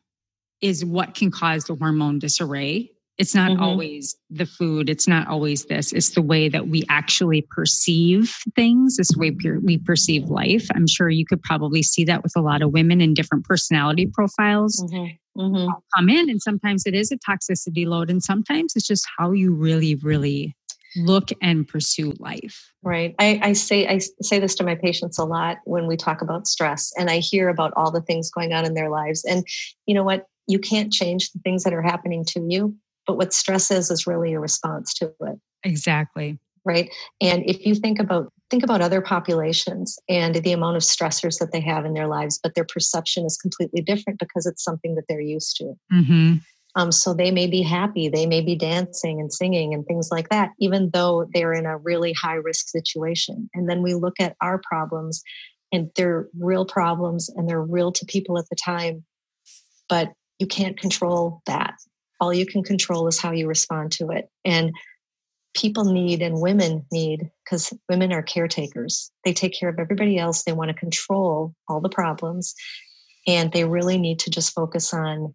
is 0.61 0.85
what 0.85 1.15
can 1.15 1.31
cause 1.31 1.65
the 1.65 1.75
hormone 1.75 2.19
disarray 2.19 2.91
it's 3.19 3.35
not 3.35 3.53
mm-hmm. 3.53 3.63
always 3.63 4.17
the 4.29 4.45
food. 4.45 4.91
It's 4.91 5.09
not 5.09 5.27
always 5.27 5.65
this. 5.65 5.93
It's 5.93 6.11
the 6.11 6.23
way 6.23 6.49
that 6.49 6.69
we 6.69 6.85
actually 6.91 7.47
perceive 7.51 8.35
things. 8.55 8.99
It's 8.99 9.15
the 9.15 9.19
way 9.19 9.59
we 9.63 9.79
perceive 9.79 10.25
life. 10.25 10.67
I'm 10.75 10.87
sure 10.87 11.09
you 11.09 11.25
could 11.25 11.43
probably 11.43 11.83
see 11.83 12.05
that 12.05 12.23
with 12.23 12.33
a 12.37 12.43
lot 12.43 12.61
of 12.61 12.73
women 12.73 13.01
in 13.01 13.15
different 13.15 13.45
personality 13.45 14.07
profiles. 14.07 14.83
Mm-hmm. 14.83 15.41
Mm-hmm. 15.41 15.71
Come 15.95 16.09
in, 16.09 16.31
and 16.31 16.41
sometimes 16.41 16.85
it 16.87 16.95
is 16.95 17.13
a 17.13 17.19
toxicity 17.19 17.87
load, 17.87 18.11
and 18.11 18.23
sometimes 18.23 18.75
it's 18.75 18.87
just 18.87 19.07
how 19.19 19.33
you 19.33 19.55
really, 19.55 19.95
really 19.97 20.57
look 20.97 21.29
and 21.43 21.69
pursue 21.69 22.15
life. 22.19 22.73
Right. 22.83 23.15
I, 23.19 23.41
I, 23.43 23.53
say 23.53 23.87
I 23.87 24.01
say 24.23 24.39
this 24.39 24.55
to 24.57 24.65
my 24.65 24.75
patients 24.75 25.19
a 25.19 25.25
lot 25.25 25.59
when 25.65 25.87
we 25.87 25.97
talk 25.97 26.23
about 26.23 26.47
stress, 26.47 26.93
and 26.99 27.11
I 27.11 27.19
hear 27.19 27.49
about 27.49 27.73
all 27.77 27.91
the 27.91 28.01
things 28.01 28.31
going 28.31 28.53
on 28.53 28.65
in 28.65 28.75
their 28.75 28.89
lives. 28.89 29.25
And 29.25 29.47
you 29.87 29.95
know 29.95 30.05
what? 30.05 30.27
You 30.49 30.59
can't 30.59 30.93
change 30.93 31.33
the 31.33 31.41
things 31.41 31.65
that 31.65 31.75
are 31.75 31.83
happening 31.83 32.25
to 32.27 32.47
you, 32.49 32.77
but 33.07 33.17
what 33.17 33.33
stress 33.33 33.71
is 33.71 33.91
is 33.91 34.07
really 34.07 34.35
a 34.35 34.41
response 34.41 34.95
to 34.95 35.13
it. 35.23 35.39
Exactly. 35.65 36.39
right? 36.65 36.91
And 37.21 37.43
if 37.47 37.65
you 37.65 37.75
think 37.75 37.99
about 37.99 38.33
think 38.51 38.63
about 38.63 38.81
other 38.81 39.01
populations 39.01 39.99
and 40.09 40.37
the 40.37 40.53
amount 40.53 40.77
of 40.77 40.83
stressors 40.83 41.39
that 41.39 41.51
they 41.53 41.61
have 41.61 41.85
in 41.85 41.95
their 41.95 42.07
lives, 42.07 42.39
but 42.41 42.55
their 42.55 42.65
perception 42.65 43.25
is 43.25 43.37
completely 43.37 43.83
different 43.83 44.21
because 44.21 44.47
it's 44.47 44.63
something 44.63 44.95
that 44.95 45.05
they're 45.09 45.21
used 45.21 45.57
to. 45.57 45.75
Mm-hmm. 45.93 46.35
Um, 46.77 46.93
so 46.93 47.13
they 47.13 47.31
may 47.31 47.47
be 47.47 47.63
happy, 47.63 48.09
they 48.09 48.27
may 48.27 48.43
be 48.43 48.55
dancing 48.55 49.19
and 49.21 49.33
singing 49.33 49.75
and 49.75 49.85
things 49.87 50.11
like 50.13 50.29
that, 50.29 50.51
even 50.61 50.91
though 50.93 51.27
they're 51.33 51.55
in 51.55 51.67
a 51.67 51.79
really 51.79 52.13
high 52.13 52.35
risk 52.35 52.69
situation. 52.69 53.49
And 53.55 53.69
then 53.69 53.83
we 53.83 53.95
look 53.95 54.21
at 54.21 54.37
our 54.41 54.61
problems, 54.63 55.23
and 55.73 55.91
they're 55.97 56.29
real 56.39 56.65
problems 56.65 57.29
and 57.29 57.49
they're 57.49 57.63
real 57.63 57.93
to 57.93 58.07
people 58.07 58.39
at 58.39 58.49
the 58.51 58.57
time, 58.57 59.05
but 59.89 60.13
you 60.39 60.47
can't 60.47 60.79
control 60.79 61.43
that. 61.47 61.75
All 62.21 62.33
you 62.33 62.47
can 62.47 62.63
control 62.63 63.07
is 63.09 63.21
how 63.21 63.33
you 63.33 63.47
respond 63.47 63.93
to 63.93 64.09
it. 64.11 64.29
And 64.45 64.73
people 65.55 65.85
need 65.85 66.23
and 66.23 66.41
women 66.41 66.85
need 66.93 67.31
because 67.45 67.73
women 67.89 68.13
are 68.13 68.23
caretakers. 68.23 69.11
They 69.25 69.33
take 69.33 69.59
care 69.59 69.69
of 69.69 69.79
everybody 69.79 70.19
else. 70.19 70.43
They 70.43 70.53
want 70.53 70.69
to 70.69 70.75
control 70.75 71.55
all 71.69 71.81
the 71.81 71.89
problems. 71.89 72.55
And 73.27 73.53
they 73.53 73.65
really 73.65 73.99
need 73.99 74.19
to 74.21 74.31
just 74.31 74.55
focus 74.55 74.95
on 74.95 75.35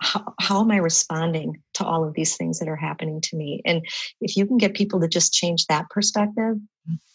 how, 0.00 0.34
how 0.40 0.60
am 0.60 0.70
I 0.72 0.76
responding 0.76 1.62
to 1.74 1.84
all 1.84 2.06
of 2.06 2.14
these 2.14 2.36
things 2.36 2.58
that 2.58 2.68
are 2.68 2.76
happening 2.76 3.20
to 3.20 3.36
me? 3.36 3.62
And 3.64 3.86
if 4.20 4.36
you 4.36 4.46
can 4.46 4.58
get 4.58 4.74
people 4.74 5.00
to 5.00 5.08
just 5.08 5.32
change 5.32 5.66
that 5.66 5.88
perspective, 5.90 6.56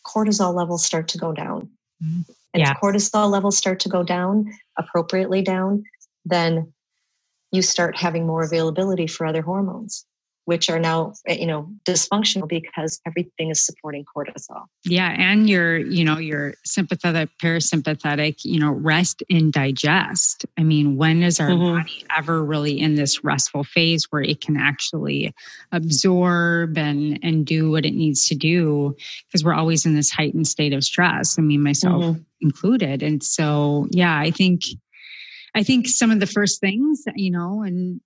cortisol 0.06 0.56
levels 0.56 0.86
start 0.86 1.10
to 1.10 1.18
go 1.18 1.34
down. 1.34 1.70
Mm-hmm. 2.04 2.32
And 2.54 2.62
yeah. 2.62 2.72
if 2.72 2.78
cortisol 2.78 3.30
levels 3.30 3.58
start 3.58 3.80
to 3.82 3.90
go 3.90 4.04
down, 4.04 4.52
appropriately 4.78 5.42
down, 5.42 5.84
then 6.26 6.74
you 7.58 7.62
start 7.62 7.98
having 7.98 8.26
more 8.26 8.44
availability 8.44 9.08
for 9.08 9.26
other 9.26 9.42
hormones 9.42 10.06
which 10.48 10.70
are 10.70 10.80
now 10.80 11.12
eh, 11.28 11.36
you 11.38 11.46
know 11.46 11.70
dysfunctional 11.86 12.48
because 12.48 13.02
everything 13.06 13.50
is 13.50 13.64
supporting 13.64 14.06
cortisol 14.06 14.64
yeah 14.86 15.14
and 15.20 15.50
your 15.50 15.78
you 15.78 16.06
know 16.06 16.18
your 16.18 16.54
sympathetic 16.64 17.30
parasympathetic 17.44 18.46
you 18.46 18.60
know 18.60 18.72
rest 18.72 19.22
and 19.30 19.52
digest 19.52 20.46
i 20.58 20.64
mean 20.64 20.96
when 20.96 21.22
is 21.22 21.40
our 21.40 21.50
mm-hmm. 21.50 21.78
body 21.78 22.06
ever 22.18 22.44
really 22.44 22.80
in 22.80 22.96
this 22.96 23.26
restful 23.26 23.66
phase 23.66 24.06
where 24.10 24.22
it 24.22 24.40
can 24.40 24.56
actually 24.56 25.34
absorb 25.74 26.78
and 26.78 27.20
and 27.22 27.46
do 27.46 27.70
what 27.70 27.86
it 27.86 27.94
needs 27.94 28.28
to 28.28 28.36
do 28.36 28.96
because 29.28 29.44
we're 29.44 29.54
always 29.54 29.86
in 29.86 29.96
this 29.96 30.10
heightened 30.10 30.48
state 30.48 30.72
of 30.72 30.84
stress 30.84 31.38
i 31.38 31.42
mean 31.42 31.62
myself 31.62 32.02
mm-hmm. 32.02 32.22
included 32.40 33.04
and 33.04 33.22
so 33.22 33.86
yeah 33.92 34.18
i 34.18 34.32
think 34.32 34.62
I 35.58 35.64
think 35.64 35.88
some 35.88 36.12
of 36.12 36.20
the 36.20 36.28
first 36.28 36.62
things, 36.62 37.04
you 37.16 37.32
know, 37.32 37.64
and 37.64 38.00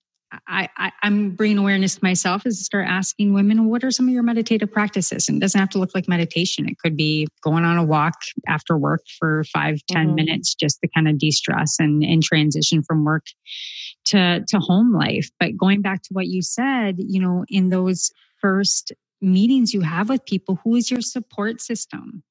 I, 0.48 0.70
I, 0.78 0.92
am 1.04 1.32
bringing 1.32 1.58
awareness 1.58 1.96
to 1.96 2.00
myself 2.02 2.46
is 2.46 2.58
to 2.60 2.64
start 2.64 2.88
asking 2.88 3.34
women, 3.34 3.66
what 3.66 3.84
are 3.84 3.92
some 3.92 4.08
of 4.08 4.14
your 4.14 4.24
meditative 4.24 4.72
practices? 4.72 5.28
And 5.28 5.36
it 5.36 5.42
doesn't 5.42 5.60
have 5.60 5.70
to 5.72 5.78
look 5.78 5.94
like 5.94 6.08
meditation. 6.08 6.70
It 6.70 6.78
could 6.80 6.96
be 6.96 7.28
going 7.44 7.66
on 7.66 7.78
a 7.78 7.84
walk 7.84 8.14
after 8.48 8.78
work 8.78 9.02
for 9.20 9.44
five, 9.54 9.80
ten 9.90 10.08
mm-hmm. 10.08 10.16
minutes 10.16 10.56
just 10.56 10.80
to 10.80 10.90
kind 10.96 11.10
of 11.10 11.18
de-stress 11.18 11.76
and, 11.78 12.02
and 12.04 12.24
transition 12.24 12.84
from 12.84 13.04
work 13.04 13.26
to, 14.06 14.46
to 14.48 14.60
home 14.60 14.94
life. 14.94 15.30
But 15.38 15.58
going 15.58 15.82
back 15.82 16.04
to 16.04 16.14
what 16.14 16.28
you 16.28 16.42
said, 16.42 16.96
you 17.00 17.20
know, 17.20 17.44
in 17.50 17.68
those 17.68 18.12
first 18.40 18.94
meetings 19.22 19.74
you 19.74 19.82
have 19.82 20.10
with 20.10 20.26
people 20.26 20.60
who 20.64 20.76
is 20.76 20.90
your 20.90 21.02
support 21.02 21.62
system 21.62 22.24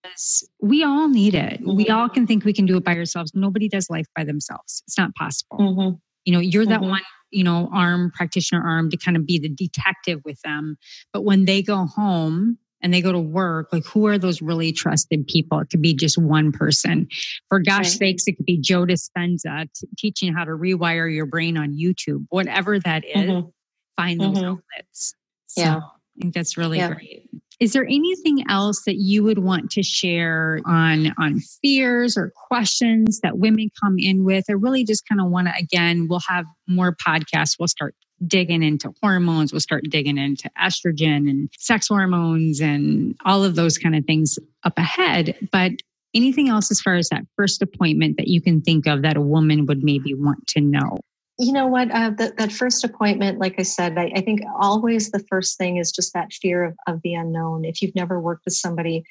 we 0.60 0.82
all 0.82 1.08
need 1.08 1.34
it 1.34 1.60
mm-hmm. 1.60 1.76
we 1.76 1.88
all 1.88 2.08
can 2.08 2.26
think 2.26 2.44
we 2.44 2.52
can 2.52 2.66
do 2.66 2.76
it 2.76 2.84
by 2.84 2.96
ourselves 2.96 3.32
nobody 3.34 3.68
does 3.68 3.88
life 3.88 4.06
by 4.16 4.24
themselves 4.24 4.82
it's 4.86 4.98
not 4.98 5.14
possible 5.14 5.58
mm-hmm. 5.58 5.96
you 6.24 6.32
know 6.32 6.40
you're 6.40 6.66
that 6.66 6.80
mm-hmm. 6.80 6.90
one 6.90 7.02
you 7.30 7.44
know, 7.44 7.68
arm 7.72 8.10
practitioner 8.14 8.62
arm 8.62 8.90
to 8.90 8.96
kind 8.96 9.16
of 9.16 9.26
be 9.26 9.38
the 9.38 9.48
detective 9.48 10.20
with 10.24 10.40
them. 10.42 10.76
But 11.12 11.22
when 11.22 11.44
they 11.44 11.62
go 11.62 11.86
home 11.86 12.58
and 12.82 12.92
they 12.92 13.00
go 13.00 13.12
to 13.12 13.20
work, 13.20 13.68
like 13.72 13.84
who 13.84 14.06
are 14.06 14.18
those 14.18 14.42
really 14.42 14.72
trusted 14.72 15.26
people? 15.26 15.58
It 15.60 15.70
could 15.70 15.82
be 15.82 15.94
just 15.94 16.18
one 16.18 16.52
person. 16.52 17.08
For 17.48 17.60
gosh 17.60 17.78
right. 17.78 17.86
sakes, 17.86 18.26
it 18.26 18.36
could 18.36 18.46
be 18.46 18.58
Joe 18.58 18.84
Dispenza 18.84 19.68
t- 19.74 19.88
teaching 19.96 20.34
how 20.34 20.44
to 20.44 20.52
rewire 20.52 21.12
your 21.12 21.26
brain 21.26 21.56
on 21.56 21.76
YouTube, 21.76 22.26
whatever 22.30 22.78
that 22.80 23.04
is, 23.04 23.30
mm-hmm. 23.30 23.48
Find 23.96 24.20
those 24.20 24.38
mm-hmm. 24.38 24.46
outlets. 24.46 25.14
So 25.46 25.62
yeah. 25.62 25.80
I 26.20 26.22
think 26.22 26.34
that's 26.34 26.56
really 26.56 26.78
yeah. 26.78 26.92
great. 26.92 27.28
Is 27.60 27.72
there 27.72 27.84
anything 27.84 28.44
else 28.48 28.82
that 28.86 28.96
you 28.96 29.22
would 29.24 29.38
want 29.38 29.70
to 29.72 29.82
share 29.82 30.60
on 30.66 31.12
on 31.18 31.40
fears 31.62 32.16
or 32.16 32.32
questions 32.48 33.20
that 33.20 33.38
women 33.38 33.70
come 33.82 33.96
in 33.98 34.24
with? 34.24 34.44
I 34.48 34.52
really 34.52 34.84
just 34.84 35.06
kind 35.08 35.20
of 35.20 35.30
want 35.30 35.48
to 35.48 35.54
again, 35.58 36.06
we'll 36.08 36.22
have 36.28 36.46
more 36.66 36.94
podcasts. 36.94 37.56
We'll 37.58 37.68
start 37.68 37.94
digging 38.26 38.62
into 38.62 38.92
hormones. 39.02 39.52
We'll 39.52 39.60
start 39.60 39.84
digging 39.88 40.18
into 40.18 40.50
estrogen 40.60 41.28
and 41.28 41.50
sex 41.58 41.88
hormones 41.88 42.60
and 42.60 43.14
all 43.24 43.44
of 43.44 43.56
those 43.56 43.78
kind 43.78 43.96
of 43.96 44.04
things 44.04 44.38
up 44.64 44.78
ahead. 44.78 45.36
But 45.52 45.72
anything 46.14 46.48
else 46.48 46.70
as 46.70 46.80
far 46.80 46.96
as 46.96 47.08
that 47.10 47.24
first 47.36 47.62
appointment 47.62 48.16
that 48.18 48.28
you 48.28 48.42
can 48.42 48.60
think 48.60 48.86
of 48.86 49.02
that 49.02 49.16
a 49.16 49.22
woman 49.22 49.66
would 49.66 49.82
maybe 49.82 50.14
want 50.14 50.46
to 50.48 50.60
know? 50.60 50.98
You 51.40 51.52
know 51.52 51.66
what 51.66 51.90
uh, 51.90 52.10
the, 52.10 52.34
that 52.36 52.52
first 52.52 52.84
appointment 52.84 53.38
like 53.38 53.54
i 53.58 53.62
said 53.62 53.96
I, 53.96 54.12
I, 54.14 54.20
think 54.20 54.42
always 54.60 55.10
the 55.10 55.24
first 55.30 55.56
thing 55.56 55.78
is 55.78 55.90
just 55.90 56.12
that 56.12 56.32
fear 56.32 56.64
of, 56.64 56.76
of 56.86 57.00
the 57.02 57.14
unknown. 57.14 57.64
If 57.64 57.80
you've 57.80 57.94
never 57.94 58.20
worked 58.20 58.44
with 58.44 58.54
somebody 58.54 59.04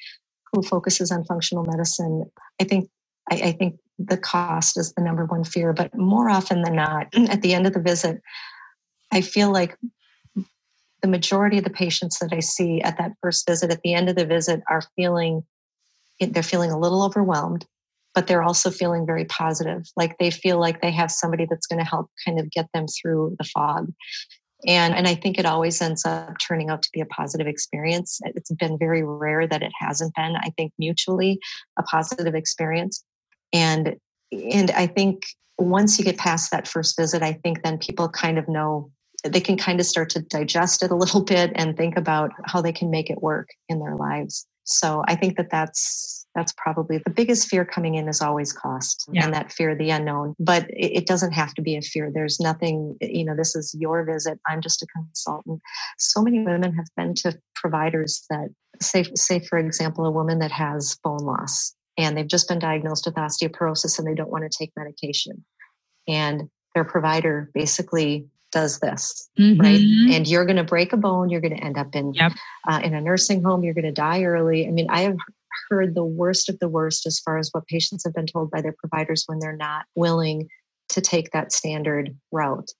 who 0.52 0.62
focuses 0.62 1.10
on 1.10 1.24
functional 1.24 1.64
medicine 1.64 2.30
i 2.60 2.64
think 2.64 2.88
I, 3.30 3.34
I 3.36 3.52
think 3.52 3.78
the 3.98 4.16
cost 4.16 4.78
is 4.78 4.92
the 4.92 5.02
number 5.02 5.24
one 5.24 5.44
fear 5.44 5.72
but 5.72 5.94
more 5.94 6.30
often 6.30 6.62
than 6.62 6.76
not 6.76 7.08
at 7.28 7.42
the 7.42 7.52
end 7.52 7.66
of 7.66 7.72
the 7.72 7.80
visit 7.80 8.20
i 9.10 9.20
feel 9.20 9.52
like 9.52 9.76
the 11.02 11.08
majority 11.08 11.58
of 11.58 11.64
the 11.64 11.70
patients 11.70 12.20
that 12.20 12.32
i 12.32 12.40
see 12.40 12.80
at 12.80 12.96
that 12.98 13.12
first 13.20 13.46
visit 13.46 13.72
at 13.72 13.82
the 13.82 13.94
end 13.94 14.08
of 14.08 14.14
the 14.14 14.26
visit 14.26 14.62
are 14.68 14.82
feeling 14.94 15.42
they're 16.20 16.42
feeling 16.42 16.70
a 16.70 16.78
little 16.78 17.02
overwhelmed 17.02 17.66
but 18.14 18.26
they're 18.26 18.42
also 18.42 18.70
feeling 18.70 19.06
very 19.06 19.24
positive. 19.26 19.86
Like 19.96 20.18
they 20.18 20.30
feel 20.30 20.58
like 20.58 20.80
they 20.80 20.90
have 20.90 21.10
somebody 21.10 21.46
that's 21.48 21.66
going 21.66 21.78
to 21.78 21.88
help 21.88 22.10
kind 22.24 22.40
of 22.40 22.50
get 22.50 22.66
them 22.74 22.86
through 22.88 23.36
the 23.38 23.44
fog. 23.44 23.92
And, 24.66 24.94
and 24.94 25.08
I 25.08 25.14
think 25.14 25.38
it 25.38 25.46
always 25.46 25.80
ends 25.80 26.04
up 26.04 26.36
turning 26.46 26.68
out 26.68 26.82
to 26.82 26.90
be 26.92 27.00
a 27.00 27.06
positive 27.06 27.46
experience. 27.46 28.20
It's 28.24 28.52
been 28.52 28.78
very 28.78 29.02
rare 29.02 29.46
that 29.46 29.62
it 29.62 29.72
hasn't 29.78 30.14
been, 30.14 30.36
I 30.36 30.52
think, 30.56 30.72
mutually 30.78 31.38
a 31.78 31.82
positive 31.82 32.34
experience. 32.34 33.02
And, 33.52 33.96
and 34.32 34.70
I 34.72 34.86
think 34.86 35.22
once 35.58 35.98
you 35.98 36.04
get 36.04 36.18
past 36.18 36.50
that 36.50 36.68
first 36.68 36.96
visit, 36.98 37.22
I 37.22 37.32
think 37.32 37.62
then 37.62 37.78
people 37.78 38.08
kind 38.08 38.38
of 38.38 38.48
know 38.48 38.90
they 39.24 39.40
can 39.40 39.56
kind 39.56 39.80
of 39.80 39.86
start 39.86 40.10
to 40.10 40.20
digest 40.22 40.82
it 40.82 40.90
a 40.90 40.96
little 40.96 41.22
bit 41.22 41.52
and 41.54 41.76
think 41.76 41.96
about 41.96 42.30
how 42.44 42.60
they 42.60 42.72
can 42.72 42.90
make 42.90 43.10
it 43.10 43.22
work 43.22 43.48
in 43.68 43.78
their 43.78 43.96
lives. 43.96 44.46
So 44.70 45.02
I 45.06 45.16
think 45.16 45.36
that 45.36 45.50
that's 45.50 46.26
that's 46.34 46.52
probably 46.52 46.98
the 46.98 47.10
biggest 47.10 47.48
fear 47.48 47.64
coming 47.64 47.96
in 47.96 48.08
is 48.08 48.22
always 48.22 48.52
cost 48.52 49.08
yeah. 49.12 49.24
and 49.24 49.34
that 49.34 49.52
fear 49.52 49.70
of 49.70 49.78
the 49.78 49.90
unknown. 49.90 50.36
But 50.38 50.70
it, 50.70 50.98
it, 50.98 51.06
doesn't 51.06 51.32
have 51.32 51.54
to 51.54 51.62
be 51.62 51.76
a 51.76 51.82
fear. 51.82 52.08
There's 52.14 52.38
nothing, 52.38 52.96
eh, 53.00 53.08
you 53.10 53.24
know, 53.24 53.34
this 53.34 53.56
is 53.56 53.74
your 53.76 54.04
visit. 54.04 54.38
I'm 54.46 54.60
just 54.60 54.80
a 54.80 54.86
consultant. 54.86 55.60
So 55.98 56.22
many 56.22 56.38
women 56.44 56.72
have 56.74 56.86
been 56.96 57.14
to 57.16 57.36
providers 57.56 58.24
that 58.30 58.48
say, 58.80 59.04
say 59.16 59.40
for 59.40 59.58
example, 59.58 60.06
a 60.06 60.10
woman 60.10 60.38
that 60.38 60.52
has 60.52 60.96
bone 61.02 61.18
loss 61.18 61.74
and 61.98 62.16
they've 62.16 62.28
just 62.28 62.48
been 62.48 62.60
diagnosed 62.60 63.06
with 63.06 63.16
osteoporosis 63.16 63.98
and 63.98 64.06
they 64.06 64.14
don't 64.14 64.30
want 64.30 64.50
to 64.50 64.56
take 64.56 64.70
medication. 64.76 65.44
And 66.06 66.48
their 66.74 66.84
provider 66.84 67.50
basically 67.52 68.28
does 68.52 68.80
this, 68.80 69.28
mm-hmm. 69.38 69.60
right? 69.60 69.80
And 70.14 70.26
you're 70.26 70.44
going 70.44 70.56
to 70.56 70.64
break 70.64 70.92
a 70.92 70.96
bone. 70.96 71.30
You're 71.30 71.40
going 71.40 71.56
to 71.56 71.64
end 71.64 71.78
up 71.78 71.94
in 71.94 72.12
yep. 72.14 72.32
uh, 72.68 72.80
in 72.82 72.94
a 72.94 73.00
nursing 73.00 73.42
home. 73.42 73.62
You're 73.62 73.74
going 73.74 73.84
to 73.84 73.92
die 73.92 74.24
early. 74.24 74.66
I 74.66 74.70
mean, 74.70 74.86
I 74.90 75.02
have 75.02 75.16
heard 75.68 75.94
the 75.94 76.04
worst 76.04 76.48
of 76.48 76.58
the 76.58 76.68
worst 76.68 77.06
as 77.06 77.18
far 77.20 77.38
as 77.38 77.50
what 77.52 77.66
patients 77.66 78.04
have 78.04 78.14
been 78.14 78.26
told 78.26 78.50
by 78.50 78.60
their 78.60 78.74
providers 78.78 79.24
when 79.26 79.38
they're 79.38 79.56
not 79.56 79.84
willing 79.94 80.48
to 80.90 81.00
take 81.00 81.30
that 81.30 81.52
standard 81.52 82.16
route, 82.32 82.70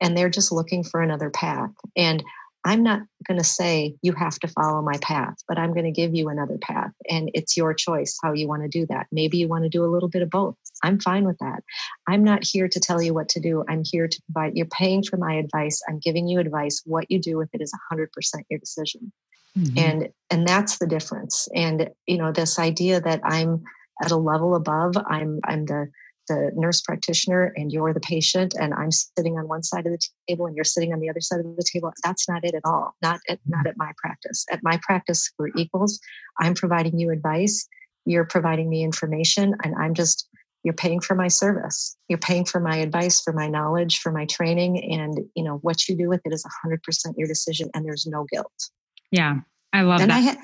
and 0.00 0.16
they're 0.16 0.30
just 0.30 0.52
looking 0.52 0.84
for 0.84 1.00
another 1.02 1.30
path. 1.30 1.70
And 1.96 2.22
I'm 2.66 2.82
not 2.82 3.02
going 3.28 3.38
to 3.38 3.44
say 3.44 3.94
you 4.02 4.12
have 4.14 4.40
to 4.40 4.48
follow 4.48 4.82
my 4.82 4.98
path, 5.00 5.36
but 5.46 5.56
I'm 5.56 5.72
going 5.72 5.84
to 5.84 5.92
give 5.92 6.16
you 6.16 6.28
another 6.28 6.58
path. 6.58 6.90
And 7.08 7.30
it's 7.32 7.56
your 7.56 7.72
choice 7.72 8.18
how 8.20 8.32
you 8.32 8.48
want 8.48 8.62
to 8.62 8.68
do 8.68 8.86
that. 8.86 9.06
Maybe 9.12 9.38
you 9.38 9.46
want 9.46 9.62
to 9.62 9.70
do 9.70 9.84
a 9.84 9.86
little 9.86 10.08
bit 10.08 10.22
of 10.22 10.30
both. 10.30 10.56
I'm 10.82 10.98
fine 10.98 11.24
with 11.24 11.38
that. 11.38 11.62
I'm 12.08 12.24
not 12.24 12.42
here 12.42 12.68
to 12.68 12.80
tell 12.80 13.00
you 13.00 13.14
what 13.14 13.28
to 13.30 13.40
do. 13.40 13.64
I'm 13.68 13.84
here 13.84 14.08
to 14.08 14.22
provide, 14.24 14.56
you're 14.56 14.66
paying 14.66 15.04
for 15.04 15.16
my 15.16 15.34
advice. 15.34 15.80
I'm 15.88 16.00
giving 16.00 16.26
you 16.26 16.40
advice. 16.40 16.82
What 16.84 17.08
you 17.08 17.20
do 17.20 17.38
with 17.38 17.50
it 17.52 17.62
is 17.62 17.72
100% 17.92 18.08
your 18.50 18.58
decision. 18.58 19.12
Mm-hmm. 19.56 19.78
And 19.78 20.08
and 20.28 20.46
that's 20.46 20.78
the 20.78 20.86
difference. 20.86 21.48
And 21.54 21.88
you 22.06 22.18
know, 22.18 22.30
this 22.30 22.58
idea 22.58 23.00
that 23.00 23.20
I'm 23.24 23.64
at 24.02 24.10
a 24.10 24.16
level 24.16 24.54
above, 24.54 24.96
I'm 25.08 25.40
I'm 25.44 25.64
the 25.64 25.88
the 26.28 26.50
nurse 26.54 26.80
practitioner 26.80 27.52
and 27.56 27.72
you're 27.72 27.92
the 27.92 28.00
patient 28.00 28.54
and 28.58 28.74
i'm 28.74 28.90
sitting 28.90 29.38
on 29.38 29.48
one 29.48 29.62
side 29.62 29.86
of 29.86 29.92
the 29.92 29.98
table 30.28 30.46
and 30.46 30.56
you're 30.56 30.64
sitting 30.64 30.92
on 30.92 31.00
the 31.00 31.08
other 31.08 31.20
side 31.20 31.40
of 31.40 31.56
the 31.56 31.64
table 31.72 31.92
that's 32.04 32.28
not 32.28 32.44
it 32.44 32.54
at 32.54 32.62
all 32.64 32.94
not 33.02 33.20
at 33.28 33.38
not 33.46 33.60
mm-hmm. 33.60 33.68
at 33.68 33.76
my 33.76 33.92
practice. 33.96 34.44
At 34.50 34.60
my 34.62 34.78
practice 34.82 35.30
we're 35.38 35.50
equals. 35.56 35.98
I'm 36.40 36.54
providing 36.54 36.98
you 36.98 37.10
advice 37.10 37.66
you're 38.04 38.24
providing 38.24 38.68
me 38.68 38.84
information 38.84 39.54
and 39.64 39.74
i'm 39.80 39.94
just 39.94 40.28
you're 40.62 40.74
paying 40.74 41.00
for 41.00 41.14
my 41.14 41.28
service. 41.28 41.96
You're 42.08 42.18
paying 42.18 42.44
for 42.44 42.58
my 42.58 42.78
advice 42.78 43.20
for 43.20 43.32
my 43.32 43.46
knowledge 43.46 43.98
for 43.98 44.10
my 44.10 44.26
training 44.26 44.82
and 44.92 45.20
you 45.36 45.44
know 45.44 45.58
what 45.62 45.88
you 45.88 45.96
do 45.96 46.08
with 46.08 46.20
it 46.24 46.32
is 46.32 46.44
100% 46.66 46.80
your 47.16 47.28
decision 47.28 47.70
and 47.72 47.84
there's 47.84 48.04
no 48.06 48.26
guilt. 48.32 48.70
Yeah 49.10 49.36
i 49.72 49.82
love 49.82 50.00
and 50.00 50.10
that. 50.10 50.16
I 50.16 50.20
ha- 50.20 50.42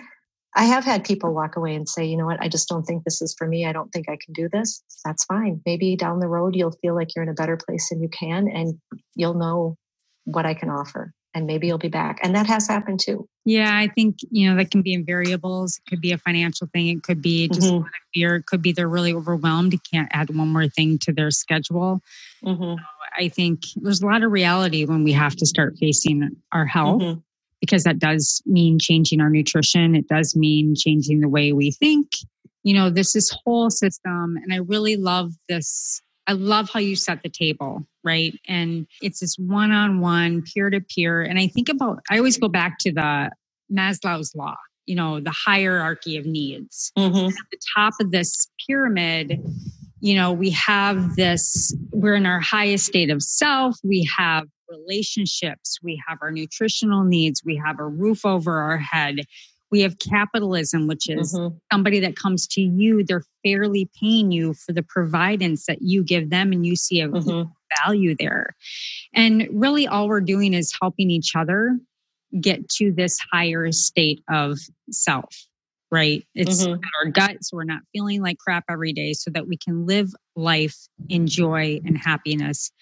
I 0.55 0.65
have 0.65 0.85
had 0.85 1.05
people 1.05 1.33
walk 1.33 1.57
away 1.57 1.75
and 1.75 1.89
say, 1.89 2.05
you 2.05 2.17
know 2.17 2.27
what, 2.27 2.43
I 2.43 2.49
just 2.49 2.69
don't 2.69 2.83
think 2.83 3.05
this 3.05 3.23
is 3.23 3.35
for 3.39 3.47
me. 3.47 3.65
I 3.67 3.73
don't 3.73 3.91
think 3.91 4.09
I 4.09 4.19
can 4.23 4.35
do 4.35 4.49
this. 4.53 4.83
That's 5.05 5.25
fine. 5.25 5.63
Maybe 5.65 5.97
down 5.97 6.21
the 6.21 6.29
road, 6.29 6.55
you'll 6.55 6.77
feel 6.83 6.95
like 6.95 7.15
you're 7.15 7.23
in 7.23 7.31
a 7.31 7.35
better 7.35 7.57
place 7.57 7.89
than 7.89 8.03
you 8.03 8.09
can, 8.09 8.49
and 8.49 8.79
you'll 9.15 9.35
know 9.35 9.77
what 10.25 10.45
I 10.45 10.55
can 10.55 10.69
offer. 10.69 11.15
And 11.35 11.47
maybe 11.47 11.67
you'll 11.67 11.79
be 11.79 11.89
back. 11.89 12.19
And 12.23 12.35
that 12.35 12.47
has 12.47 12.69
happened 12.69 13.01
too. 13.01 13.27
Yeah, 13.47 13.75
I 13.75 13.89
think, 13.89 14.19
you 14.31 14.51
know, 14.51 14.57
that 14.57 14.71
can 14.71 14.83
be 14.83 14.93
in 14.93 15.07
variables. 15.07 15.79
It 15.79 15.89
could 15.89 16.03
be 16.03 16.13
a 16.13 16.19
financial 16.19 16.69
thing. 16.75 16.89
It 16.89 17.03
could 17.03 17.23
be 17.23 17.49
just 17.49 17.73
mm-hmm. 17.73 17.87
fear. 18.13 18.37
It 18.37 18.45
could 18.45 18.61
be 18.61 18.73
they're 18.73 18.87
really 18.87 19.15
overwhelmed. 19.15 19.75
can't 19.91 20.11
add 20.13 20.29
one 20.29 20.49
more 20.49 20.69
thing 20.69 20.99
to 20.99 21.13
their 21.13 21.31
schedule. 21.31 22.03
Mm-hmm. 22.45 22.63
So 22.63 22.85
I 23.17 23.29
think 23.29 23.63
there's 23.77 24.03
a 24.03 24.07
lot 24.07 24.23
of 24.23 24.31
reality 24.31 24.85
when 24.85 25.05
we 25.05 25.13
have 25.13 25.35
to 25.37 25.47
start 25.47 25.79
facing 25.79 26.37
our 26.53 26.67
health. 26.67 27.01
Mm-hmm 27.01 27.21
because 27.63 27.85
that 27.85 28.01
does 28.01 28.43
mean 28.45 28.77
changing 28.81 29.21
our 29.21 29.31
nutrition. 29.31 29.95
It 29.95 30.09
does 30.09 30.35
mean 30.35 30.75
changing 30.77 31.21
the 31.21 31.29
way 31.29 31.53
we 31.53 31.71
think. 31.71 32.09
You 32.65 32.75
know, 32.75 32.91
this 32.91 33.15
is 33.15 33.35
whole 33.45 33.71
system. 33.71 34.37
And 34.43 34.53
I 34.53 34.57
really 34.57 34.97
love 34.97 35.31
this. 35.49 36.03
I 36.27 36.33
love 36.33 36.69
how 36.71 36.81
you 36.81 36.97
set 36.97 37.23
the 37.23 37.29
table, 37.29 37.87
right? 38.03 38.35
And 38.49 38.89
it's 39.01 39.21
this 39.21 39.37
one 39.39 39.71
on 39.71 40.01
one, 40.01 40.43
peer 40.43 40.71
to 40.71 40.81
peer. 40.81 41.23
And 41.23 41.39
I 41.39 41.47
think 41.47 41.69
about, 41.69 42.01
I 42.11 42.19
always 42.19 42.37
go 42.37 42.49
back 42.49 42.79
to 42.81 42.93
the 42.93 43.31
Maslow's 43.73 44.35
law, 44.35 44.57
you 44.87 44.97
know, 44.97 45.21
the 45.21 45.31
hierarchy 45.31 46.17
of 46.17 46.27
needs. 46.27 46.91
Mm-hmm. 46.99 47.29
At 47.29 47.35
the 47.53 47.59
top 47.77 47.95
of 48.01 48.11
this 48.11 48.49
pyramid, 48.67 49.41
you 50.01 50.17
know, 50.17 50.33
we 50.33 50.51
have 50.51 51.15
this, 51.15 51.73
we're 51.93 52.17
in 52.17 52.27
our 52.27 52.41
highest 52.41 52.87
state 52.87 53.11
of 53.11 53.23
self. 53.23 53.77
We 53.85 54.09
have 54.19 54.49
relationships, 54.73 55.79
we 55.83 56.03
have 56.09 56.19
our 56.23 56.31
nutritional 56.31 57.05
needs, 57.05 57.43
we 57.45 57.57
have 57.65 57.79
a 57.79 57.87
roof 57.87 58.25
over 58.25 58.59
our 58.59 58.79
head. 58.79 59.21
We 59.71 59.81
have 59.81 59.99
capitalism, 59.99 60.87
which 60.87 61.09
is 61.09 61.35
mm-hmm. 61.35 61.57
somebody 61.73 61.99
that 62.01 62.15
comes 62.15 62.47
to 62.49 62.61
you, 62.61 63.05
they're 63.05 63.25
fairly 63.43 63.89
paying 63.99 64.31
you 64.31 64.53
for 64.53 64.75
the 64.75 64.83
providence 64.83 65.65
that 65.65 65.79
you 65.81 66.05
give 66.05 66.29
them, 66.29 66.53
and 66.53 66.67
you 66.67 66.77
see 66.77 67.01
a 67.01 67.09
mm-hmm. 67.09 67.49
value 67.83 68.15
there. 68.19 68.55
And 69.15 69.49
really, 69.51 69.87
all 69.87 70.09
we're 70.09 70.21
doing 70.21 70.53
is 70.53 70.75
helping 70.79 71.11
each 71.11 71.35
other 71.35 71.79
get 72.39 72.69
to 72.77 72.93
this 72.93 73.19
higher 73.33 73.73
state 73.73 74.23
of 74.31 74.59
self 74.91 75.35
right? 75.91 76.25
It's 76.35 76.65
mm-hmm. 76.65 76.81
our 76.99 77.11
gut, 77.11 77.37
so 77.43 77.59
we're 77.59 77.65
not 77.65 77.83
feeling 77.93 78.23
like 78.23 78.39
crap 78.39 78.65
every 78.71 78.95
day, 78.95 79.13
so 79.13 79.31
that 79.33 79.47
we 79.47 79.59
can 79.59 79.87
live 79.87 80.09
life 80.35 80.77
in 81.11 81.27
joy 81.27 81.81
and 81.85 81.99
happiness 81.99 82.73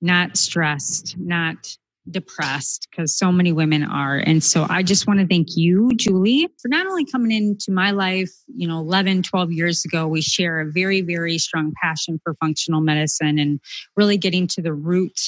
not 0.00 0.36
stressed, 0.36 1.16
not 1.18 1.76
depressed 2.10 2.86
because 2.90 3.16
so 3.16 3.32
many 3.32 3.52
women 3.52 3.82
are. 3.82 4.18
And 4.18 4.42
so 4.42 4.66
I 4.68 4.82
just 4.82 5.06
want 5.06 5.20
to 5.20 5.26
thank 5.26 5.56
you, 5.56 5.90
Julie, 5.96 6.48
for 6.60 6.68
not 6.68 6.86
only 6.86 7.04
coming 7.04 7.32
into 7.32 7.72
my 7.72 7.90
life, 7.90 8.30
you 8.54 8.68
know, 8.68 8.78
11, 8.78 9.22
12 9.22 9.52
years 9.52 9.84
ago. 9.84 10.06
We 10.06 10.22
share 10.22 10.60
a 10.60 10.70
very, 10.70 11.00
very 11.00 11.38
strong 11.38 11.72
passion 11.82 12.20
for 12.22 12.34
functional 12.34 12.80
medicine 12.80 13.38
and 13.38 13.60
really 13.96 14.18
getting 14.18 14.46
to 14.48 14.62
the 14.62 14.72
root 14.72 15.18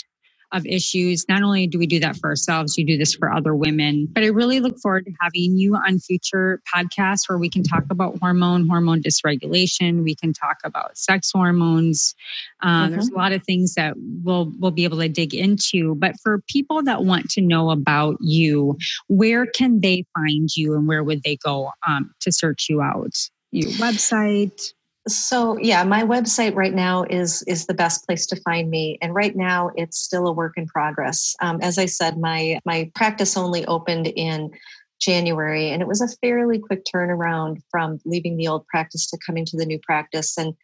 of 0.52 0.64
issues. 0.66 1.26
Not 1.28 1.42
only 1.42 1.66
do 1.66 1.78
we 1.78 1.86
do 1.86 2.00
that 2.00 2.16
for 2.16 2.30
ourselves, 2.30 2.78
you 2.78 2.84
do 2.84 2.96
this 2.96 3.14
for 3.14 3.32
other 3.32 3.54
women. 3.54 4.08
But 4.10 4.24
I 4.24 4.28
really 4.28 4.60
look 4.60 4.78
forward 4.78 5.04
to 5.06 5.12
having 5.20 5.56
you 5.56 5.76
on 5.76 5.98
future 5.98 6.60
podcasts 6.74 7.28
where 7.28 7.38
we 7.38 7.50
can 7.50 7.62
talk 7.62 7.84
about 7.90 8.18
hormone, 8.18 8.68
hormone 8.68 9.02
dysregulation. 9.02 10.02
We 10.02 10.14
can 10.14 10.32
talk 10.32 10.56
about 10.64 10.96
sex 10.96 11.30
hormones. 11.32 12.14
Uh, 12.62 12.84
mm-hmm. 12.84 12.92
There's 12.92 13.08
a 13.08 13.14
lot 13.14 13.32
of 13.32 13.42
things 13.44 13.74
that 13.74 13.94
we'll 13.96 14.52
we'll 14.58 14.70
be 14.70 14.84
able 14.84 14.98
to 14.98 15.08
dig 15.08 15.34
into. 15.34 15.94
But 15.96 16.14
for 16.22 16.42
people 16.48 16.82
that 16.84 17.04
want 17.04 17.30
to 17.30 17.40
know 17.40 17.70
about 17.70 18.16
you, 18.20 18.78
where 19.08 19.46
can 19.46 19.80
they 19.80 20.04
find 20.14 20.48
you, 20.56 20.74
and 20.74 20.88
where 20.88 21.04
would 21.04 21.22
they 21.22 21.36
go 21.36 21.70
um, 21.86 22.10
to 22.20 22.32
search 22.32 22.68
you 22.68 22.80
out? 22.80 23.14
Your 23.50 23.70
website 23.72 24.72
so 25.08 25.58
yeah 25.58 25.82
my 25.84 26.02
website 26.02 26.54
right 26.54 26.74
now 26.74 27.04
is 27.04 27.42
is 27.42 27.66
the 27.66 27.74
best 27.74 28.06
place 28.06 28.26
to 28.26 28.40
find 28.42 28.70
me. 28.70 28.98
And 29.02 29.14
right 29.14 29.34
now 29.34 29.70
it's 29.76 29.98
still 29.98 30.26
a 30.26 30.32
work 30.32 30.54
in 30.56 30.66
progress. 30.66 31.34
Um, 31.40 31.58
as 31.62 31.78
i 31.78 31.86
said 31.86 32.18
my 32.18 32.58
my 32.64 32.90
practice 32.94 33.36
only 33.36 33.64
opened 33.66 34.06
in 34.08 34.50
january 35.00 35.70
and 35.70 35.80
it 35.80 35.88
was 35.88 36.00
a 36.00 36.08
fairly 36.18 36.58
quick 36.58 36.82
turnaround 36.84 37.62
from 37.70 38.00
leaving 38.04 38.36
the 38.36 38.48
old 38.48 38.66
practice 38.66 39.08
to 39.10 39.18
coming 39.24 39.44
to 39.46 39.56
the 39.56 39.66
new 39.66 39.78
practice. 39.80 40.36
And 40.36 40.54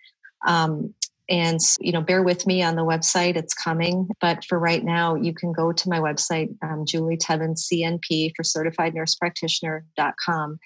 um, 0.47 0.95
and 1.30 1.59
you 1.80 1.90
know 1.90 2.03
bear 2.03 2.22
with 2.22 2.47
me 2.47 2.62
on 2.62 2.76
the 2.76 2.84
website 2.84 3.36
it's 3.36 3.55
coming. 3.55 4.09
But 4.20 4.45
for 4.45 4.59
right 4.59 4.84
now 4.84 5.14
you 5.14 5.32
can 5.32 5.53
go 5.53 5.72
to 5.72 5.88
my 5.88 5.99
website 5.99 6.55
um, 6.62 6.84
julie 6.86 7.16
tevin 7.16 7.57
cnp 7.57 8.32
for 8.36 8.42
certified 8.45 8.95
nurse 8.95 9.14
practitioner.com 9.14 10.59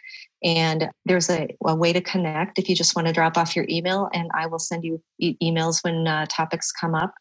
and 0.42 0.88
there's 1.04 1.28
a, 1.28 1.48
a, 1.66 1.74
way 1.74 1.92
to 1.92 2.00
connect 2.00 2.58
if 2.58 2.68
you 2.68 2.74
just 2.76 2.94
want 2.94 3.08
to 3.08 3.12
drop 3.12 3.36
off 3.36 3.56
your 3.56 3.66
email, 3.68 4.08
and 4.12 4.30
I 4.34 4.46
will 4.46 4.58
send 4.58 4.84
you 4.84 5.02
e- 5.18 5.36
emails 5.42 5.82
when 5.82 6.06
uh, 6.06 6.26
topics 6.30 6.70
come 6.70 6.94
up. 6.94 7.12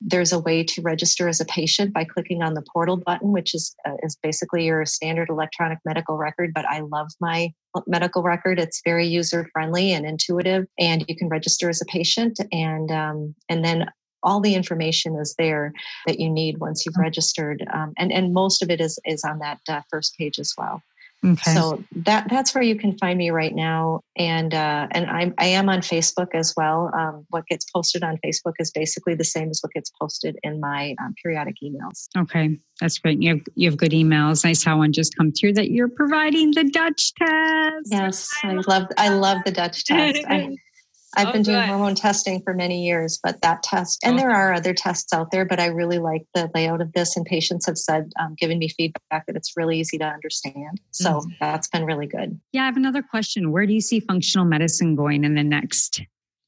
There's 0.00 0.32
a 0.32 0.38
way 0.38 0.64
to 0.64 0.82
register 0.82 1.28
as 1.28 1.40
a 1.40 1.44
patient 1.44 1.92
by 1.92 2.04
clicking 2.04 2.42
on 2.42 2.54
the 2.54 2.64
portal 2.72 2.96
button, 2.96 3.32
which 3.32 3.54
is 3.54 3.74
uh, 3.86 3.96
is 4.02 4.16
basically 4.22 4.64
your 4.64 4.86
standard 4.86 5.28
electronic 5.28 5.78
medical 5.84 6.16
record. 6.16 6.52
But 6.54 6.64
I 6.66 6.80
love 6.80 7.08
my 7.20 7.52
medical 7.86 8.22
record; 8.22 8.58
it's 8.58 8.80
very 8.84 9.06
user 9.06 9.48
friendly 9.52 9.92
and 9.92 10.06
intuitive, 10.06 10.66
and 10.78 11.04
you 11.08 11.16
can 11.16 11.28
register 11.28 11.68
as 11.68 11.82
a 11.82 11.86
patient, 11.86 12.40
and 12.52 12.90
um, 12.90 13.34
and 13.48 13.64
then 13.64 13.90
all 14.22 14.40
the 14.40 14.54
information 14.54 15.16
is 15.16 15.34
there 15.36 15.72
that 16.06 16.20
you 16.20 16.30
need 16.30 16.58
once 16.58 16.86
you've 16.86 16.94
mm. 16.94 17.02
registered, 17.02 17.66
um, 17.72 17.92
and 17.98 18.12
and 18.12 18.32
most 18.32 18.62
of 18.62 18.70
it 18.70 18.80
is 18.80 18.98
is 19.04 19.24
on 19.24 19.40
that 19.40 19.60
uh, 19.68 19.82
first 19.90 20.16
page 20.16 20.38
as 20.38 20.54
well. 20.56 20.82
Okay. 21.24 21.54
So 21.54 21.84
that 21.94 22.28
that's 22.28 22.52
where 22.52 22.64
you 22.64 22.74
can 22.74 22.98
find 22.98 23.16
me 23.16 23.30
right 23.30 23.54
now, 23.54 24.00
and 24.16 24.52
uh, 24.52 24.88
and 24.90 25.08
I'm 25.08 25.32
I 25.38 25.46
am 25.46 25.68
on 25.68 25.78
Facebook 25.78 26.34
as 26.34 26.52
well. 26.56 26.90
Um, 26.92 27.24
what 27.30 27.46
gets 27.46 27.64
posted 27.70 28.02
on 28.02 28.18
Facebook 28.24 28.54
is 28.58 28.72
basically 28.72 29.14
the 29.14 29.24
same 29.24 29.48
as 29.48 29.60
what 29.62 29.72
gets 29.72 29.92
posted 30.00 30.36
in 30.42 30.58
my 30.58 30.96
um, 31.00 31.14
periodic 31.22 31.54
emails. 31.62 32.08
Okay, 32.18 32.58
that's 32.80 32.98
great. 32.98 33.22
You 33.22 33.36
have 33.36 33.40
you 33.54 33.70
have 33.70 33.78
good 33.78 33.92
emails. 33.92 34.44
I 34.44 34.52
saw 34.52 34.76
one 34.76 34.92
just 34.92 35.16
come 35.16 35.30
through 35.30 35.52
that 35.54 35.70
you're 35.70 35.88
providing 35.88 36.50
the 36.52 36.64
Dutch 36.64 37.12
test. 37.14 37.86
Yes, 37.86 38.28
I 38.42 38.54
love 38.66 38.88
I 38.98 39.10
love 39.10 39.38
the 39.44 39.52
Dutch 39.52 39.84
test. 39.84 40.24
I, 40.26 40.56
I've 41.16 41.28
oh, 41.28 41.32
been 41.32 41.42
doing 41.42 41.60
good. 41.60 41.68
hormone 41.68 41.94
testing 41.94 42.42
for 42.42 42.54
many 42.54 42.84
years, 42.84 43.18
but 43.22 43.40
that 43.42 43.62
test, 43.62 44.00
and 44.04 44.18
there 44.18 44.30
are 44.30 44.54
other 44.54 44.72
tests 44.74 45.12
out 45.12 45.30
there, 45.30 45.44
but 45.44 45.60
I 45.60 45.66
really 45.66 45.98
like 45.98 46.22
the 46.34 46.50
layout 46.54 46.80
of 46.80 46.92
this. 46.92 47.16
And 47.16 47.26
patients 47.26 47.66
have 47.66 47.78
said, 47.78 48.12
um, 48.18 48.34
given 48.38 48.58
me 48.58 48.68
feedback 48.68 49.26
that 49.26 49.36
it's 49.36 49.52
really 49.56 49.78
easy 49.78 49.98
to 49.98 50.06
understand. 50.06 50.80
So 50.90 51.10
mm-hmm. 51.10 51.30
that's 51.40 51.68
been 51.68 51.84
really 51.84 52.06
good. 52.06 52.40
Yeah, 52.52 52.62
I 52.62 52.66
have 52.66 52.76
another 52.76 53.02
question. 53.02 53.52
Where 53.52 53.66
do 53.66 53.72
you 53.72 53.80
see 53.80 54.00
functional 54.00 54.46
medicine 54.46 54.96
going 54.96 55.24
in 55.24 55.34
the 55.34 55.44
next 55.44 56.02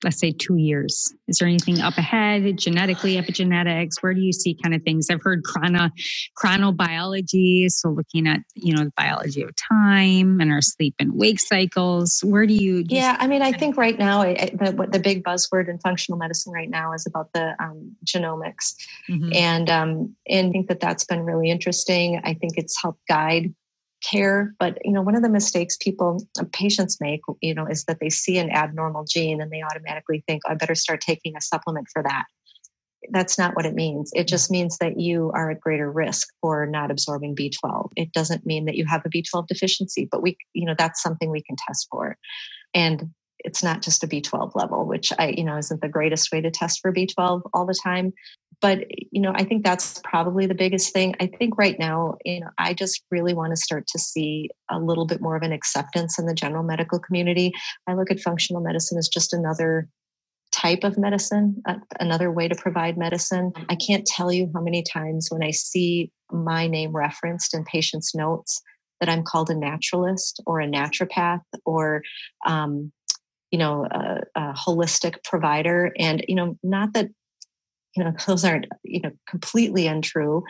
let's 0.04 0.20
say 0.20 0.30
two 0.30 0.56
years? 0.56 1.12
Is 1.26 1.38
there 1.38 1.48
anything 1.48 1.80
up 1.80 1.96
ahead, 1.96 2.58
genetically, 2.58 3.16
epigenetics? 3.16 4.02
Where 4.02 4.14
do 4.14 4.20
you 4.20 4.32
see 4.32 4.56
kind 4.62 4.74
of 4.74 4.82
things? 4.82 5.08
I've 5.10 5.22
heard 5.22 5.42
chrono, 5.42 5.90
chronobiology, 6.38 7.70
so 7.70 7.88
looking 7.88 8.28
at, 8.28 8.40
you 8.54 8.74
know, 8.74 8.84
the 8.84 8.92
biology 8.96 9.42
of 9.42 9.50
time 9.56 10.40
and 10.40 10.52
our 10.52 10.60
sleep 10.60 10.94
and 10.98 11.14
wake 11.14 11.40
cycles. 11.40 12.20
Where 12.22 12.46
do 12.46 12.54
you? 12.54 12.84
Do 12.84 12.94
yeah, 12.94 13.12
you 13.12 13.18
I 13.20 13.26
mean, 13.26 13.42
I 13.42 13.52
think 13.52 13.76
right 13.76 13.98
now, 13.98 14.22
the, 14.22 14.88
the 14.90 15.00
big 15.00 15.24
buzzword 15.24 15.68
in 15.68 15.78
functional 15.78 16.18
medicine 16.18 16.52
right 16.52 16.70
now 16.70 16.92
is 16.92 17.06
about 17.06 17.32
the 17.32 17.54
um, 17.58 17.96
genomics. 18.04 18.74
Mm-hmm. 19.08 19.32
And, 19.32 19.70
um, 19.70 20.16
and 20.28 20.48
I 20.48 20.50
think 20.52 20.68
that 20.68 20.80
that's 20.80 21.04
been 21.04 21.22
really 21.22 21.50
interesting. 21.50 22.20
I 22.22 22.34
think 22.34 22.58
it's 22.58 22.80
helped 22.80 23.06
guide 23.08 23.54
care 24.10 24.54
but 24.58 24.78
you 24.84 24.92
know 24.92 25.02
one 25.02 25.16
of 25.16 25.22
the 25.22 25.28
mistakes 25.28 25.76
people 25.80 26.26
uh, 26.38 26.44
patients 26.52 26.98
make 27.00 27.20
you 27.40 27.54
know 27.54 27.66
is 27.66 27.84
that 27.84 27.98
they 28.00 28.10
see 28.10 28.38
an 28.38 28.50
abnormal 28.50 29.04
gene 29.04 29.40
and 29.40 29.50
they 29.50 29.62
automatically 29.62 30.22
think 30.26 30.42
i 30.46 30.54
better 30.54 30.74
start 30.74 31.00
taking 31.00 31.36
a 31.36 31.40
supplement 31.40 31.86
for 31.92 32.02
that. 32.02 32.24
That's 33.10 33.36
not 33.36 33.54
what 33.54 33.66
it 33.66 33.74
means. 33.74 34.10
It 34.14 34.26
just 34.26 34.50
means 34.50 34.78
that 34.78 34.98
you 34.98 35.30
are 35.34 35.50
at 35.50 35.60
greater 35.60 35.92
risk 35.92 36.26
for 36.40 36.66
not 36.66 36.90
absorbing 36.90 37.34
b12 37.36 37.90
it 37.96 38.12
doesn't 38.12 38.46
mean 38.46 38.64
that 38.66 38.76
you 38.76 38.86
have 38.86 39.02
a 39.04 39.10
b12 39.10 39.46
deficiency 39.46 40.08
but 40.10 40.22
we 40.22 40.36
you 40.52 40.66
know 40.66 40.74
that's 40.76 41.02
something 41.02 41.30
we 41.30 41.42
can 41.42 41.56
test 41.66 41.88
for. 41.90 42.16
And 42.72 43.10
it's 43.40 43.62
not 43.62 43.82
just 43.82 44.02
a 44.02 44.08
b12 44.08 44.52
level 44.54 44.86
which 44.86 45.12
i 45.18 45.28
you 45.28 45.44
know 45.44 45.56
isn't 45.56 45.80
the 45.82 45.88
greatest 45.88 46.32
way 46.32 46.40
to 46.40 46.50
test 46.50 46.80
for 46.80 46.92
b12 46.92 47.42
all 47.52 47.66
the 47.66 47.78
time 47.84 48.12
but 48.60 48.84
you 48.90 49.20
know 49.20 49.32
i 49.34 49.44
think 49.44 49.64
that's 49.64 50.00
probably 50.04 50.46
the 50.46 50.54
biggest 50.54 50.92
thing. 50.92 51.14
I 51.20 51.26
think 51.26 51.56
right 51.58 51.78
now 51.78 52.16
you 52.24 52.40
know 52.40 52.50
i 52.58 52.74
just 52.74 53.02
really 53.10 53.34
want 53.34 53.52
to 53.52 53.56
start 53.56 53.86
to 53.88 53.98
see 53.98 54.50
a 54.70 54.78
little 54.78 55.06
bit 55.06 55.20
more 55.20 55.36
of 55.36 55.42
an 55.42 55.52
acceptance 55.52 56.18
in 56.18 56.26
the 56.26 56.34
general 56.34 56.62
medical 56.62 56.98
community. 56.98 57.52
I 57.86 57.94
look 57.94 58.10
at 58.10 58.20
functional 58.20 58.62
medicine 58.62 58.98
as 58.98 59.08
just 59.08 59.32
another 59.32 59.88
type 60.52 60.84
of 60.84 60.96
medicine 60.96 61.62
another 61.98 62.30
way 62.30 62.46
to 62.46 62.54
provide 62.54 62.96
medicine. 62.96 63.52
I 63.68 63.74
can't 63.74 64.06
tell 64.06 64.32
you 64.32 64.50
how 64.54 64.60
many 64.60 64.82
times 64.82 65.28
when 65.30 65.42
i 65.42 65.50
see 65.50 66.10
my 66.30 66.66
name 66.66 66.92
referenced 66.92 67.54
in 67.54 67.64
patients 67.64 68.14
notes 68.14 68.62
that 69.00 69.08
i'm 69.08 69.24
called 69.24 69.50
a 69.50 69.54
naturalist 69.54 70.40
or 70.46 70.60
a 70.60 70.68
naturopath 70.68 71.42
or 71.64 72.02
um, 72.46 72.92
you 73.54 73.58
know 73.58 73.86
a, 73.88 74.20
a 74.34 74.52
holistic 74.52 75.22
provider. 75.22 75.92
And 75.96 76.24
you 76.26 76.34
know 76.34 76.58
not 76.64 76.92
that 76.94 77.08
you 77.96 78.04
know 78.04 78.12
those 78.26 78.44
aren't 78.44 78.66
you 78.82 79.00
know 79.00 79.10
completely 79.28 79.86
untrue 79.86 80.42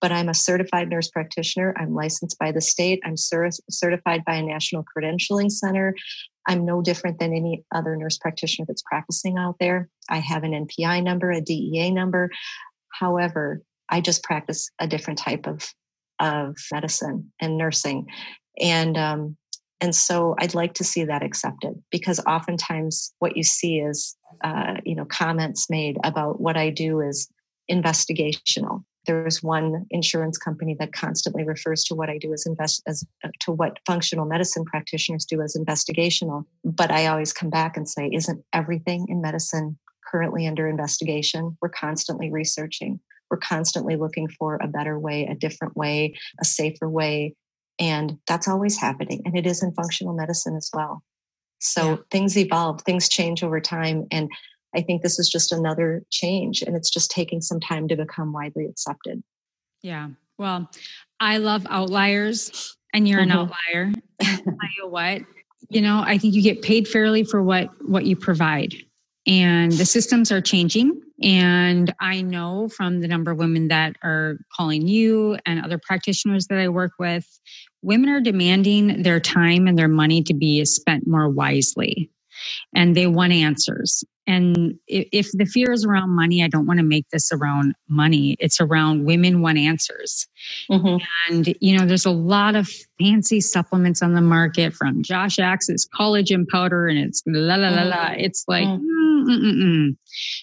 but 0.00 0.12
I'm 0.12 0.28
a 0.28 0.34
certified 0.34 0.88
nurse 0.88 1.10
practitioner. 1.10 1.74
I'm 1.76 1.94
licensed 1.94 2.38
by 2.38 2.52
the 2.52 2.60
state. 2.60 3.00
I'm 3.04 3.16
certified 3.16 4.24
by 4.24 4.36
a 4.36 4.42
national 4.42 4.84
credentialing 4.84 5.50
center. 5.50 5.94
I'm 6.46 6.64
no 6.64 6.80
different 6.82 7.18
than 7.18 7.34
any 7.34 7.64
other 7.74 7.96
nurse 7.96 8.16
practitioner 8.16 8.66
that's 8.66 8.82
practicing 8.82 9.38
out 9.38 9.56
there. 9.58 9.88
I 10.08 10.18
have 10.18 10.44
an 10.44 10.52
NPI 10.52 11.02
number, 11.02 11.30
a 11.30 11.40
DEA 11.40 11.90
number. 11.90 12.30
However, 12.92 13.62
I 13.88 14.00
just 14.00 14.22
practice 14.22 14.70
a 14.78 14.86
different 14.86 15.18
type 15.18 15.46
of 15.46 15.66
of 16.20 16.56
medicine 16.72 17.32
and 17.40 17.56
nursing, 17.56 18.06
and 18.60 18.96
um, 18.98 19.36
and 19.80 19.94
so 19.94 20.34
I'd 20.38 20.54
like 20.54 20.74
to 20.74 20.84
see 20.84 21.04
that 21.04 21.22
accepted 21.22 21.80
because 21.90 22.20
oftentimes 22.26 23.14
what 23.18 23.36
you 23.36 23.42
see 23.42 23.78
is 23.78 24.16
uh, 24.44 24.74
you 24.84 24.94
know 24.94 25.04
comments 25.04 25.68
made 25.70 25.98
about 26.04 26.40
what 26.40 26.56
I 26.56 26.70
do 26.70 27.00
is 27.00 27.28
investigational. 27.70 28.84
There's 29.06 29.42
one 29.42 29.86
insurance 29.90 30.36
company 30.36 30.76
that 30.80 30.92
constantly 30.92 31.44
refers 31.44 31.84
to 31.84 31.94
what 31.94 32.10
I 32.10 32.18
do 32.18 32.32
as 32.32 32.44
invest 32.46 32.82
as 32.86 33.04
uh, 33.24 33.28
to 33.40 33.52
what 33.52 33.78
functional 33.86 34.26
medicine 34.26 34.64
practitioners 34.64 35.24
do 35.24 35.40
as 35.40 35.56
investigational. 35.56 36.44
But 36.64 36.90
I 36.90 37.06
always 37.06 37.32
come 37.32 37.50
back 37.50 37.76
and 37.76 37.88
say, 37.88 38.10
isn't 38.12 38.44
everything 38.52 39.06
in 39.08 39.20
medicine 39.20 39.78
currently 40.10 40.46
under 40.46 40.68
investigation? 40.68 41.56
We're 41.62 41.68
constantly 41.70 42.30
researching. 42.30 43.00
We're 43.30 43.38
constantly 43.38 43.96
looking 43.96 44.28
for 44.28 44.58
a 44.62 44.68
better 44.68 44.98
way, 44.98 45.26
a 45.26 45.34
different 45.34 45.76
way, 45.76 46.14
a 46.40 46.44
safer 46.44 46.88
way. 46.88 47.34
And 47.78 48.18
that's 48.26 48.48
always 48.48 48.78
happening. 48.78 49.22
And 49.24 49.36
it 49.36 49.46
is 49.46 49.62
in 49.62 49.72
functional 49.72 50.14
medicine 50.14 50.56
as 50.56 50.70
well. 50.72 51.02
So 51.60 51.90
yeah. 51.90 51.96
things 52.10 52.36
evolve, 52.36 52.82
things 52.82 53.08
change 53.08 53.42
over 53.42 53.60
time. 53.60 54.06
And 54.10 54.30
I 54.74 54.82
think 54.82 55.02
this 55.02 55.18
is 55.18 55.28
just 55.28 55.52
another 55.52 56.04
change 56.10 56.62
and 56.62 56.76
it's 56.76 56.90
just 56.90 57.10
taking 57.10 57.40
some 57.40 57.60
time 57.60 57.88
to 57.88 57.96
become 57.96 58.32
widely 58.32 58.66
accepted. 58.66 59.22
Yeah. 59.82 60.08
Well, 60.38 60.70
I 61.20 61.38
love 61.38 61.66
outliers 61.68 62.76
and 62.92 63.08
you're 63.08 63.20
mm-hmm. 63.20 63.30
an 63.30 63.38
outlier. 63.38 63.92
I 64.20 64.36
tell 64.36 64.54
you 64.76 64.88
what, 64.88 65.22
you 65.68 65.80
know, 65.80 66.02
I 66.04 66.18
think 66.18 66.34
you 66.34 66.42
get 66.42 66.62
paid 66.62 66.86
fairly 66.86 67.24
for 67.24 67.42
what 67.42 67.70
what 67.86 68.06
you 68.06 68.16
provide. 68.16 68.74
And 69.26 69.72
the 69.72 69.84
systems 69.84 70.32
are 70.32 70.40
changing. 70.40 71.02
And 71.22 71.92
I 72.00 72.22
know 72.22 72.68
from 72.68 73.00
the 73.00 73.08
number 73.08 73.30
of 73.30 73.38
women 73.38 73.68
that 73.68 73.96
are 74.02 74.38
calling 74.56 74.86
you 74.86 75.36
and 75.44 75.62
other 75.62 75.78
practitioners 75.78 76.46
that 76.46 76.58
I 76.58 76.68
work 76.68 76.92
with, 76.98 77.26
women 77.82 78.10
are 78.10 78.20
demanding 78.20 79.02
their 79.02 79.20
time 79.20 79.66
and 79.66 79.78
their 79.78 79.88
money 79.88 80.22
to 80.22 80.34
be 80.34 80.64
spent 80.64 81.06
more 81.06 81.28
wisely 81.28 82.10
and 82.74 82.96
they 82.96 83.06
want 83.06 83.32
answers. 83.32 84.04
And 84.26 84.74
if 84.86 85.30
the 85.32 85.46
fear 85.46 85.72
is 85.72 85.86
around 85.86 86.10
money, 86.10 86.44
I 86.44 86.48
don't 86.48 86.66
want 86.66 86.78
to 86.78 86.84
make 86.84 87.08
this 87.10 87.32
around 87.32 87.74
money. 87.88 88.36
It's 88.38 88.60
around 88.60 89.06
women 89.06 89.40
want 89.40 89.56
answers. 89.56 90.26
Mm-hmm. 90.70 91.32
And, 91.32 91.54
you 91.60 91.78
know, 91.78 91.86
there's 91.86 92.04
a 92.04 92.10
lot 92.10 92.54
of 92.54 92.68
fancy 93.00 93.40
supplements 93.40 94.02
on 94.02 94.12
the 94.12 94.20
market 94.20 94.74
from 94.74 95.02
Josh 95.02 95.38
Axe's 95.38 95.88
collagen 95.98 96.46
powder 96.46 96.88
and 96.88 96.98
it's 96.98 97.22
la 97.26 97.54
la 97.54 97.70
la 97.70 97.84
la. 97.84 97.96
Mm-hmm. 97.96 98.20
It's 98.20 98.44
like, 98.46 98.66
mm-hmm. 98.66 99.30
mm-mm-mm. 99.30 99.96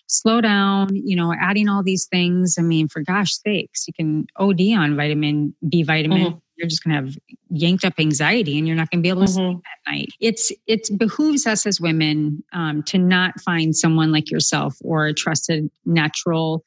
slow 0.08 0.42
down, 0.42 0.90
you 0.94 1.16
know, 1.16 1.36
adding 1.40 1.70
all 1.70 1.84
these 1.84 2.08
things. 2.08 2.56
I 2.58 2.64
mean, 2.64 2.88
for 2.88 3.04
gosh 3.04 3.36
sakes, 3.36 3.86
you 3.88 3.94
can 3.94 4.26
OD 4.38 4.62
on 4.76 4.96
vitamin 4.96 5.54
B 5.70 5.84
vitamin 5.84 6.18
mm-hmm 6.20 6.38
you're 6.56 6.68
just 6.68 6.84
going 6.84 6.96
to 6.96 7.02
have 7.02 7.18
yanked 7.50 7.86
up 7.86 7.94
anxiety 8.00 8.58
and 8.58 8.68
you're 8.68 8.76
not 8.76 8.90
going 8.90 9.00
to 9.00 9.04
be 9.04 9.10
able 9.10 9.26
to 9.26 9.32
mm-hmm. 9.32 9.54
sleep 9.54 9.64
at 9.66 9.92
night. 9.92 10.10
It's 10.20 10.52
it 10.68 10.90
behooves 10.98 11.46
us 11.46 11.66
as 11.66 11.82
women 11.82 12.44
um, 12.54 12.84
to 12.84 12.98
not 12.98 13.40
find 13.42 13.76
someone 13.76 14.12
like 14.12 14.32
yourself 14.32 14.76
or 14.82 15.08
a 15.08 15.14
trusted 15.14 15.70
natural 15.86 16.64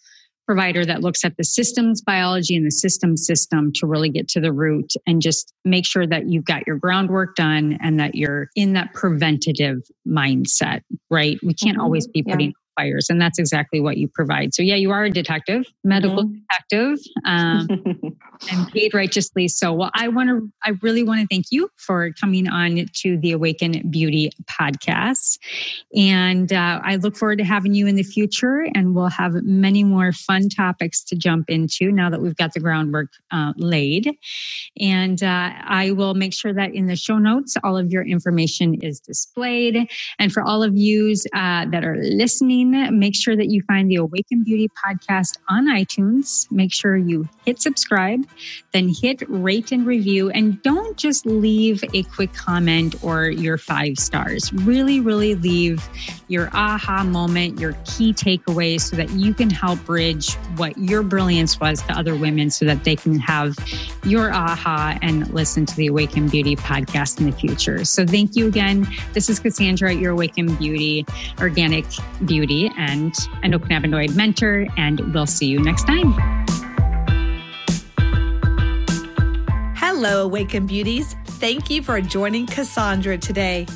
provider 0.47 0.83
that 0.83 1.03
looks 1.03 1.27
at 1.27 1.37
the 1.37 1.45
systems 1.45 2.01
biology 2.01 2.57
and 2.57 2.65
the 2.65 2.71
system 2.71 3.19
system 3.19 3.71
to 3.71 3.87
really 3.87 4.09
get 4.09 4.29
to 4.29 4.41
the 4.41 4.51
root 4.51 4.95
and 5.07 5.21
just 5.21 5.53
make 5.67 5.85
sure 5.85 6.07
that 6.07 6.31
you've 6.31 6.47
got 6.47 6.67
your 6.67 6.77
groundwork 6.77 7.37
done 7.37 7.77
and 7.83 8.01
that 8.01 8.15
you're 8.15 8.49
in 8.57 8.73
that 8.73 8.95
preventative 8.95 9.83
mindset 10.07 10.81
right 11.11 11.39
we 11.43 11.53
can't 11.53 11.77
mm-hmm. 11.77 11.83
always 11.83 12.07
be 12.07 12.23
putting 12.23 12.49
yeah 12.49 12.55
fires. 12.79 13.07
And 13.09 13.21
that's 13.21 13.39
exactly 13.39 13.81
what 13.81 13.97
you 13.97 14.09
provide. 14.09 14.55
So, 14.55 14.63
yeah, 14.63 14.77
you 14.77 14.91
are 14.91 15.05
a 15.05 15.11
detective, 15.11 15.65
medical 15.85 16.25
mm-hmm. 16.25 16.39
detective, 16.71 17.05
um, 17.25 17.69
and 18.51 18.69
paid 18.73 18.95
righteously. 18.95 19.49
So, 19.49 19.73
well, 19.73 19.91
I 19.95 20.09
want 20.09 20.29
to, 20.29 20.51
I 20.65 20.75
really 20.83 21.03
want 21.03 21.21
to 21.21 21.27
thank 21.27 21.47
you 21.51 21.71
for 21.77 22.11
coming 22.21 22.49
on 22.49 22.87
to 23.03 23.19
the 23.19 23.33
Awaken 23.33 23.89
Beauty 23.91 24.31
podcast. 24.49 25.39
And 25.95 26.53
uh, 26.53 26.81
I 26.85 26.97
look 26.97 27.17
forward 27.17 27.39
to 27.39 27.45
having 27.45 27.75
you 27.75 27.87
in 27.87 27.97
the 27.97 28.03
future. 28.03 28.67
And 28.75 28.95
we'll 28.95 29.09
have 29.09 29.33
many 29.43 29.83
more 29.83 30.13
fun 30.13 30.49
topics 30.49 31.03
to 31.05 31.17
jump 31.17 31.51
into 31.51 31.91
now 31.91 32.11
that 32.11 32.21
we've 32.21 32.37
got 32.37 32.55
the 32.55 32.61
groundwork 32.61 33.09
uh, 33.33 33.53
laid. 33.57 34.17
And 34.81 35.23
uh, 35.23 35.51
I 35.65 35.91
will 35.93 36.15
make 36.15 36.33
sure 36.33 36.53
that 36.55 36.75
in 36.75 36.87
the 36.87 36.97
show 36.97 37.19
notes, 37.19 37.57
all 37.65 37.77
of 37.77 37.91
your 37.91 38.03
information 38.03 38.75
is 38.83 39.01
displayed. 39.01 39.91
And 40.19 40.33
for 40.33 40.43
all 40.43 40.63
of 40.63 40.77
you 40.77 41.15
uh, 41.35 41.67
that 41.71 41.85
are 41.85 41.97
listening, 41.97 42.68
make 42.71 43.15
sure 43.15 43.37
that 43.37 43.49
you 43.49 43.63
find 43.63 43.91
the 43.91 43.97
Awaken 43.97 44.45
Beauty 44.45 44.69
podcast 44.69 45.39
on 45.49 45.67
iTunes. 45.67 46.51
Make 46.51 46.73
sure 46.73 46.97
you 46.97 47.29
hit 47.45 47.61
subscribe, 47.61 48.27
then 48.73 48.89
hit 48.89 49.23
rate 49.29 49.73
and 49.73 49.87
review. 49.87 50.31
And 50.31 50.63
don't 50.63 50.97
just 50.97 51.27
leave 51.27 51.83
a 51.95 52.03
quick 52.05 52.33
comment 52.35 53.03
or 53.03 53.27
your 53.27 53.59
five 53.59 53.99
stars. 53.99 54.53
Really, 54.53 55.01
really 55.01 55.35
leave 55.35 55.89
your 56.29 56.51
aha 56.53 57.05
moment, 57.05 57.59
your 57.59 57.73
key 57.85 58.13
takeaways 58.13 58.83
so 58.83 58.97
that 58.97 59.11
you 59.11 59.33
can 59.35 59.51
help 59.51 59.83
bridge 59.85 60.35
what 60.57 60.77
your 60.79 61.03
brilliance 61.03 61.59
was 61.59 61.83
to 61.83 61.93
other 61.93 62.15
women 62.15 62.51
so 62.51 62.65
that 62.65 62.85
they 62.85 62.97
can 62.97 63.19
have 63.19 63.57
your 64.05 64.31
aha 64.33 64.99
and 65.03 65.33
listen 65.33 65.65
to 65.67 65.77
the 65.77 65.87
Awaken 65.87 66.29
Beauty 66.29 66.57
podcast 66.57 67.19
in 67.19 67.27
the 67.27 67.33
future. 67.33 67.85
So 67.85 68.05
thank 68.05 68.37
you 68.37 68.47
again. 68.47 68.87
This 69.13 69.29
is 69.29 69.39
Cassandra, 69.39 69.93
at 69.93 69.99
your 69.99 70.13
Awaken 70.13 70.55
Beauty, 70.57 71.07
Organic 71.41 71.85
Beauty 72.27 72.58
and 72.67 73.15
an 73.43 73.53
endocannabinoid 73.53 74.15
mentor, 74.15 74.67
and 74.77 75.01
we'll 75.15 75.27
see 75.27 75.47
you 75.47 75.61
next 75.61 75.85
time. 75.85 76.13
Hello, 79.77 80.23
Awaken 80.25 80.67
Beauties. 80.67 81.15
Thank 81.25 81.71
you 81.71 81.83
for 81.83 82.01
joining 82.01 82.47
Cassandra 82.47 83.19
today. 83.19 83.67